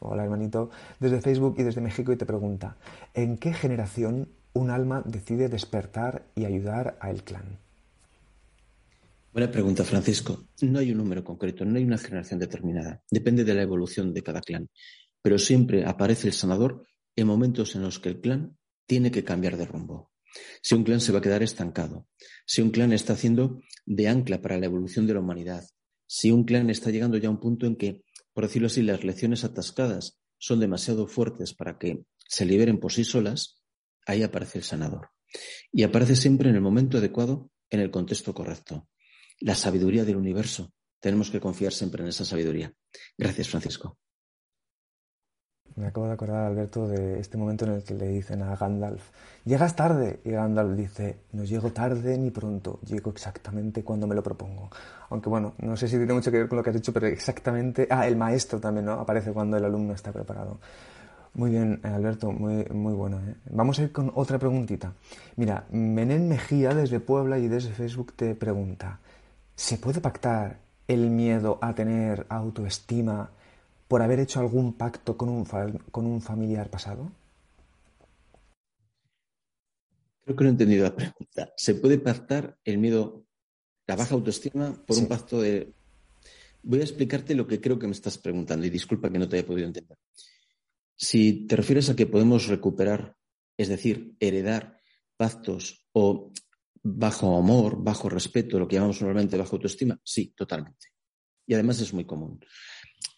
Hola, 0.00 0.24
hermanito. 0.24 0.68
Desde 1.00 1.22
Facebook 1.22 1.54
y 1.56 1.62
desde 1.62 1.80
México 1.80 2.12
y 2.12 2.16
te 2.16 2.26
pregunta, 2.26 2.76
¿en 3.14 3.38
qué 3.38 3.54
generación 3.54 4.28
un 4.52 4.68
alma 4.68 5.00
decide 5.06 5.48
despertar 5.48 6.24
y 6.34 6.44
ayudar 6.44 6.98
al 7.00 7.22
clan? 7.22 7.56
Buena 9.32 9.50
pregunta, 9.50 9.82
Francisco. 9.82 10.46
No 10.60 10.78
hay 10.78 10.92
un 10.92 10.98
número 10.98 11.24
concreto, 11.24 11.64
no 11.64 11.78
hay 11.78 11.84
una 11.84 11.96
generación 11.96 12.38
determinada. 12.38 13.02
Depende 13.10 13.44
de 13.44 13.54
la 13.54 13.62
evolución 13.62 14.12
de 14.12 14.22
cada 14.22 14.42
clan. 14.42 14.68
Pero 15.22 15.38
siempre 15.38 15.86
aparece 15.86 16.26
el 16.26 16.34
sanador 16.34 16.86
en 17.16 17.28
momentos 17.28 17.74
en 17.74 17.80
los 17.80 17.98
que 17.98 18.10
el 18.10 18.20
clan 18.20 18.58
tiene 18.86 19.10
que 19.10 19.24
cambiar 19.24 19.56
de 19.56 19.64
rumbo. 19.64 20.10
Si 20.60 20.74
un 20.74 20.84
clan 20.84 21.00
se 21.00 21.12
va 21.12 21.20
a 21.20 21.22
quedar 21.22 21.42
estancado, 21.42 22.06
si 22.44 22.60
un 22.60 22.72
clan 22.72 22.92
está 22.92 23.14
haciendo 23.14 23.62
de 23.86 24.06
ancla 24.06 24.42
para 24.42 24.58
la 24.58 24.66
evolución 24.66 25.06
de 25.06 25.14
la 25.14 25.20
humanidad, 25.20 25.64
si 26.06 26.30
un 26.30 26.44
clan 26.44 26.68
está 26.68 26.90
llegando 26.90 27.16
ya 27.16 27.28
a 27.28 27.32
un 27.32 27.40
punto 27.40 27.64
en 27.64 27.76
que, 27.76 28.02
por 28.34 28.44
decirlo 28.44 28.66
así, 28.66 28.82
las 28.82 29.02
lecciones 29.02 29.44
atascadas 29.44 30.18
son 30.36 30.60
demasiado 30.60 31.06
fuertes 31.06 31.54
para 31.54 31.78
que 31.78 32.04
se 32.18 32.44
liberen 32.44 32.78
por 32.78 32.92
sí 32.92 33.02
solas, 33.02 33.62
ahí 34.04 34.22
aparece 34.22 34.58
el 34.58 34.64
sanador. 34.64 35.08
Y 35.72 35.84
aparece 35.84 36.16
siempre 36.16 36.50
en 36.50 36.56
el 36.56 36.60
momento 36.60 36.98
adecuado, 36.98 37.50
en 37.70 37.80
el 37.80 37.90
contexto 37.90 38.34
correcto 38.34 38.88
la 39.42 39.54
sabiduría 39.54 40.04
del 40.04 40.16
universo. 40.16 40.72
Tenemos 41.00 41.30
que 41.30 41.40
confiar 41.40 41.72
siempre 41.72 42.02
en 42.02 42.08
esa 42.08 42.24
sabiduría. 42.24 42.72
Gracias, 43.18 43.48
Francisco. 43.48 43.98
Me 45.74 45.86
acabo 45.86 46.06
de 46.06 46.12
acordar, 46.12 46.44
Alberto, 46.44 46.86
de 46.86 47.18
este 47.18 47.38
momento 47.38 47.64
en 47.64 47.72
el 47.72 47.82
que 47.82 47.94
le 47.94 48.06
dicen 48.08 48.42
a 48.42 48.54
Gandalf, 48.56 49.02
llegas 49.44 49.74
tarde. 49.74 50.20
Y 50.24 50.30
Gandalf 50.30 50.76
dice, 50.76 51.16
no 51.32 51.44
llego 51.44 51.72
tarde 51.72 52.18
ni 52.18 52.30
pronto, 52.30 52.78
llego 52.86 53.10
exactamente 53.10 53.82
cuando 53.82 54.06
me 54.06 54.14
lo 54.14 54.22
propongo. 54.22 54.70
Aunque 55.08 55.30
bueno, 55.30 55.54
no 55.58 55.76
sé 55.76 55.88
si 55.88 55.96
tiene 55.96 56.12
mucho 56.12 56.30
que 56.30 56.38
ver 56.38 56.48
con 56.48 56.58
lo 56.58 56.62
que 56.62 56.70
has 56.70 56.76
dicho, 56.76 56.92
pero 56.92 57.06
exactamente... 57.06 57.88
Ah, 57.90 58.06
el 58.06 58.16
maestro 58.16 58.60
también, 58.60 58.86
¿no? 58.86 58.92
Aparece 58.92 59.32
cuando 59.32 59.56
el 59.56 59.64
alumno 59.64 59.94
está 59.94 60.12
preparado. 60.12 60.60
Muy 61.34 61.50
bien, 61.50 61.80
Alberto, 61.82 62.30
muy, 62.30 62.66
muy 62.66 62.92
bueno. 62.92 63.18
¿eh? 63.20 63.34
Vamos 63.50 63.78
a 63.78 63.84
ir 63.84 63.92
con 63.92 64.12
otra 64.14 64.38
preguntita. 64.38 64.92
Mira, 65.36 65.64
Menén 65.70 66.28
Mejía 66.28 66.74
desde 66.74 67.00
Puebla 67.00 67.38
y 67.38 67.48
desde 67.48 67.72
Facebook 67.72 68.12
te 68.14 68.34
pregunta, 68.34 69.00
¿Se 69.62 69.78
puede 69.78 70.00
pactar 70.00 70.58
el 70.88 71.08
miedo 71.08 71.60
a 71.62 71.72
tener 71.72 72.26
autoestima 72.28 73.30
por 73.86 74.02
haber 74.02 74.18
hecho 74.18 74.40
algún 74.40 74.72
pacto 74.72 75.16
con 75.16 75.28
un, 75.28 75.44
con 75.44 76.04
un 76.04 76.20
familiar 76.20 76.68
pasado? 76.68 77.12
Creo 80.24 80.36
que 80.36 80.42
no 80.42 80.50
he 80.50 80.52
entendido 80.52 80.82
la 80.82 80.96
pregunta. 80.96 81.52
¿Se 81.56 81.76
puede 81.76 81.98
pactar 81.98 82.58
el 82.64 82.78
miedo, 82.78 83.24
la 83.86 83.94
baja 83.94 84.16
autoestima, 84.16 84.74
por 84.84 84.98
un 84.98 85.06
pacto 85.06 85.40
de... 85.40 85.72
Voy 86.64 86.80
a 86.80 86.82
explicarte 86.82 87.36
lo 87.36 87.46
que 87.46 87.60
creo 87.60 87.78
que 87.78 87.86
me 87.86 87.92
estás 87.92 88.18
preguntando 88.18 88.66
y 88.66 88.70
disculpa 88.70 89.10
que 89.12 89.20
no 89.20 89.28
te 89.28 89.36
haya 89.36 89.46
podido 89.46 89.68
entender. 89.68 89.96
Si 90.96 91.46
te 91.46 91.54
refieres 91.54 91.88
a 91.88 91.94
que 91.94 92.06
podemos 92.06 92.48
recuperar, 92.48 93.16
es 93.56 93.68
decir, 93.68 94.16
heredar 94.18 94.80
pactos 95.16 95.86
o 95.92 96.32
bajo 96.82 97.36
amor, 97.36 97.82
bajo 97.82 98.08
respeto, 98.08 98.58
lo 98.58 98.66
que 98.66 98.76
llamamos 98.76 99.00
normalmente 99.00 99.36
bajo 99.36 99.56
autoestima, 99.56 99.98
sí, 100.02 100.32
totalmente. 100.36 100.88
Y 101.46 101.54
además 101.54 101.80
es 101.80 101.92
muy 101.92 102.04
común. 102.04 102.40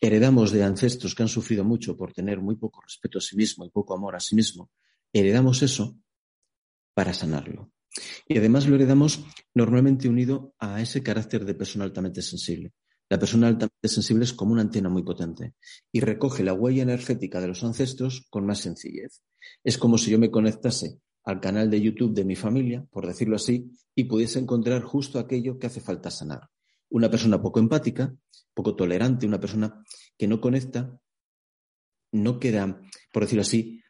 Heredamos 0.01 0.53
de 0.53 0.65
ancestros 0.65 1.15
que 1.15 1.23
han 1.23 1.29
sufrido 1.29 1.65
mucho 1.65 1.97
por 1.97 2.13
tener 2.13 2.41
muy 2.41 2.57
poco 2.57 2.81
respeto 2.83 3.19
a 3.19 3.21
sí 3.21 3.37
mismo 3.37 3.65
y 3.65 3.71
poco 3.71 3.95
amor 3.95 4.17
a 4.17 4.21
sí 4.21 4.35
mismo. 4.35 4.71
Heredamos 5.13 5.63
eso 5.63 5.99
para 6.95 7.13
sanarlo. 7.13 7.73
Y 8.27 8.39
además 8.39 8.67
lo 8.67 8.75
heredamos 8.75 9.25
normalmente 9.55 10.09
unido 10.09 10.55
a 10.59 10.81
ese 10.81 11.03
carácter 11.03 11.45
de 11.45 11.55
persona 11.55 11.85
altamente 11.85 12.23
sensible. 12.23 12.73
La 13.09 13.19
persona 13.19 13.49
altamente 13.49 13.89
sensible 13.89 14.25
es 14.25 14.33
como 14.33 14.53
una 14.53 14.63
antena 14.63 14.89
muy 14.89 15.03
potente 15.03 15.55
y 15.93 16.01
recoge 16.01 16.43
la 16.43 16.55
huella 16.55 16.83
energética 16.83 17.41
de 17.41 17.49
los 17.49 17.63
ancestros 17.63 18.27
con 18.31 18.47
más 18.47 18.61
sencillez. 18.61 19.23
Es 19.63 19.79
como 19.79 19.99
si 19.99 20.11
yo 20.11 20.19
me 20.19 20.31
conectase 20.31 20.99
al 21.25 21.41
canal 21.41 21.71
de 21.71 21.81
YouTube 21.81 22.15
de 22.15 22.25
mi 22.25 22.37
familia, 22.37 22.87
por 22.91 23.07
decirlo 23.07 23.37
así, 23.37 23.71
y 23.95 24.05
pudiese 24.05 24.39
encontrar 24.39 24.83
justo 24.83 25.19
aquello 25.19 25.59
que 25.59 25.67
hace 25.67 25.81
falta 25.81 26.11
sanar. 26.11 26.51
Una 26.91 27.11
persona 27.11 27.41
poco 27.41 27.61
empática, 27.61 28.15
poco 28.53 28.77
tolerante, 28.77 29.27
una 29.27 29.41
persona 29.41 29.83
que 30.17 30.29
no 30.29 30.41
conecta, 30.41 30.99
no 32.13 32.39
queda, 32.39 32.81
por 33.13 33.25
decirlo 33.25 33.43
así, 33.43 33.83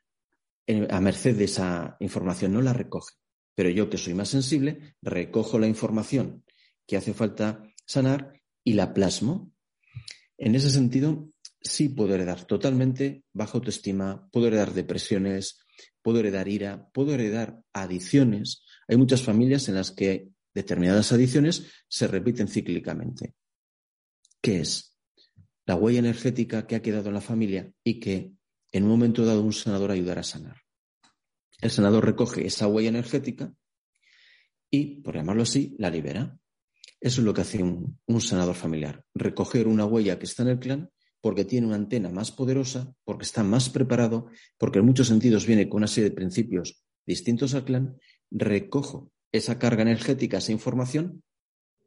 a 0.88 1.00
merced 1.00 1.36
de 1.36 1.44
esa 1.44 1.96
información, 2.00 2.52
no 2.52 2.62
la 2.62 2.72
recoge. 2.72 3.14
Pero 3.54 3.68
yo, 3.68 3.90
que 3.90 3.98
soy 3.98 4.14
más 4.14 4.28
sensible, 4.28 4.96
recojo 5.02 5.58
la 5.58 5.66
información 5.66 6.44
que 6.86 6.96
hace 6.96 7.14
falta 7.14 7.62
sanar 7.86 8.40
y 8.62 8.74
la 8.74 8.94
plasmo. 8.94 9.52
En 10.38 10.54
ese 10.54 10.70
sentido, 10.70 11.28
sí 11.60 11.88
puedo 11.88 12.14
heredar 12.14 12.44
totalmente 12.44 13.24
baja 13.32 13.58
autoestima, 13.58 14.28
puedo 14.32 14.46
heredar 14.46 14.72
depresiones, 14.72 15.63
puedo 16.02 16.20
heredar 16.20 16.48
ira, 16.48 16.88
puedo 16.92 17.14
heredar 17.14 17.60
adicciones. 17.72 18.62
Hay 18.88 18.96
muchas 18.96 19.22
familias 19.22 19.68
en 19.68 19.76
las 19.76 19.90
que 19.90 20.28
determinadas 20.54 21.12
adicciones 21.12 21.70
se 21.88 22.06
repiten 22.06 22.48
cíclicamente. 22.48 23.34
¿Qué 24.40 24.60
es? 24.60 24.96
La 25.66 25.76
huella 25.76 26.00
energética 26.00 26.66
que 26.66 26.76
ha 26.76 26.82
quedado 26.82 27.08
en 27.08 27.14
la 27.14 27.20
familia 27.20 27.72
y 27.82 27.98
que 27.98 28.32
en 28.72 28.84
un 28.84 28.90
momento 28.90 29.24
dado 29.24 29.42
un 29.42 29.52
sanador 29.52 29.90
ayudará 29.90 30.20
a 30.20 30.24
sanar. 30.24 30.56
El 31.60 31.70
sanador 31.70 32.04
recoge 32.04 32.46
esa 32.46 32.66
huella 32.66 32.90
energética 32.90 33.54
y, 34.70 35.00
por 35.00 35.14
llamarlo 35.14 35.44
así, 35.44 35.74
la 35.78 35.88
libera. 35.88 36.36
Eso 37.00 37.20
es 37.20 37.24
lo 37.24 37.32
que 37.32 37.40
hace 37.40 37.62
un, 37.62 37.98
un 38.06 38.20
sanador 38.20 38.54
familiar, 38.54 39.04
recoger 39.14 39.66
una 39.66 39.86
huella 39.86 40.18
que 40.18 40.26
está 40.26 40.42
en 40.42 40.48
el 40.50 40.58
clan 40.58 40.90
porque 41.24 41.46
tiene 41.46 41.66
una 41.66 41.76
antena 41.76 42.10
más 42.10 42.30
poderosa, 42.30 42.94
porque 43.02 43.24
está 43.24 43.42
más 43.42 43.70
preparado, 43.70 44.26
porque 44.58 44.80
en 44.80 44.84
muchos 44.84 45.06
sentidos 45.08 45.46
viene 45.46 45.70
con 45.70 45.78
una 45.78 45.86
serie 45.86 46.10
de 46.10 46.14
principios 46.14 46.84
distintos 47.06 47.54
al 47.54 47.64
clan, 47.64 47.96
recojo 48.30 49.10
esa 49.32 49.58
carga 49.58 49.80
energética, 49.80 50.36
esa 50.36 50.52
información 50.52 51.22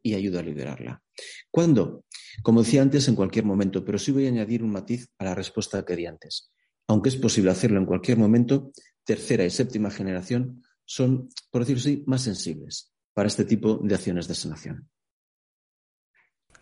y 0.02 0.16
ayudo 0.16 0.40
a 0.40 0.42
liberarla. 0.42 1.04
¿Cuándo? 1.52 2.04
Como 2.42 2.64
decía 2.64 2.82
antes, 2.82 3.08
en 3.10 3.14
cualquier 3.14 3.46
momento, 3.46 3.86
pero 3.86 4.00
sí 4.00 4.12
voy 4.12 4.26
a 4.26 4.30
añadir 4.30 4.64
un 4.64 4.72
matiz 4.72 5.08
a 5.20 5.26
la 5.26 5.36
respuesta 5.36 5.86
que 5.86 5.96
di 5.96 6.08
antes. 6.08 6.52
Aunque 6.88 7.10
es 7.10 7.16
posible 7.16 7.52
hacerlo 7.52 7.78
en 7.78 7.86
cualquier 7.86 8.18
momento, 8.18 8.72
tercera 9.04 9.46
y 9.46 9.52
séptima 9.52 9.92
generación 9.92 10.64
son, 10.84 11.30
por 11.52 11.62
decirlo 11.62 11.82
así, 11.82 12.04
más 12.08 12.24
sensibles 12.24 12.92
para 13.14 13.28
este 13.28 13.46
tipo 13.46 13.78
de 13.84 13.94
acciones 13.94 14.28
de 14.28 14.34
sanación. 14.34 14.90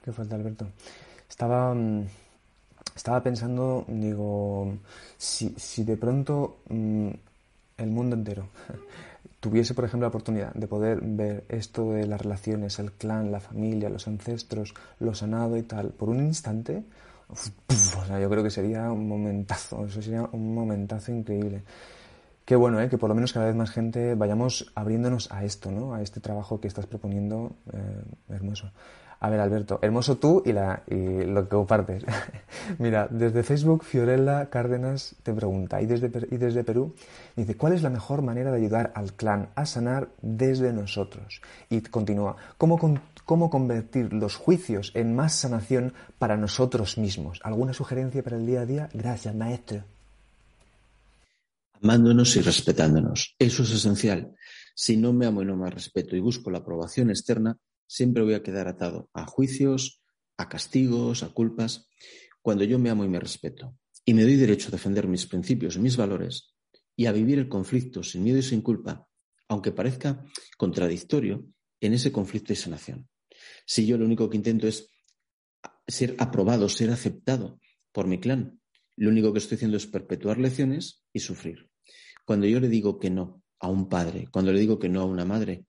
Qué 0.04 0.12
falta, 0.12 0.36
Alberto. 0.36 0.74
Estaba 1.30 1.74
mm, 1.74 2.06
estaba 2.96 3.22
pensando, 3.22 3.86
digo, 3.88 4.74
si, 5.18 5.54
si 5.58 5.84
de 5.84 5.98
pronto 5.98 6.60
mm, 6.70 7.10
el 7.78 7.90
mundo 7.90 8.16
entero 8.16 8.48
tuviese, 9.40 9.74
por 9.74 9.86
ejemplo, 9.86 10.06
la 10.06 10.10
oportunidad 10.10 10.54
de 10.54 10.68
poder 10.68 11.02
ver 11.02 11.44
esto 11.50 11.92
de 11.92 12.08
las 12.08 12.22
relaciones, 12.22 12.80
el 12.80 12.94
clan, 12.94 13.32
la 13.32 13.40
familia, 13.40 13.90
los 13.90 14.08
ancestros, 14.08 14.74
lo 15.00 15.14
sanado 15.14 15.58
y 15.58 15.64
tal, 15.64 15.90
por 15.90 16.10
un 16.10 16.22
instante, 16.22 16.84
o 17.28 18.06
sea, 18.06 18.20
yo 18.20 18.30
creo 18.30 18.44
que 18.44 18.52
sería 18.52 18.92
un 18.92 19.08
momentazo, 19.08 19.86
eso 19.86 20.02
sería 20.02 20.30
un 20.32 20.54
momentazo 20.54 21.12
increíble. 21.12 21.64
Qué 22.46 22.56
bueno, 22.56 22.80
¿eh? 22.80 22.90
que 22.90 23.00
por 23.00 23.10
lo 23.10 23.16
menos 23.16 23.34
cada 23.34 23.48
vez 23.48 23.56
más 23.56 23.72
gente 23.72 24.14
vayamos 24.14 24.72
abriéndonos 24.76 25.32
a 25.32 25.44
esto, 25.44 25.72
¿no? 25.72 25.96
a 25.96 26.04
este 26.04 26.20
trabajo 26.20 26.62
que 26.62 26.68
estás 26.68 26.86
proponiendo, 26.86 27.56
eh, 27.74 28.04
hermoso. 28.30 28.70
A 29.20 29.30
ver, 29.30 29.40
Alberto, 29.40 29.80
hermoso 29.82 30.18
tú 30.18 30.44
y, 30.46 30.52
la, 30.52 30.84
lo 30.88 31.44
que 31.44 31.50
compartes. 31.50 32.04
Mira, 32.80 33.08
desde 33.10 33.44
Facebook, 33.44 33.84
Fiorella 33.84 34.50
Cárdenas 34.50 35.16
te 35.24 35.34
pregunta, 35.34 35.82
y 35.82 35.86
desde, 35.86 36.12
y 36.32 36.38
desde 36.38 36.64
Perú, 36.64 36.94
dice, 37.36 37.56
¿cuál 37.56 37.74
es 37.74 37.82
la 37.82 37.90
mejor 37.90 38.22
manera 38.22 38.52
de 38.52 38.58
ayudar 38.58 38.92
al 38.96 39.14
clan 39.14 39.50
a 39.56 39.66
sanar 39.66 40.10
desde 40.22 40.74
nosotros? 40.74 41.42
Y 41.70 41.82
continúa, 41.82 42.36
¿cómo, 42.58 42.78
cómo 43.24 43.50
convertir 43.50 44.14
los 44.14 44.36
juicios 44.36 44.92
en 44.96 45.16
más 45.16 45.34
sanación 45.34 45.94
para 46.20 46.38
nosotros 46.38 46.98
mismos? 46.98 47.40
¿Alguna 47.44 47.74
sugerencia 47.74 48.24
para 48.24 48.38
el 48.38 48.46
día 48.46 48.62
a 48.62 48.66
día? 48.66 48.90
Gracias, 48.94 49.34
maestro. 49.34 49.84
Amándonos 51.82 52.36
y 52.36 52.42
respetándonos. 52.42 53.36
Eso 53.38 53.64
es 53.64 53.72
esencial. 53.72 54.36
Si 54.74 54.98
no 54.98 55.14
me 55.14 55.26
amo 55.26 55.42
y 55.42 55.46
no 55.46 55.56
me 55.56 55.70
respeto 55.70 56.16
y 56.16 56.20
busco 56.20 56.50
la 56.50 56.60
aprobación 56.60 57.10
externa, 57.10 57.58
siempre 57.88 58.24
voy 58.24 58.34
a 58.34 58.44
quedar 58.44 58.68
atado 58.68 59.10
a 59.14 59.26
juicios, 59.26 60.02
a 60.38 60.50
castigos, 60.50 61.24
a 61.24 61.30
culpas. 61.30 61.88
Cuando 62.42 62.64
yo 62.64 62.80
me 62.80 62.90
amo 62.90 63.06
y 63.06 63.10
me 63.10 63.20
respeto 63.20 63.78
y 64.04 64.14
me 64.14 64.24
doy 64.24 64.36
derecho 64.36 64.68
a 64.70 64.72
defender 64.72 65.08
mis 65.08 65.26
principios 65.26 65.76
y 65.76 65.80
mis 65.80 65.98
valores 65.98 66.56
y 66.96 67.08
a 67.08 67.12
vivir 67.12 67.40
el 67.40 67.50
conflicto 67.50 68.04
sin 68.04 68.24
miedo 68.24 68.40
y 68.40 68.44
sin 68.44 68.62
culpa, 68.62 69.08
aunque 69.48 69.72
parezca 69.72 70.24
contradictorio, 70.58 71.46
en 71.82 71.94
ese 71.94 72.12
conflicto 72.12 72.54
hay 72.54 72.58
sanación. 72.58 73.10
Si 73.66 73.86
yo 73.86 73.98
lo 73.98 74.06
único 74.06 74.30
que 74.30 74.38
intento 74.38 74.68
es 74.68 74.90
ser 75.88 76.16
aprobado, 76.20 76.70
ser 76.70 76.90
aceptado 76.92 77.60
por 77.92 78.08
mi 78.08 78.20
clan, 78.20 78.60
lo 78.96 79.10
único 79.10 79.34
que 79.34 79.40
estoy 79.40 79.56
haciendo 79.56 79.78
es 79.78 79.88
perpetuar 79.88 80.38
lecciones 80.38 81.04
y 81.12 81.20
sufrir. 81.20 81.70
Cuando 82.26 82.48
yo 82.48 82.60
le 82.60 82.70
digo 82.70 82.98
que 83.00 83.10
no 83.10 83.44
a 83.60 83.68
un 83.68 83.90
padre, 83.90 84.28
cuando 84.32 84.52
le 84.52 84.60
digo 84.60 84.80
que 84.80 84.90
no 84.90 85.02
a 85.02 85.06
una 85.06 85.26
madre, 85.26 85.66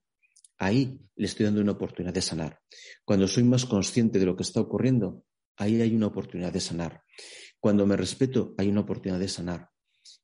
ahí 0.58 0.98
le 1.16 1.26
estoy 1.26 1.46
dando 1.46 1.60
una 1.60 1.72
oportunidad 1.72 2.14
de 2.14 2.22
sanar. 2.22 2.60
Cuando 3.04 3.28
soy 3.28 3.44
más 3.44 3.66
consciente 3.66 4.18
de 4.18 4.26
lo 4.26 4.36
que 4.36 4.42
está 4.42 4.60
ocurriendo, 4.60 5.24
ahí 5.56 5.80
hay 5.80 5.94
una 5.94 6.06
oportunidad 6.06 6.52
de 6.52 6.60
sanar. 6.60 7.02
Cuando 7.60 7.86
me 7.86 7.96
respeto, 7.96 8.54
hay 8.58 8.68
una 8.68 8.82
oportunidad 8.82 9.20
de 9.20 9.28
sanar. 9.28 9.70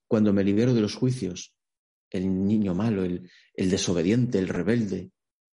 Cuando 0.07 0.33
me 0.33 0.45
libero 0.45 0.75
de 0.75 0.81
los 0.81 0.95
juicios, 0.95 1.55
el 2.11 2.47
niño 2.47 2.75
malo, 2.75 3.05
el, 3.05 3.31
desobediente, 3.57 4.39
el 4.39 4.49
rebelde, 4.49 5.11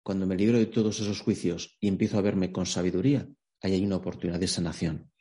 cuando 0.03 0.27
me 0.27 0.35
libero 0.35 0.59
de 0.59 0.67
todos 0.67 0.99
esos 0.99 1.21
juicios 1.21 1.75
y 1.79 1.87
empiezo 1.87 2.17
a 2.17 2.21
verme 2.21 2.51
con 2.51 2.65
sabiduría, 2.65 3.27
ahí 3.61 3.73
hay 3.73 3.85
una 3.85 3.95
oportunidad 3.95 4.39
de 4.39 4.47
sanación. 4.47 5.11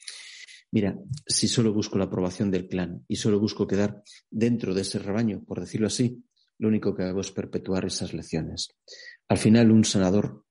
Mira, 0.71 0.99
si 1.27 1.49
solo 1.49 1.73
busco 1.73 1.99
la 1.99 2.05
aprobación 2.05 2.51
del 2.51 2.69
clan 2.69 3.05
y 3.07 3.17
solo 3.17 3.39
busco 3.39 3.67
quedar 3.67 4.03
dentro 4.31 4.75
de 4.75 4.83
ese 4.83 4.99
rebaño, 4.99 5.45
por 5.45 5.61
decirlo 5.61 5.87
así, 5.87 6.23
lo 6.63 6.69
único 6.69 6.95
que 6.95 7.03
hago 7.03 7.21
es 7.21 7.33
perpetuar 7.33 7.85
esas 7.85 8.15
lecciones. 8.15 8.69
Al 9.27 9.37
final, 9.37 9.73
un 9.73 9.85
sanador 9.85 10.45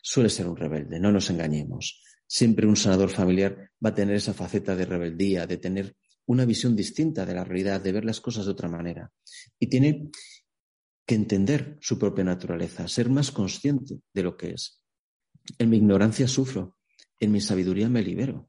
suele 0.00 0.30
ser 0.30 0.48
un 0.48 0.56
rebelde, 0.56 0.98
no 0.98 1.12
nos 1.12 1.28
engañemos. 1.28 2.02
Siempre 2.26 2.66
un 2.66 2.74
sanador 2.74 3.10
familiar 3.10 3.70
va 3.84 3.90
a 3.90 3.94
tener 3.94 4.16
esa 4.16 4.32
faceta 4.32 4.74
de 4.74 4.86
rebeldía, 4.86 5.46
de 5.46 5.58
tener 5.58 5.94
una 6.24 6.46
visión 6.46 6.74
distinta 6.74 7.26
de 7.26 7.34
la 7.34 7.44
realidad, 7.44 7.82
de 7.82 7.92
ver 7.92 8.06
las 8.06 8.22
cosas 8.22 8.46
de 8.46 8.52
otra 8.52 8.70
manera. 8.70 9.12
Y 9.58 9.66
tiene 9.66 10.08
que 11.04 11.16
entender 11.16 11.76
su 11.82 11.98
propia 11.98 12.24
naturaleza, 12.24 12.88
ser 12.88 13.10
más 13.10 13.30
consciente 13.30 14.00
de 14.14 14.22
lo 14.22 14.38
que 14.38 14.52
es. 14.52 14.82
En 15.58 15.68
mi 15.68 15.76
ignorancia 15.76 16.28
sufro, 16.28 16.78
en 17.20 17.30
mi 17.30 17.42
sabiduría 17.42 17.90
me 17.90 18.00
libero. 18.00 18.48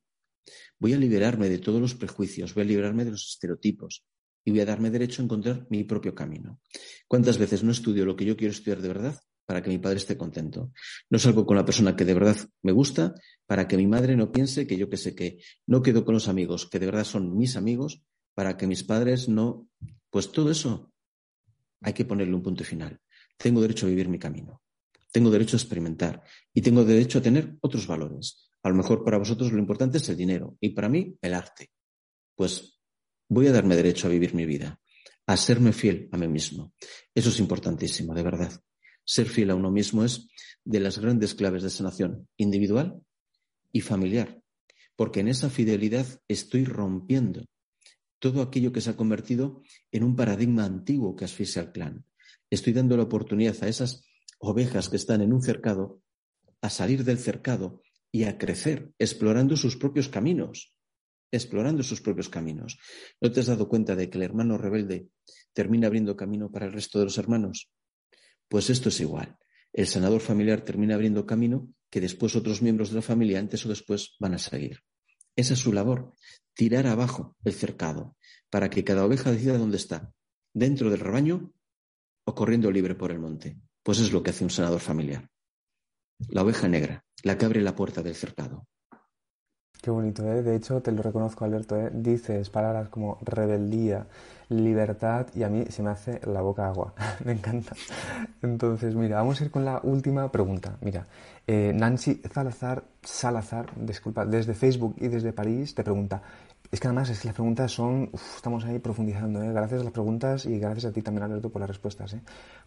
Voy 0.80 0.94
a 0.94 0.98
liberarme 0.98 1.50
de 1.50 1.58
todos 1.58 1.82
los 1.82 1.96
prejuicios, 1.96 2.54
voy 2.54 2.64
a 2.64 2.68
liberarme 2.68 3.04
de 3.04 3.12
los 3.12 3.28
estereotipos, 3.34 4.06
y 4.46 4.52
voy 4.52 4.62
a 4.62 4.66
darme 4.66 4.90
derecho 4.90 5.22
a 5.22 5.26
encontrar 5.26 5.68
mi 5.70 5.84
propio 5.84 6.14
camino. 6.14 6.60
¿Cuántas 7.08 7.38
veces 7.38 7.64
no 7.64 7.72
estudio 7.72 8.06
lo 8.06 8.16
que 8.16 8.26
yo 8.26 8.36
quiero 8.36 8.52
estudiar 8.52 8.82
de 8.82 8.88
verdad 8.88 9.20
para 9.46 9.62
que 9.62 9.70
mi 9.70 9.78
padre 9.78 9.98
esté 9.98 10.18
contento? 10.18 10.72
No 11.10 11.20
salgo 11.20 11.46
con 11.46 11.56
la 11.56 11.66
persona 11.66 11.96
que 11.96 12.06
de 12.06 12.14
verdad 12.14 12.38
me 12.62 12.72
gusta 12.72 13.14
para 13.46 13.68
que 13.68 13.78
mi 13.78 13.88
madre 13.88 14.16
no 14.16 14.32
piense 14.32 14.68
que 14.68 14.78
yo 14.78 14.90
que 14.90 14.98
sé 14.98 15.16
que 15.16 15.40
no 15.68 15.82
quedo 15.82 16.06
con 16.06 16.14
los 16.14 16.28
amigos 16.28 16.68
que 16.70 16.80
de 16.80 16.88
verdad 16.88 17.04
son 17.04 17.38
mis 17.38 17.56
amigos 17.56 18.04
para 18.34 18.58
que 18.58 18.68
mis 18.68 18.84
padres 18.84 19.30
no... 19.30 19.68
Pues 20.10 20.32
todo 20.32 20.52
eso 20.52 20.92
hay 21.82 21.94
que 21.94 22.06
ponerle 22.06 22.36
un 22.36 22.44
punto 22.44 22.64
final. 22.64 23.00
Tengo 23.38 23.62
derecho 23.62 23.86
a 23.86 23.90
vivir 23.90 24.08
mi 24.10 24.20
camino. 24.20 24.62
Tengo 25.12 25.30
derecho 25.30 25.56
a 25.56 25.60
experimentar 25.60 26.24
y 26.54 26.62
tengo 26.62 26.84
derecho 26.84 27.20
a 27.20 27.22
tener 27.22 27.58
otros 27.62 27.86
valores. 27.88 28.50
A 28.64 28.70
lo 28.70 28.76
mejor 28.76 29.04
para 29.04 29.18
vosotros 29.18 29.52
lo 29.52 29.60
importante 29.60 29.98
es 29.98 30.10
el 30.10 30.18
dinero 30.18 30.58
y 30.60 30.70
para 30.70 30.90
mí 30.90 31.16
el 31.22 31.34
arte. 31.34 31.72
Pues 32.36 32.73
voy 33.34 33.48
a 33.48 33.52
darme 33.52 33.76
derecho 33.76 34.08
a 34.08 34.12
vivir 34.12 34.34
mi 34.34 34.46
vida, 34.46 34.80
a 35.26 35.38
serme 35.38 35.74
fiel 35.74 36.10
a 36.12 36.18
mí 36.18 36.28
mismo. 36.28 36.74
Eso 37.14 37.30
es 37.30 37.40
importantísimo, 37.40 38.14
de 38.14 38.24
verdad. 38.24 38.62
Ser 39.06 39.28
fiel 39.28 39.52
a 39.52 39.56
uno 39.56 39.72
mismo 39.72 40.04
es 40.04 40.28
de 40.64 40.80
las 40.80 41.00
grandes 41.00 41.34
claves 41.34 41.64
de 41.64 41.70
sanación 41.70 42.28
individual 42.38 43.02
y 43.72 43.82
familiar, 43.82 44.42
porque 44.96 45.22
en 45.22 45.28
esa 45.28 45.50
fidelidad 45.50 46.06
estoy 46.28 46.66
rompiendo 46.66 47.46
todo 48.20 48.42
aquello 48.42 48.72
que 48.72 48.80
se 48.80 48.90
ha 48.90 48.96
convertido 48.96 49.64
en 49.92 50.04
un 50.04 50.16
paradigma 50.16 50.64
antiguo 50.64 51.16
que 51.16 51.26
asfixia 51.26 51.62
al 51.62 51.72
clan. 51.74 52.06
Estoy 52.50 52.72
dando 52.72 52.96
la 52.96 53.04
oportunidad 53.04 53.62
a 53.62 53.68
esas 53.68 54.06
ovejas 54.40 54.88
que 54.88 54.96
están 54.96 55.22
en 55.22 55.34
un 55.34 55.42
cercado 55.42 56.02
a 56.62 56.70
salir 56.70 57.04
del 57.04 57.18
cercado 57.18 57.82
y 58.12 58.24
a 58.24 58.38
crecer, 58.38 58.94
explorando 59.00 59.58
sus 59.58 59.76
propios 59.76 60.08
caminos 60.08 60.73
explorando 61.34 61.82
sus 61.82 62.00
propios 62.00 62.30
caminos. 62.30 62.78
¿No 63.20 63.32
te 63.32 63.40
has 63.40 63.48
dado 63.48 63.68
cuenta 63.68 63.96
de 63.96 64.10
que 64.10 64.18
el 64.20 64.24
hermano 64.24 64.58
rebelde 64.58 65.10
termina 65.52 65.88
abriendo 65.88 66.16
camino 66.16 66.52
para 66.52 66.68
el 66.68 66.74
resto 66.74 67.00
de 67.00 67.06
los 67.06 67.18
hermanos? 67.18 67.72
Pues 68.48 68.70
esto 68.70 68.90
es 68.90 69.00
igual. 69.02 69.38
El 69.74 69.88
sanador 69.88 70.22
familiar 70.22 70.62
termina 70.62 70.94
abriendo 70.94 71.26
camino 71.26 71.74
que 71.90 72.00
después 72.00 72.36
otros 72.36 72.62
miembros 72.62 72.90
de 72.90 72.98
la 72.98 73.02
familia 73.02 73.40
antes 73.40 73.66
o 73.66 73.70
después 73.70 74.16
van 74.20 74.36
a 74.36 74.38
seguir. 74.38 74.82
Esa 75.36 75.54
es 75.54 75.60
su 75.60 75.74
labor, 75.74 76.14
tirar 76.54 76.86
abajo 76.86 77.36
el 77.44 77.54
cercado, 77.54 78.16
para 78.52 78.70
que 78.70 78.84
cada 78.84 79.04
oveja 79.04 79.32
decida 79.32 79.58
dónde 79.58 79.78
está, 79.78 80.14
dentro 80.54 80.92
del 80.92 81.00
rebaño 81.00 81.52
o 82.26 82.36
corriendo 82.36 82.72
libre 82.72 82.94
por 82.94 83.12
el 83.12 83.20
monte. 83.20 83.58
Pues 83.82 84.00
es 84.00 84.12
lo 84.12 84.22
que 84.22 84.30
hace 84.30 84.44
un 84.44 84.52
sanador 84.52 84.80
familiar. 84.80 85.28
La 86.30 86.44
oveja 86.44 86.68
negra, 86.68 87.04
la 87.24 87.40
que 87.40 87.46
abre 87.46 87.62
la 87.62 87.76
puerta 87.76 88.04
del 88.04 88.16
cercado. 88.16 88.68
Qué 89.84 89.92
bonito, 89.92 90.24
¿eh? 90.24 90.42
De 90.42 90.56
hecho, 90.56 90.82
te 90.82 90.94
lo 90.94 91.04
reconozco, 91.04 91.44
Alberto, 91.44 91.76
¿eh? 91.76 91.90
Dices 91.94 92.50
palabras 92.50 92.88
como 92.88 93.18
rebeldía, 93.22 94.08
libertad 94.48 95.28
y 95.36 95.44
a 95.44 95.50
mí 95.50 95.66
se 95.68 95.84
me 95.84 95.90
hace 95.90 96.22
la 96.26 96.40
boca 96.40 96.70
agua. 96.70 96.94
me 97.26 97.34
encanta. 97.34 97.76
Entonces, 98.42 98.96
mira, 98.96 99.18
vamos 99.18 99.42
a 99.42 99.44
ir 99.44 99.52
con 99.52 99.66
la 99.66 99.82
última 99.84 100.32
pregunta. 100.32 100.78
Mira, 100.80 101.06
eh, 101.46 101.74
Nancy 101.76 102.22
Salazar, 102.34 102.82
Salazar, 103.02 103.66
disculpa, 103.76 104.26
desde 104.26 104.54
Facebook 104.54 104.96
y 105.02 105.10
desde 105.10 105.34
París 105.34 105.76
te 105.76 105.84
pregunta. 105.84 106.22
Es 106.72 106.80
que 106.80 106.88
además 106.88 107.10
es 107.10 107.20
que 107.20 107.28
las 107.28 107.36
preguntas 107.36 107.70
son, 107.70 108.10
estamos 108.38 108.64
ahí 108.64 108.80
profundizando, 108.80 109.44
¿eh? 109.44 109.52
gracias 109.52 109.82
a 109.82 109.84
las 109.84 109.92
preguntas 109.92 110.46
y 110.46 110.60
gracias 110.60 110.86
a 110.86 110.94
ti 110.94 111.02
también, 111.02 111.24
Alberto, 111.24 111.50
por 111.50 111.60
las 111.60 111.68
respuestas. 111.70 112.14
¿eh? 112.14 112.22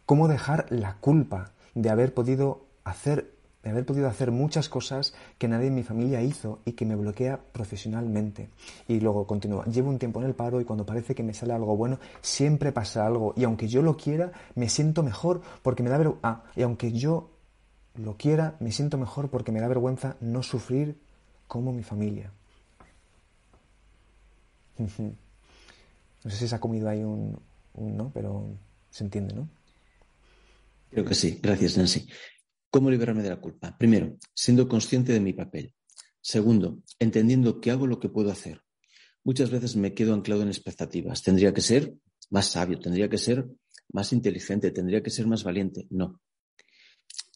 ¿Cómo 0.05 0.29
dejar 0.29 0.67
la 0.69 0.99
culpa 1.01 1.53
de 1.75 1.89
haber 1.89 2.13
podido 2.13 2.67
hacer 2.85 3.36
de 3.67 3.73
haber 3.73 3.85
podido 3.85 4.07
hacer 4.07 4.31
muchas 4.31 4.69
cosas 4.69 5.13
que 5.39 5.49
nadie 5.49 5.67
en 5.67 5.75
mi 5.75 5.83
familia 5.83 6.23
hizo 6.23 6.61
y 6.65 6.73
que 6.75 6.87
me 6.87 6.95
bloquea 6.95 7.41
profesionalmente. 7.53 8.49
Y 8.87 9.01
luego 9.01 9.27
continúa, 9.27 9.65
llevo 9.65 9.91
un 9.91 9.99
tiempo 9.99 10.21
en 10.21 10.27
el 10.27 10.37
paro 10.37 10.61
y 10.61 10.65
cuando 10.65 10.87
parece 10.87 11.17
que 11.17 11.25
me 11.25 11.35
sale 11.35 11.53
algo 11.53 11.77
bueno, 11.77 11.99
siempre 12.21 12.71
pasa 12.71 13.05
algo. 13.05 13.35
Y 13.37 13.43
aunque 13.43 13.67
yo 13.67 13.83
lo 13.83 13.97
quiera, 13.97 14.31
me 14.55 14.69
siento 14.69 15.03
mejor 15.03 15.43
porque 15.63 15.83
me 15.83 15.91
da 15.91 15.99
vergüenza. 15.99 16.21
Ah, 16.23 16.45
y 16.55 16.63
aunque 16.63 16.93
yo 16.93 17.31
lo 17.97 18.17
quiera, 18.17 18.55
me 18.61 18.71
siento 18.71 18.99
mejor 18.99 19.31
porque 19.31 19.51
me 19.51 19.61
da 19.61 19.67
vergüenza 19.67 20.17
no 20.21 20.45
sufrir 20.45 20.97
como 21.49 21.73
mi 21.73 21.83
familia. 21.83 22.31
No 24.79 26.31
sé 26.31 26.37
si 26.37 26.47
se 26.47 26.55
ha 26.55 26.61
comido 26.61 26.89
ahí 26.89 27.03
un, 27.03 27.37
un 27.75 27.97
no, 27.97 28.13
pero 28.15 28.47
se 28.91 29.03
entiende, 29.03 29.35
¿no? 29.35 29.49
Creo 30.93 31.05
que 31.05 31.17
sí. 31.17 31.41
Gracias, 31.43 31.77
Nancy. 31.77 32.07
¿Cómo 32.77 32.91
liberarme 32.91 33.23
de 33.23 33.31
la 33.31 33.41
culpa? 33.41 33.75
Primero, 33.79 34.19
siendo 34.35 34.69
consciente 34.69 35.11
de 35.15 35.21
mi 35.21 35.33
papel. 35.33 35.73
Segundo, 36.21 36.83
entendiendo 36.99 37.59
que 37.59 37.71
hago 37.71 37.87
lo 37.87 37.99
que 37.99 38.11
puedo 38.11 38.31
hacer. 38.31 38.61
Muchas 39.25 39.49
veces 39.49 39.77
me 39.77 39.95
quedo 39.95 40.13
anclado 40.13 40.43
en 40.43 40.49
expectativas. 40.49 41.23
Tendría 41.23 41.55
que 41.55 41.63
ser 41.63 41.95
más 42.29 42.51
sabio, 42.51 42.79
tendría 42.79 43.09
que 43.09 43.17
ser 43.17 43.47
más 43.95 44.13
inteligente, 44.13 44.73
tendría 44.73 45.03
que 45.03 45.09
ser 45.09 45.27
más 45.27 45.43
valiente. 45.43 45.87
No. 45.89 46.21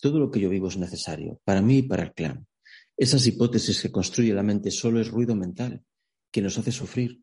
Todo 0.03 0.19
lo 0.19 0.31
que 0.31 0.41
yo 0.41 0.51
vivo 0.51 0.69
es 0.69 0.77
necesario, 0.77 1.41
para 1.43 1.63
mí 1.63 1.79
y 1.79 1.83
para 1.85 2.03
el 2.03 2.13
clan. 2.13 2.47
Esas 2.95 3.27
hipótesis 3.27 3.81
que 3.81 3.91
construye 3.91 4.35
la 4.35 4.43
mente 4.43 4.71
solo 4.71 5.01
es 5.01 5.09
ruido 5.09 5.35
mental, 5.35 5.83
que 6.31 6.43
nos 6.43 6.59
hace 6.59 6.71
sufrir. 6.71 7.23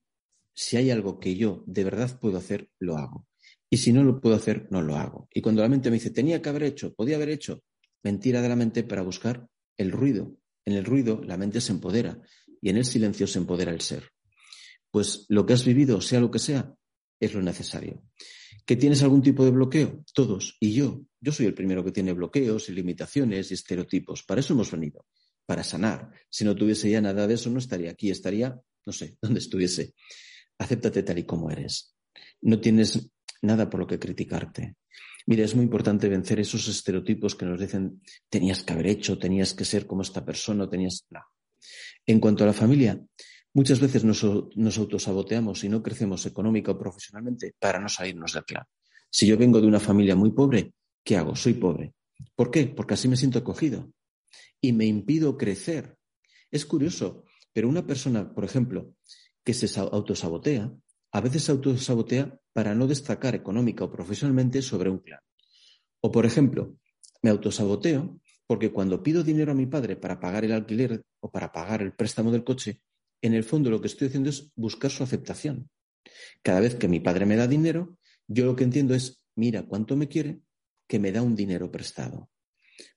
Si 0.56 0.76
hay 0.76 0.90
algo 0.90 1.20
que 1.20 1.36
yo 1.36 1.64
de 1.68 1.84
verdad 1.84 2.20
puedo 2.20 2.40
hacer, 2.40 2.72
lo 2.80 2.98
hago. 2.98 3.28
Y 3.70 3.78
si 3.78 3.94
no 3.94 4.04
lo 4.04 4.20
puedo 4.20 4.36
hacer, 4.36 4.68
no 4.72 4.82
lo 4.82 4.96
hago. 4.96 5.30
Y 5.32 5.40
cuando 5.40 5.62
la 5.62 5.70
mente 5.70 5.92
me 5.92 5.98
dice, 5.98 6.10
tenía 6.10 6.42
que 6.42 6.50
haber 6.50 6.64
hecho, 6.64 6.96
podía 6.96 7.18
haber 7.18 7.30
hecho, 7.30 7.62
mentira 8.04 8.42
de 8.42 8.50
la 8.50 8.56
mente 8.56 8.84
para 8.84 9.02
buscar 9.02 9.48
el 9.78 9.92
ruido. 9.92 10.38
En 10.66 10.74
el 10.74 10.86
ruido 10.86 11.22
la 11.24 11.38
mente 11.38 11.62
se 11.62 11.72
empodera 11.72 12.22
y 12.62 12.70
en 12.70 12.78
el 12.78 12.86
silencio 12.86 13.28
se 13.28 13.40
empodera 13.40 13.72
el 13.72 13.82
ser. 13.82 14.10
Pues 14.92 15.26
lo 15.30 15.46
que 15.46 15.54
has 15.54 15.66
vivido, 15.66 16.02
sea 16.02 16.20
lo 16.20 16.32
que 16.32 16.40
sea, 16.40 16.74
es 17.20 17.34
lo 17.34 17.42
necesario. 17.42 18.04
¿Que 18.66 18.76
tienes 18.76 19.02
algún 19.02 19.22
tipo 19.22 19.46
de 19.46 19.52
bloqueo? 19.52 20.04
Todos. 20.14 20.58
Y 20.60 20.74
yo. 20.74 21.02
Yo 21.22 21.32
soy 21.32 21.46
el 21.46 21.54
primero 21.54 21.84
que 21.84 21.92
tiene 21.92 22.14
bloqueos 22.14 22.70
y 22.70 22.74
limitaciones 22.74 23.50
y 23.50 23.54
estereotipos. 23.54 24.24
Para 24.24 24.42
eso 24.42 24.54
hemos 24.54 24.72
venido. 24.72 25.06
para 25.46 25.64
sanar. 25.64 26.12
Si 26.30 26.44
no 26.44 26.54
tuviese 26.54 26.90
ya 26.90 27.00
nada 27.00 27.26
de 27.26 27.36
eso, 27.36 27.50
no 27.50 27.60
estaría 27.60 27.92
aquí, 27.92 28.10
estaría, 28.10 28.60
no 28.86 28.92
sé, 28.92 29.18
donde 29.22 29.40
estuviese. 29.40 29.94
Acéptate 30.58 31.04
tal 31.04 31.20
y 31.20 31.24
como 31.26 31.50
eres. 31.50 31.96
No 32.42 32.60
tienes 32.60 33.10
nada 33.42 33.70
por 33.70 33.80
lo 33.80 33.88
que 33.88 33.98
criticarte. 33.98 34.76
Mira, 35.28 35.44
es 35.44 35.56
muy 35.56 35.66
importante 35.66 36.08
vencer 36.08 36.40
esos 36.40 36.70
estereotipos 36.70 37.36
que 37.36 37.46
nos 37.46 37.60
dicen 37.60 38.02
tenías 38.30 38.64
que 38.64 38.72
haber 38.72 38.88
hecho, 38.88 39.20
tenías 39.20 39.54
que 39.54 39.66
ser 39.66 39.86
como 39.86 40.02
esta 40.02 40.24
persona, 40.24 40.70
tenías. 40.70 41.06
No. 41.10 41.20
En 42.06 42.22
cuanto 42.22 42.46
a 42.46 42.48
la 42.48 42.54
familia, 42.54 42.98
muchas 43.54 43.82
veces 43.82 44.06
nos, 44.06 44.24
autosaboteamos 44.24 45.66
y 45.66 45.70
no 45.70 45.84
crecemos 45.84 46.26
económica 46.26 46.72
o 46.72 46.80
profesionalmente 46.80 47.56
para 47.60 47.78
no 47.78 47.90
salirnos 47.90 48.32
del 48.32 48.46
clan. 48.46 48.64
Si 49.10 49.28
yo 49.28 49.38
vengo 49.38 49.60
de 49.60 49.68
una 49.68 49.82
familia 49.82 50.16
muy 50.16 50.32
pobre, 50.32 50.72
¿qué 51.04 51.18
hago? 51.18 51.36
Soy 51.36 51.56
pobre. 51.56 51.94
¿Por 52.34 52.50
qué? 52.50 52.68
Porque 52.68 52.94
así 52.94 53.10
me 53.10 53.18
siento 53.18 53.40
acogido 53.40 53.92
y 54.62 54.72
me 54.72 54.86
impido 54.86 55.38
crecer. 55.38 55.98
Es 56.50 56.66
curioso, 56.66 57.26
pero 57.52 57.68
una 57.68 57.86
persona, 57.86 58.34
por 58.34 58.46
ejemplo, 58.46 58.94
que 59.44 59.54
se 59.54 59.78
autosabotea, 59.78 60.74
a 61.12 61.22
veces 61.22 61.44
se 61.44 61.52
autosabotea 61.52 62.40
para 62.54 62.76
no 62.76 62.88
destacar 62.88 63.36
económica 63.36 63.84
o 63.84 63.92
profesionalmente 63.92 64.62
sobre 64.62 64.90
un 64.90 65.00
clan. 65.00 65.22
O, 66.02 66.12
por 66.12 66.26
ejemplo, 66.26 66.78
me 67.22 67.30
autosaboteo 67.30 68.20
porque 68.46 68.72
cuando 68.72 69.04
pido 69.04 69.24
dinero 69.24 69.52
a 69.52 69.56
mi 69.56 69.66
padre 69.66 69.96
para 69.96 70.20
pagar 70.20 70.46
el 70.46 70.54
alquiler 70.54 71.04
o 71.20 71.30
para 71.30 71.52
pagar 71.52 71.82
el 71.82 71.94
préstamo 71.94 72.32
del 72.32 72.44
coche, 72.44 72.82
en 73.22 73.34
el 73.34 73.44
fondo 73.44 73.70
lo 73.70 73.82
que 73.82 73.88
estoy 73.88 74.08
haciendo 74.08 74.30
es 74.30 74.52
buscar 74.56 74.92
su 74.92 75.04
aceptación. 75.04 75.70
Cada 76.42 76.62
vez 76.62 76.76
que 76.76 76.88
mi 76.88 77.00
padre 77.00 77.26
me 77.26 77.36
da 77.36 77.48
dinero, 77.48 77.98
yo 78.28 78.46
lo 78.46 78.56
que 78.56 78.64
entiendo 78.64 78.94
es, 78.94 79.22
mira 79.36 79.64
cuánto 79.64 79.96
me 79.96 80.08
quiere, 80.08 80.40
que 80.88 81.00
me 81.00 81.12
da 81.12 81.22
un 81.22 81.36
dinero 81.36 81.72
prestado. 81.72 82.30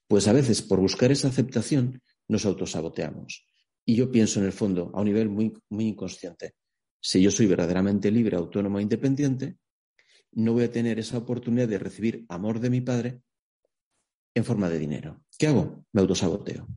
Pues 0.06 0.28
a 0.28 0.32
veces 0.32 0.62
por 0.62 0.80
buscar 0.80 1.10
esa 1.10 1.28
aceptación 1.28 2.02
nos 2.28 2.44
autosaboteamos. 2.44 3.46
Y 3.84 3.96
yo 3.96 4.10
pienso 4.10 4.40
en 4.40 4.46
el 4.46 4.52
fondo, 4.52 4.90
a 4.94 5.00
un 5.00 5.06
nivel 5.06 5.28
muy, 5.28 5.52
muy 5.68 5.88
inconsciente, 5.88 6.54
si 7.00 7.22
yo 7.22 7.30
soy 7.30 7.46
verdaderamente 7.46 8.10
libre, 8.10 8.36
autónomo 8.36 8.78
e 8.78 8.82
independiente, 8.82 9.56
no 10.32 10.52
voy 10.52 10.64
a 10.64 10.70
tener 10.70 10.98
esa 10.98 11.18
oportunidad 11.18 11.68
de 11.68 11.78
recibir 11.78 12.24
amor 12.28 12.60
de 12.60 12.70
mi 12.70 12.80
padre 12.80 13.22
en 14.34 14.44
forma 14.44 14.68
de 14.68 14.78
dinero. 14.78 15.24
¿Qué 15.38 15.48
hago? 15.48 15.84
Me 15.92 16.00
autosaboteo. 16.00 16.68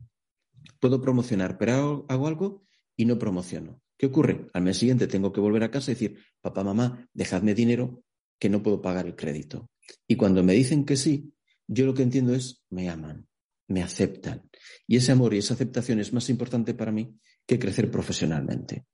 Puedo 0.80 1.00
promocionar, 1.00 1.56
pero 1.58 2.04
hago 2.08 2.26
algo 2.26 2.66
y 2.96 3.04
no 3.04 3.18
promociono. 3.18 3.80
¿Qué 3.96 4.06
ocurre? 4.06 4.48
Al 4.54 4.62
mes 4.62 4.78
siguiente 4.78 5.06
tengo 5.06 5.32
que 5.32 5.40
volver 5.40 5.62
a 5.62 5.70
casa 5.70 5.90
y 5.90 5.94
decir, 5.94 6.18
papá, 6.40 6.64
mamá, 6.64 7.08
dejadme 7.12 7.54
dinero 7.54 8.02
que 8.38 8.48
no 8.48 8.62
puedo 8.62 8.82
pagar 8.82 9.06
el 9.06 9.14
crédito. 9.14 9.70
Y 10.08 10.16
cuando 10.16 10.42
me 10.42 10.54
dicen 10.54 10.84
que 10.84 10.96
sí, 10.96 11.32
yo 11.66 11.86
lo 11.86 11.94
que 11.94 12.02
entiendo 12.02 12.34
es, 12.34 12.64
me 12.70 12.88
aman, 12.88 13.28
me 13.68 13.82
aceptan. 13.82 14.50
Y 14.86 14.96
ese 14.96 15.12
amor 15.12 15.34
y 15.34 15.38
esa 15.38 15.54
aceptación 15.54 16.00
es 16.00 16.12
más 16.12 16.28
importante 16.28 16.74
para 16.74 16.92
mí 16.92 17.18
que 17.46 17.58
crecer 17.58 17.90
profesionalmente. 17.90 18.86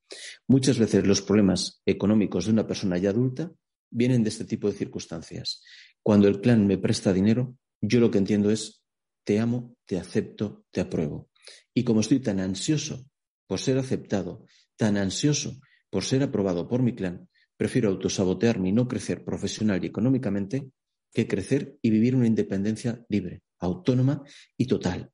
Muchas 0.49 0.79
veces 0.79 1.07
los 1.07 1.23
problemas 1.23 1.83
económicos 1.87 2.47
de 2.47 2.53
una 2.53 2.67
persona 2.67 2.99
ya 2.99 3.11
adulta 3.11 3.53
vienen 3.91 4.23
de 4.23 4.31
este 4.31 4.45
tipo 4.45 4.69
de 4.69 4.77
circunstancias. 4.77 5.63
Cuando 6.03 6.29
el 6.29 6.41
clan 6.41 6.67
me 6.67 6.79
presta 6.79 7.13
dinero, 7.13 7.57
yo 7.81 8.01
lo 8.01 8.11
que 8.11 8.19
entiendo 8.19 8.51
es, 8.51 8.83
te 9.25 9.39
amo, 9.39 9.77
te 9.87 9.99
acepto, 9.99 10.65
te 10.71 10.81
apruebo. 10.81 11.31
Y 11.75 11.85
como 11.85 12.01
estoy 12.01 12.21
tan 12.21 12.41
ansioso 12.41 13.07
por 13.47 13.61
ser 13.61 13.79
aceptado, 13.79 14.47
tan 14.77 14.97
ansioso 14.97 15.61
por 15.91 16.05
ser 16.05 16.23
aprobado 16.23 16.69
por 16.69 16.83
mi 16.83 16.95
clan, 16.95 17.29
prefiero 17.57 17.91
autosabotearme 17.91 18.71
y 18.71 18.73
no 18.73 18.89
crecer 18.89 19.25
profesional 19.25 19.83
y 19.85 19.89
económicamente 19.89 20.71
que 21.13 21.27
crecer 21.27 21.77
y 21.83 21.91
vivir 21.91 22.15
una 22.15 22.27
independencia 22.27 23.05
libre, 23.09 23.43
autónoma 23.59 24.23
y 24.57 24.67
total. 24.67 25.11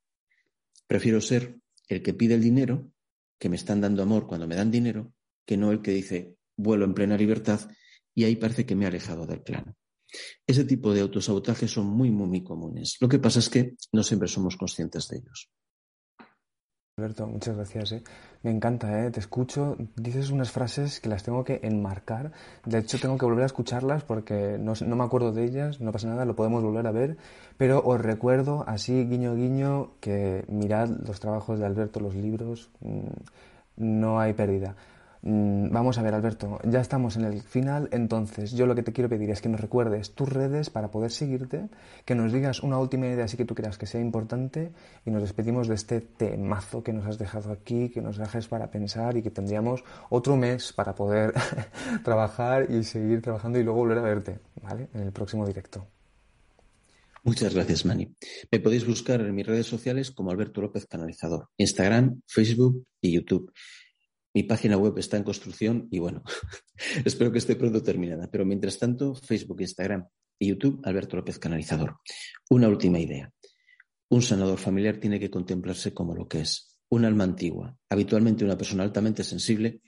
Prefiero 0.87 1.21
ser 1.21 1.59
el 1.89 2.03
que 2.03 2.15
pide 2.15 2.35
el 2.35 2.43
dinero 2.43 2.91
que 3.39 3.49
me 3.49 3.57
están 3.57 3.81
dando 3.81 4.03
amor 4.03 4.27
cuando 4.27 4.47
me 4.47 4.57
dan 4.57 4.71
dinero, 4.71 5.13
que 5.45 5.57
no 5.57 5.71
el 5.71 5.83
que 5.83 5.93
dice 5.93 6.37
vuelo 6.57 6.85
en 6.85 6.95
plena 6.95 7.17
libertad 7.17 7.61
y 8.15 8.25
ahí 8.25 8.37
parece 8.37 8.65
que 8.65 8.75
me 8.75 8.85
he 8.85 8.89
alejado 8.89 9.27
del 9.27 9.43
clan. 9.43 9.75
Ese 10.47 10.65
tipo 10.65 10.95
de 10.95 11.01
autosabotajes 11.01 11.71
son 11.71 11.87
muy, 11.87 12.11
muy, 12.11 12.27
muy 12.29 12.43
comunes. 12.43 12.97
Lo 13.01 13.09
que 13.09 13.19
pasa 13.19 13.41
es 13.41 13.49
que 13.49 13.75
no 13.93 14.03
siempre 14.03 14.29
somos 14.29 14.57
conscientes 14.57 15.09
de 15.09 15.19
ellos. 15.19 15.51
Alberto, 16.99 17.27
muchas 17.27 17.55
gracias. 17.57 17.93
¿eh? 17.93 18.03
Me 18.43 18.51
encanta, 18.51 19.05
¿eh? 19.05 19.11
te 19.11 19.21
escucho, 19.21 19.77
dices 19.97 20.31
unas 20.31 20.51
frases 20.51 20.99
que 20.99 21.11
las 21.11 21.23
tengo 21.23 21.45
que 21.45 21.61
enmarcar. 21.63 22.33
De 22.65 22.79
hecho, 22.79 22.99
tengo 22.99 23.19
que 23.19 23.27
volver 23.27 23.43
a 23.43 23.47
escucharlas 23.47 24.03
porque 24.03 24.57
no, 24.59 24.73
no, 24.81 24.97
me 24.97 25.05
acuerdo 25.05 25.31
de 25.31 25.45
ellas, 25.45 25.79
no 25.79 25.93
pasa 25.93 26.09
nada, 26.09 26.25
lo 26.25 26.35
podemos 26.35 26.63
volver 26.63 26.87
a 26.87 26.93
ver. 26.93 27.19
Pero 27.59 27.83
os 27.85 28.01
recuerdo, 28.01 28.65
así 28.67 29.05
guiño 29.05 29.35
guiño, 29.35 29.91
que 30.01 30.47
mirad 30.49 30.89
los 30.89 31.21
trabajos 31.21 31.59
de 31.59 31.67
Alberto, 31.67 32.01
los 32.01 32.15
libros, 32.15 32.71
mm, 32.81 33.09
no 33.77 34.19
hay 34.19 34.33
pérdida. 34.33 34.75
Mm, 35.29 35.73
vamos 35.73 35.99
a 35.99 36.03
ver, 36.03 36.15
Alberto, 36.15 36.61
ya 36.63 36.81
estamos 36.81 37.17
en 37.17 37.25
el 37.25 37.43
final, 37.43 37.89
entonces 37.91 38.53
yo 38.53 38.65
lo 38.65 38.77
que 38.77 38.85
te 38.85 38.93
quiero 38.93 39.09
pedir 39.09 39.29
es 39.31 39.43
que 39.43 39.49
nos 39.49 39.61
recuerdes 39.61 40.13
tus 40.15 40.29
redes 40.29 40.71
para 40.71 40.93
poder 40.93 41.11
seguirte, 41.11 41.69
que 42.05 42.15
nos 42.15 42.33
digas 42.33 42.63
una 42.63 42.79
última 42.79 43.09
idea 43.09 43.25
así 43.25 43.37
que 43.37 43.45
tú 43.45 43.57
creas 43.57 43.77
que 43.77 43.87
sea 43.87 44.01
importante 44.01 44.71
y 45.05 45.11
nos 45.11 45.23
despedimos 45.23 45.67
de 45.67 45.75
este 45.75 46.01
temazo 46.01 46.85
que 46.85 46.93
nos 46.93 47.07
has 47.07 47.19
dejado 47.19 47.51
aquí, 47.51 47.89
que 47.89 48.01
nos 48.03 48.19
dejes 48.19 48.47
para 48.47 48.71
pensar 48.71 49.17
y 49.17 49.23
que 49.23 49.33
tendríamos 49.33 49.83
otro 50.11 50.37
mes 50.37 50.73
para 50.73 50.95
poder 50.95 51.35
trabajar 52.05 52.71
y 52.71 52.85
seguir 52.85 53.21
trabajando 53.21 53.59
y 53.59 53.65
luego 53.65 53.81
volver 53.81 53.99
a 53.99 54.03
verte, 54.03 54.39
¿vale? 54.63 54.87
En 54.95 55.01
el 55.01 55.11
próximo 55.11 55.45
directo. 55.45 55.89
Muchas 57.25 57.53
gracias, 57.53 57.85
Mani. 57.85 58.15
Me 58.53 58.61
podéis 58.61 58.87
buscar 58.87 59.21
en 59.21 59.35
mis 59.35 59.45
redes 59.45 59.67
sociales 59.67 60.13
como 60.13 60.31
Alberto 60.31 60.61
López 60.61 60.87
Canalizador, 60.87 61.49
Instagram, 61.57 62.21
Facebook 62.29 62.87
y 63.01 63.13
YouTube. 63.13 63.53
Mi 64.37 64.43
página 64.43 64.77
web 64.77 64.99
está 64.99 65.17
en 65.17 65.23
construcción 65.23 65.89
y 65.91 65.99
bueno, 65.99 66.23
espero 67.07 67.33
que 67.33 67.39
esté 67.39 67.57
pronto 67.57 67.83
terminada. 67.83 68.29
Pero 68.31 68.45
mientras 68.45 68.79
tanto, 68.79 69.15
Facebook, 69.15 69.63
Instagram 69.63 70.07
y 70.39 70.49
YouTube, 70.49 70.79
Alberto 70.85 71.17
López 71.17 71.39
Canalizador. 71.39 72.01
Una 72.51 72.69
última 72.69 72.99
idea. 72.99 73.33
Un 74.11 74.21
sanador 74.21 74.59
familiar 74.59 74.99
tiene 75.01 75.19
que 75.19 75.31
contemplarse 75.31 75.95
como 75.95 76.15
lo 76.15 76.29
que 76.29 76.41
es, 76.41 76.77
un 76.91 77.07
alma 77.07 77.25
antigua, 77.25 77.79
habitualmente 77.89 78.45
una 78.45 78.59
persona 78.59 78.83
altamente 78.83 79.25
sensible 79.25 79.81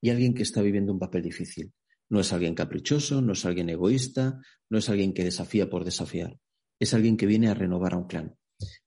y 0.00 0.10
alguien 0.10 0.34
que 0.34 0.42
está 0.42 0.60
viviendo 0.60 0.92
un 0.92 0.98
papel 0.98 1.22
difícil. 1.22 1.72
No 2.10 2.18
es 2.18 2.32
alguien 2.32 2.56
caprichoso, 2.56 3.22
no 3.22 3.34
es 3.34 3.44
alguien 3.44 3.70
egoísta, 3.70 4.40
no 4.70 4.78
es 4.78 4.88
alguien 4.88 5.14
que 5.14 5.22
desafía 5.22 5.70
por 5.70 5.84
desafiar. 5.84 6.36
Es 6.80 6.94
alguien 6.94 7.16
que 7.16 7.26
viene 7.26 7.46
a 7.46 7.54
renovar 7.54 7.94
a 7.94 7.98
un 7.98 8.08
clan, 8.08 8.34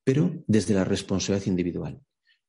pero 0.03 0.43
desde 0.47 0.73
la 0.73 0.83
responsabilidad 0.83 1.47
individual 1.47 2.01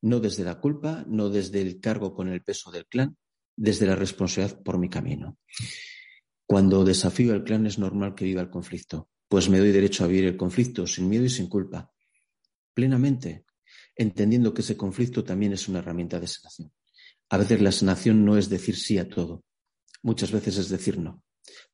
no 0.03 0.21
desde 0.21 0.45
la 0.45 0.61
culpa, 0.61 1.05
no 1.09 1.31
desde 1.31 1.61
el 1.61 1.81
cargo 1.81 2.15
con 2.15 2.29
el 2.29 2.43
peso 2.43 2.71
del 2.71 2.87
clan, 2.87 3.17
desde 3.57 3.87
la 3.87 3.97
responsabilidad 3.97 4.63
por 4.63 4.79
mi 4.79 4.89
camino. 4.89 5.39
Cuando 6.47 6.85
desafío 6.85 7.35
al 7.35 7.45
clan 7.45 7.67
es 7.67 7.79
normal 7.79 8.15
que 8.15 8.25
viva 8.25 8.41
el 8.41 8.51
conflicto, 8.51 9.09
pues 9.29 9.49
me 9.49 9.59
doy 9.59 9.73
derecho 9.73 10.05
a 10.05 10.07
vivir 10.07 10.25
el 10.25 10.37
conflicto 10.37 10.87
sin 10.87 11.09
miedo 11.09 11.25
y 11.25 11.29
sin 11.29 11.49
culpa, 11.49 11.93
plenamente, 12.73 13.45
entendiendo 13.97 14.55
que 14.55 14.63
ese 14.63 14.77
conflicto 14.77 15.25
también 15.25 15.53
es 15.53 15.69
una 15.69 15.81
herramienta 15.81 16.21
de 16.21 16.29
sanación. 16.29 16.73
A 17.31 17.37
veces 17.37 17.61
la 17.61 17.73
sanación 17.73 18.25
no 18.25 18.39
es 18.39 18.49
decir 18.49 18.77
sí 18.77 18.99
a 18.99 19.09
todo, 19.09 19.45
muchas 20.03 20.31
veces 20.31 20.57
es 20.57 20.69
decir 20.69 20.99
no. 20.99 21.23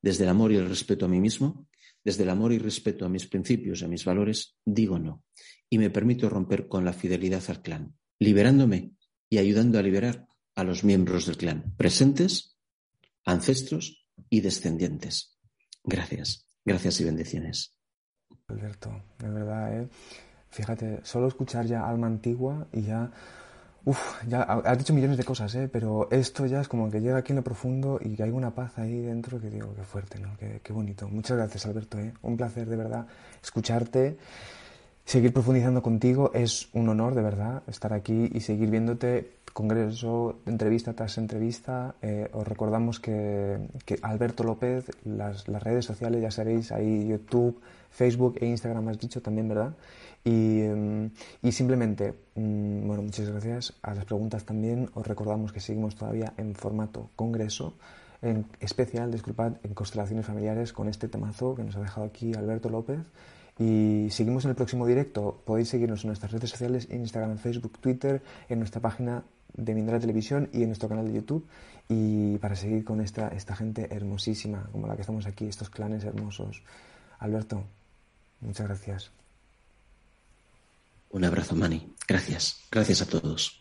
Desde 0.00 0.24
el 0.24 0.30
amor 0.30 0.50
y 0.52 0.56
el 0.56 0.68
respeto 0.68 1.04
a 1.04 1.08
mí 1.08 1.20
mismo, 1.20 1.68
desde 2.02 2.22
el 2.22 2.30
amor 2.30 2.52
y 2.52 2.58
respeto 2.58 3.04
a 3.04 3.08
mis 3.08 3.26
principios 3.26 3.82
y 3.82 3.84
a 3.84 3.88
mis 3.88 4.04
valores, 4.04 4.56
digo 4.64 4.98
no, 4.98 5.22
y 5.70 5.78
me 5.78 5.90
permito 5.90 6.28
romper 6.28 6.66
con 6.66 6.84
la 6.84 6.92
fidelidad 6.92 7.42
al 7.48 7.62
clan 7.62 7.94
liberándome 8.18 8.92
y 9.28 9.38
ayudando 9.38 9.78
a 9.78 9.82
liberar 9.82 10.26
a 10.54 10.64
los 10.64 10.84
miembros 10.84 11.26
del 11.26 11.36
clan, 11.36 11.74
presentes, 11.76 12.56
ancestros 13.24 14.06
y 14.30 14.40
descendientes. 14.40 15.38
Gracias, 15.82 16.46
gracias 16.64 17.00
y 17.00 17.04
bendiciones. 17.04 17.76
Alberto, 18.48 19.02
de 19.18 19.30
verdad, 19.30 19.80
¿eh? 19.80 19.88
fíjate, 20.50 21.00
solo 21.02 21.28
escuchar 21.28 21.66
ya 21.66 21.88
alma 21.88 22.06
antigua 22.06 22.68
y 22.72 22.82
ya, 22.82 23.10
uff, 23.84 24.22
ya 24.28 24.42
has 24.42 24.78
dicho 24.78 24.92
millones 24.92 25.16
de 25.16 25.24
cosas, 25.24 25.54
¿eh? 25.54 25.68
pero 25.68 26.08
esto 26.10 26.46
ya 26.46 26.60
es 26.60 26.68
como 26.68 26.90
que 26.90 27.00
llega 27.00 27.18
aquí 27.18 27.32
en 27.32 27.36
lo 27.36 27.44
profundo 27.44 27.98
y 28.00 28.14
que 28.14 28.22
hay 28.22 28.30
una 28.30 28.54
paz 28.54 28.78
ahí 28.78 29.00
dentro 29.00 29.40
que 29.40 29.50
digo, 29.50 29.74
qué 29.74 29.82
fuerte, 29.82 30.20
¿no? 30.20 30.36
Qué, 30.36 30.60
qué 30.62 30.72
bonito. 30.72 31.08
Muchas 31.08 31.36
gracias, 31.36 31.66
Alberto, 31.66 31.98
¿eh? 31.98 32.14
un 32.22 32.36
placer 32.36 32.68
de 32.68 32.76
verdad 32.76 33.06
escucharte. 33.42 34.18
Seguir 35.04 35.34
profundizando 35.34 35.82
contigo 35.82 36.30
es 36.32 36.68
un 36.72 36.88
honor, 36.88 37.14
de 37.14 37.22
verdad, 37.22 37.62
estar 37.66 37.92
aquí 37.92 38.30
y 38.32 38.40
seguir 38.40 38.70
viéndote 38.70 39.34
congreso, 39.52 40.40
entrevista 40.46 40.94
tras 40.94 41.18
entrevista. 41.18 41.94
Eh, 42.02 42.28
os 42.32 42.46
recordamos 42.46 43.00
que, 43.00 43.68
Alberto 44.02 44.44
López, 44.44 44.90
las, 45.04 45.46
redes 45.46 45.84
sociales, 45.84 46.22
ya 46.22 46.30
sabéis, 46.30 46.72
ahí 46.72 47.06
YouTube, 47.06 47.60
Facebook 47.90 48.36
e 48.40 48.46
Instagram 48.46 48.88
has 48.88 48.98
dicho 48.98 49.20
también, 49.20 49.48
¿verdad? 49.48 49.74
Y, 50.24 50.62
mm, 50.62 51.10
simplemente, 51.50 52.14
mm, 52.34 52.86
bueno, 52.86 53.02
muchas 53.02 53.28
gracias. 53.30 53.74
A 53.82 53.94
las 53.94 54.06
preguntas 54.06 54.44
también 54.44 54.90
os 54.94 55.06
recordamos 55.06 55.52
que 55.52 55.60
seguimos 55.60 55.94
todavía 55.94 56.32
en 56.38 56.54
formato 56.54 57.10
congreso, 57.14 57.74
en 58.22 58.46
especial, 58.58 59.12
disculpad, 59.12 59.52
en 59.62 59.74
constelaciones 59.74 60.24
familiares 60.26 60.72
con 60.72 60.88
este 60.88 61.08
temazo 61.08 61.54
que 61.54 61.62
nos 61.62 61.76
ha 61.76 61.80
dejado 61.80 62.06
aquí 62.06 62.34
Alberto 62.34 62.70
López. 62.70 63.00
Y 63.58 64.08
seguimos 64.10 64.44
en 64.44 64.50
el 64.50 64.56
próximo 64.56 64.86
directo. 64.86 65.40
Podéis 65.44 65.68
seguirnos 65.68 66.04
en 66.04 66.08
nuestras 66.08 66.32
redes 66.32 66.50
sociales, 66.50 66.88
Instagram, 66.90 67.38
Facebook, 67.38 67.78
Twitter, 67.78 68.22
en 68.48 68.58
nuestra 68.58 68.80
página 68.80 69.22
de 69.56 69.74
Mindra 69.74 70.00
Televisión 70.00 70.48
y 70.52 70.62
en 70.62 70.68
nuestro 70.68 70.88
canal 70.88 71.06
de 71.06 71.14
YouTube. 71.14 71.46
Y 71.88 72.38
para 72.38 72.56
seguir 72.56 72.84
con 72.84 73.00
esta, 73.00 73.28
esta 73.28 73.54
gente 73.54 73.94
hermosísima, 73.94 74.68
como 74.72 74.86
la 74.86 74.96
que 74.96 75.02
estamos 75.02 75.26
aquí, 75.26 75.46
estos 75.46 75.70
clanes 75.70 76.04
hermosos. 76.04 76.62
Alberto, 77.18 77.62
muchas 78.40 78.66
gracias. 78.66 79.10
Un 81.10 81.24
abrazo, 81.24 81.54
Mani. 81.54 81.94
Gracias. 82.08 82.60
Gracias 82.70 83.02
a 83.02 83.06
todos. 83.06 83.58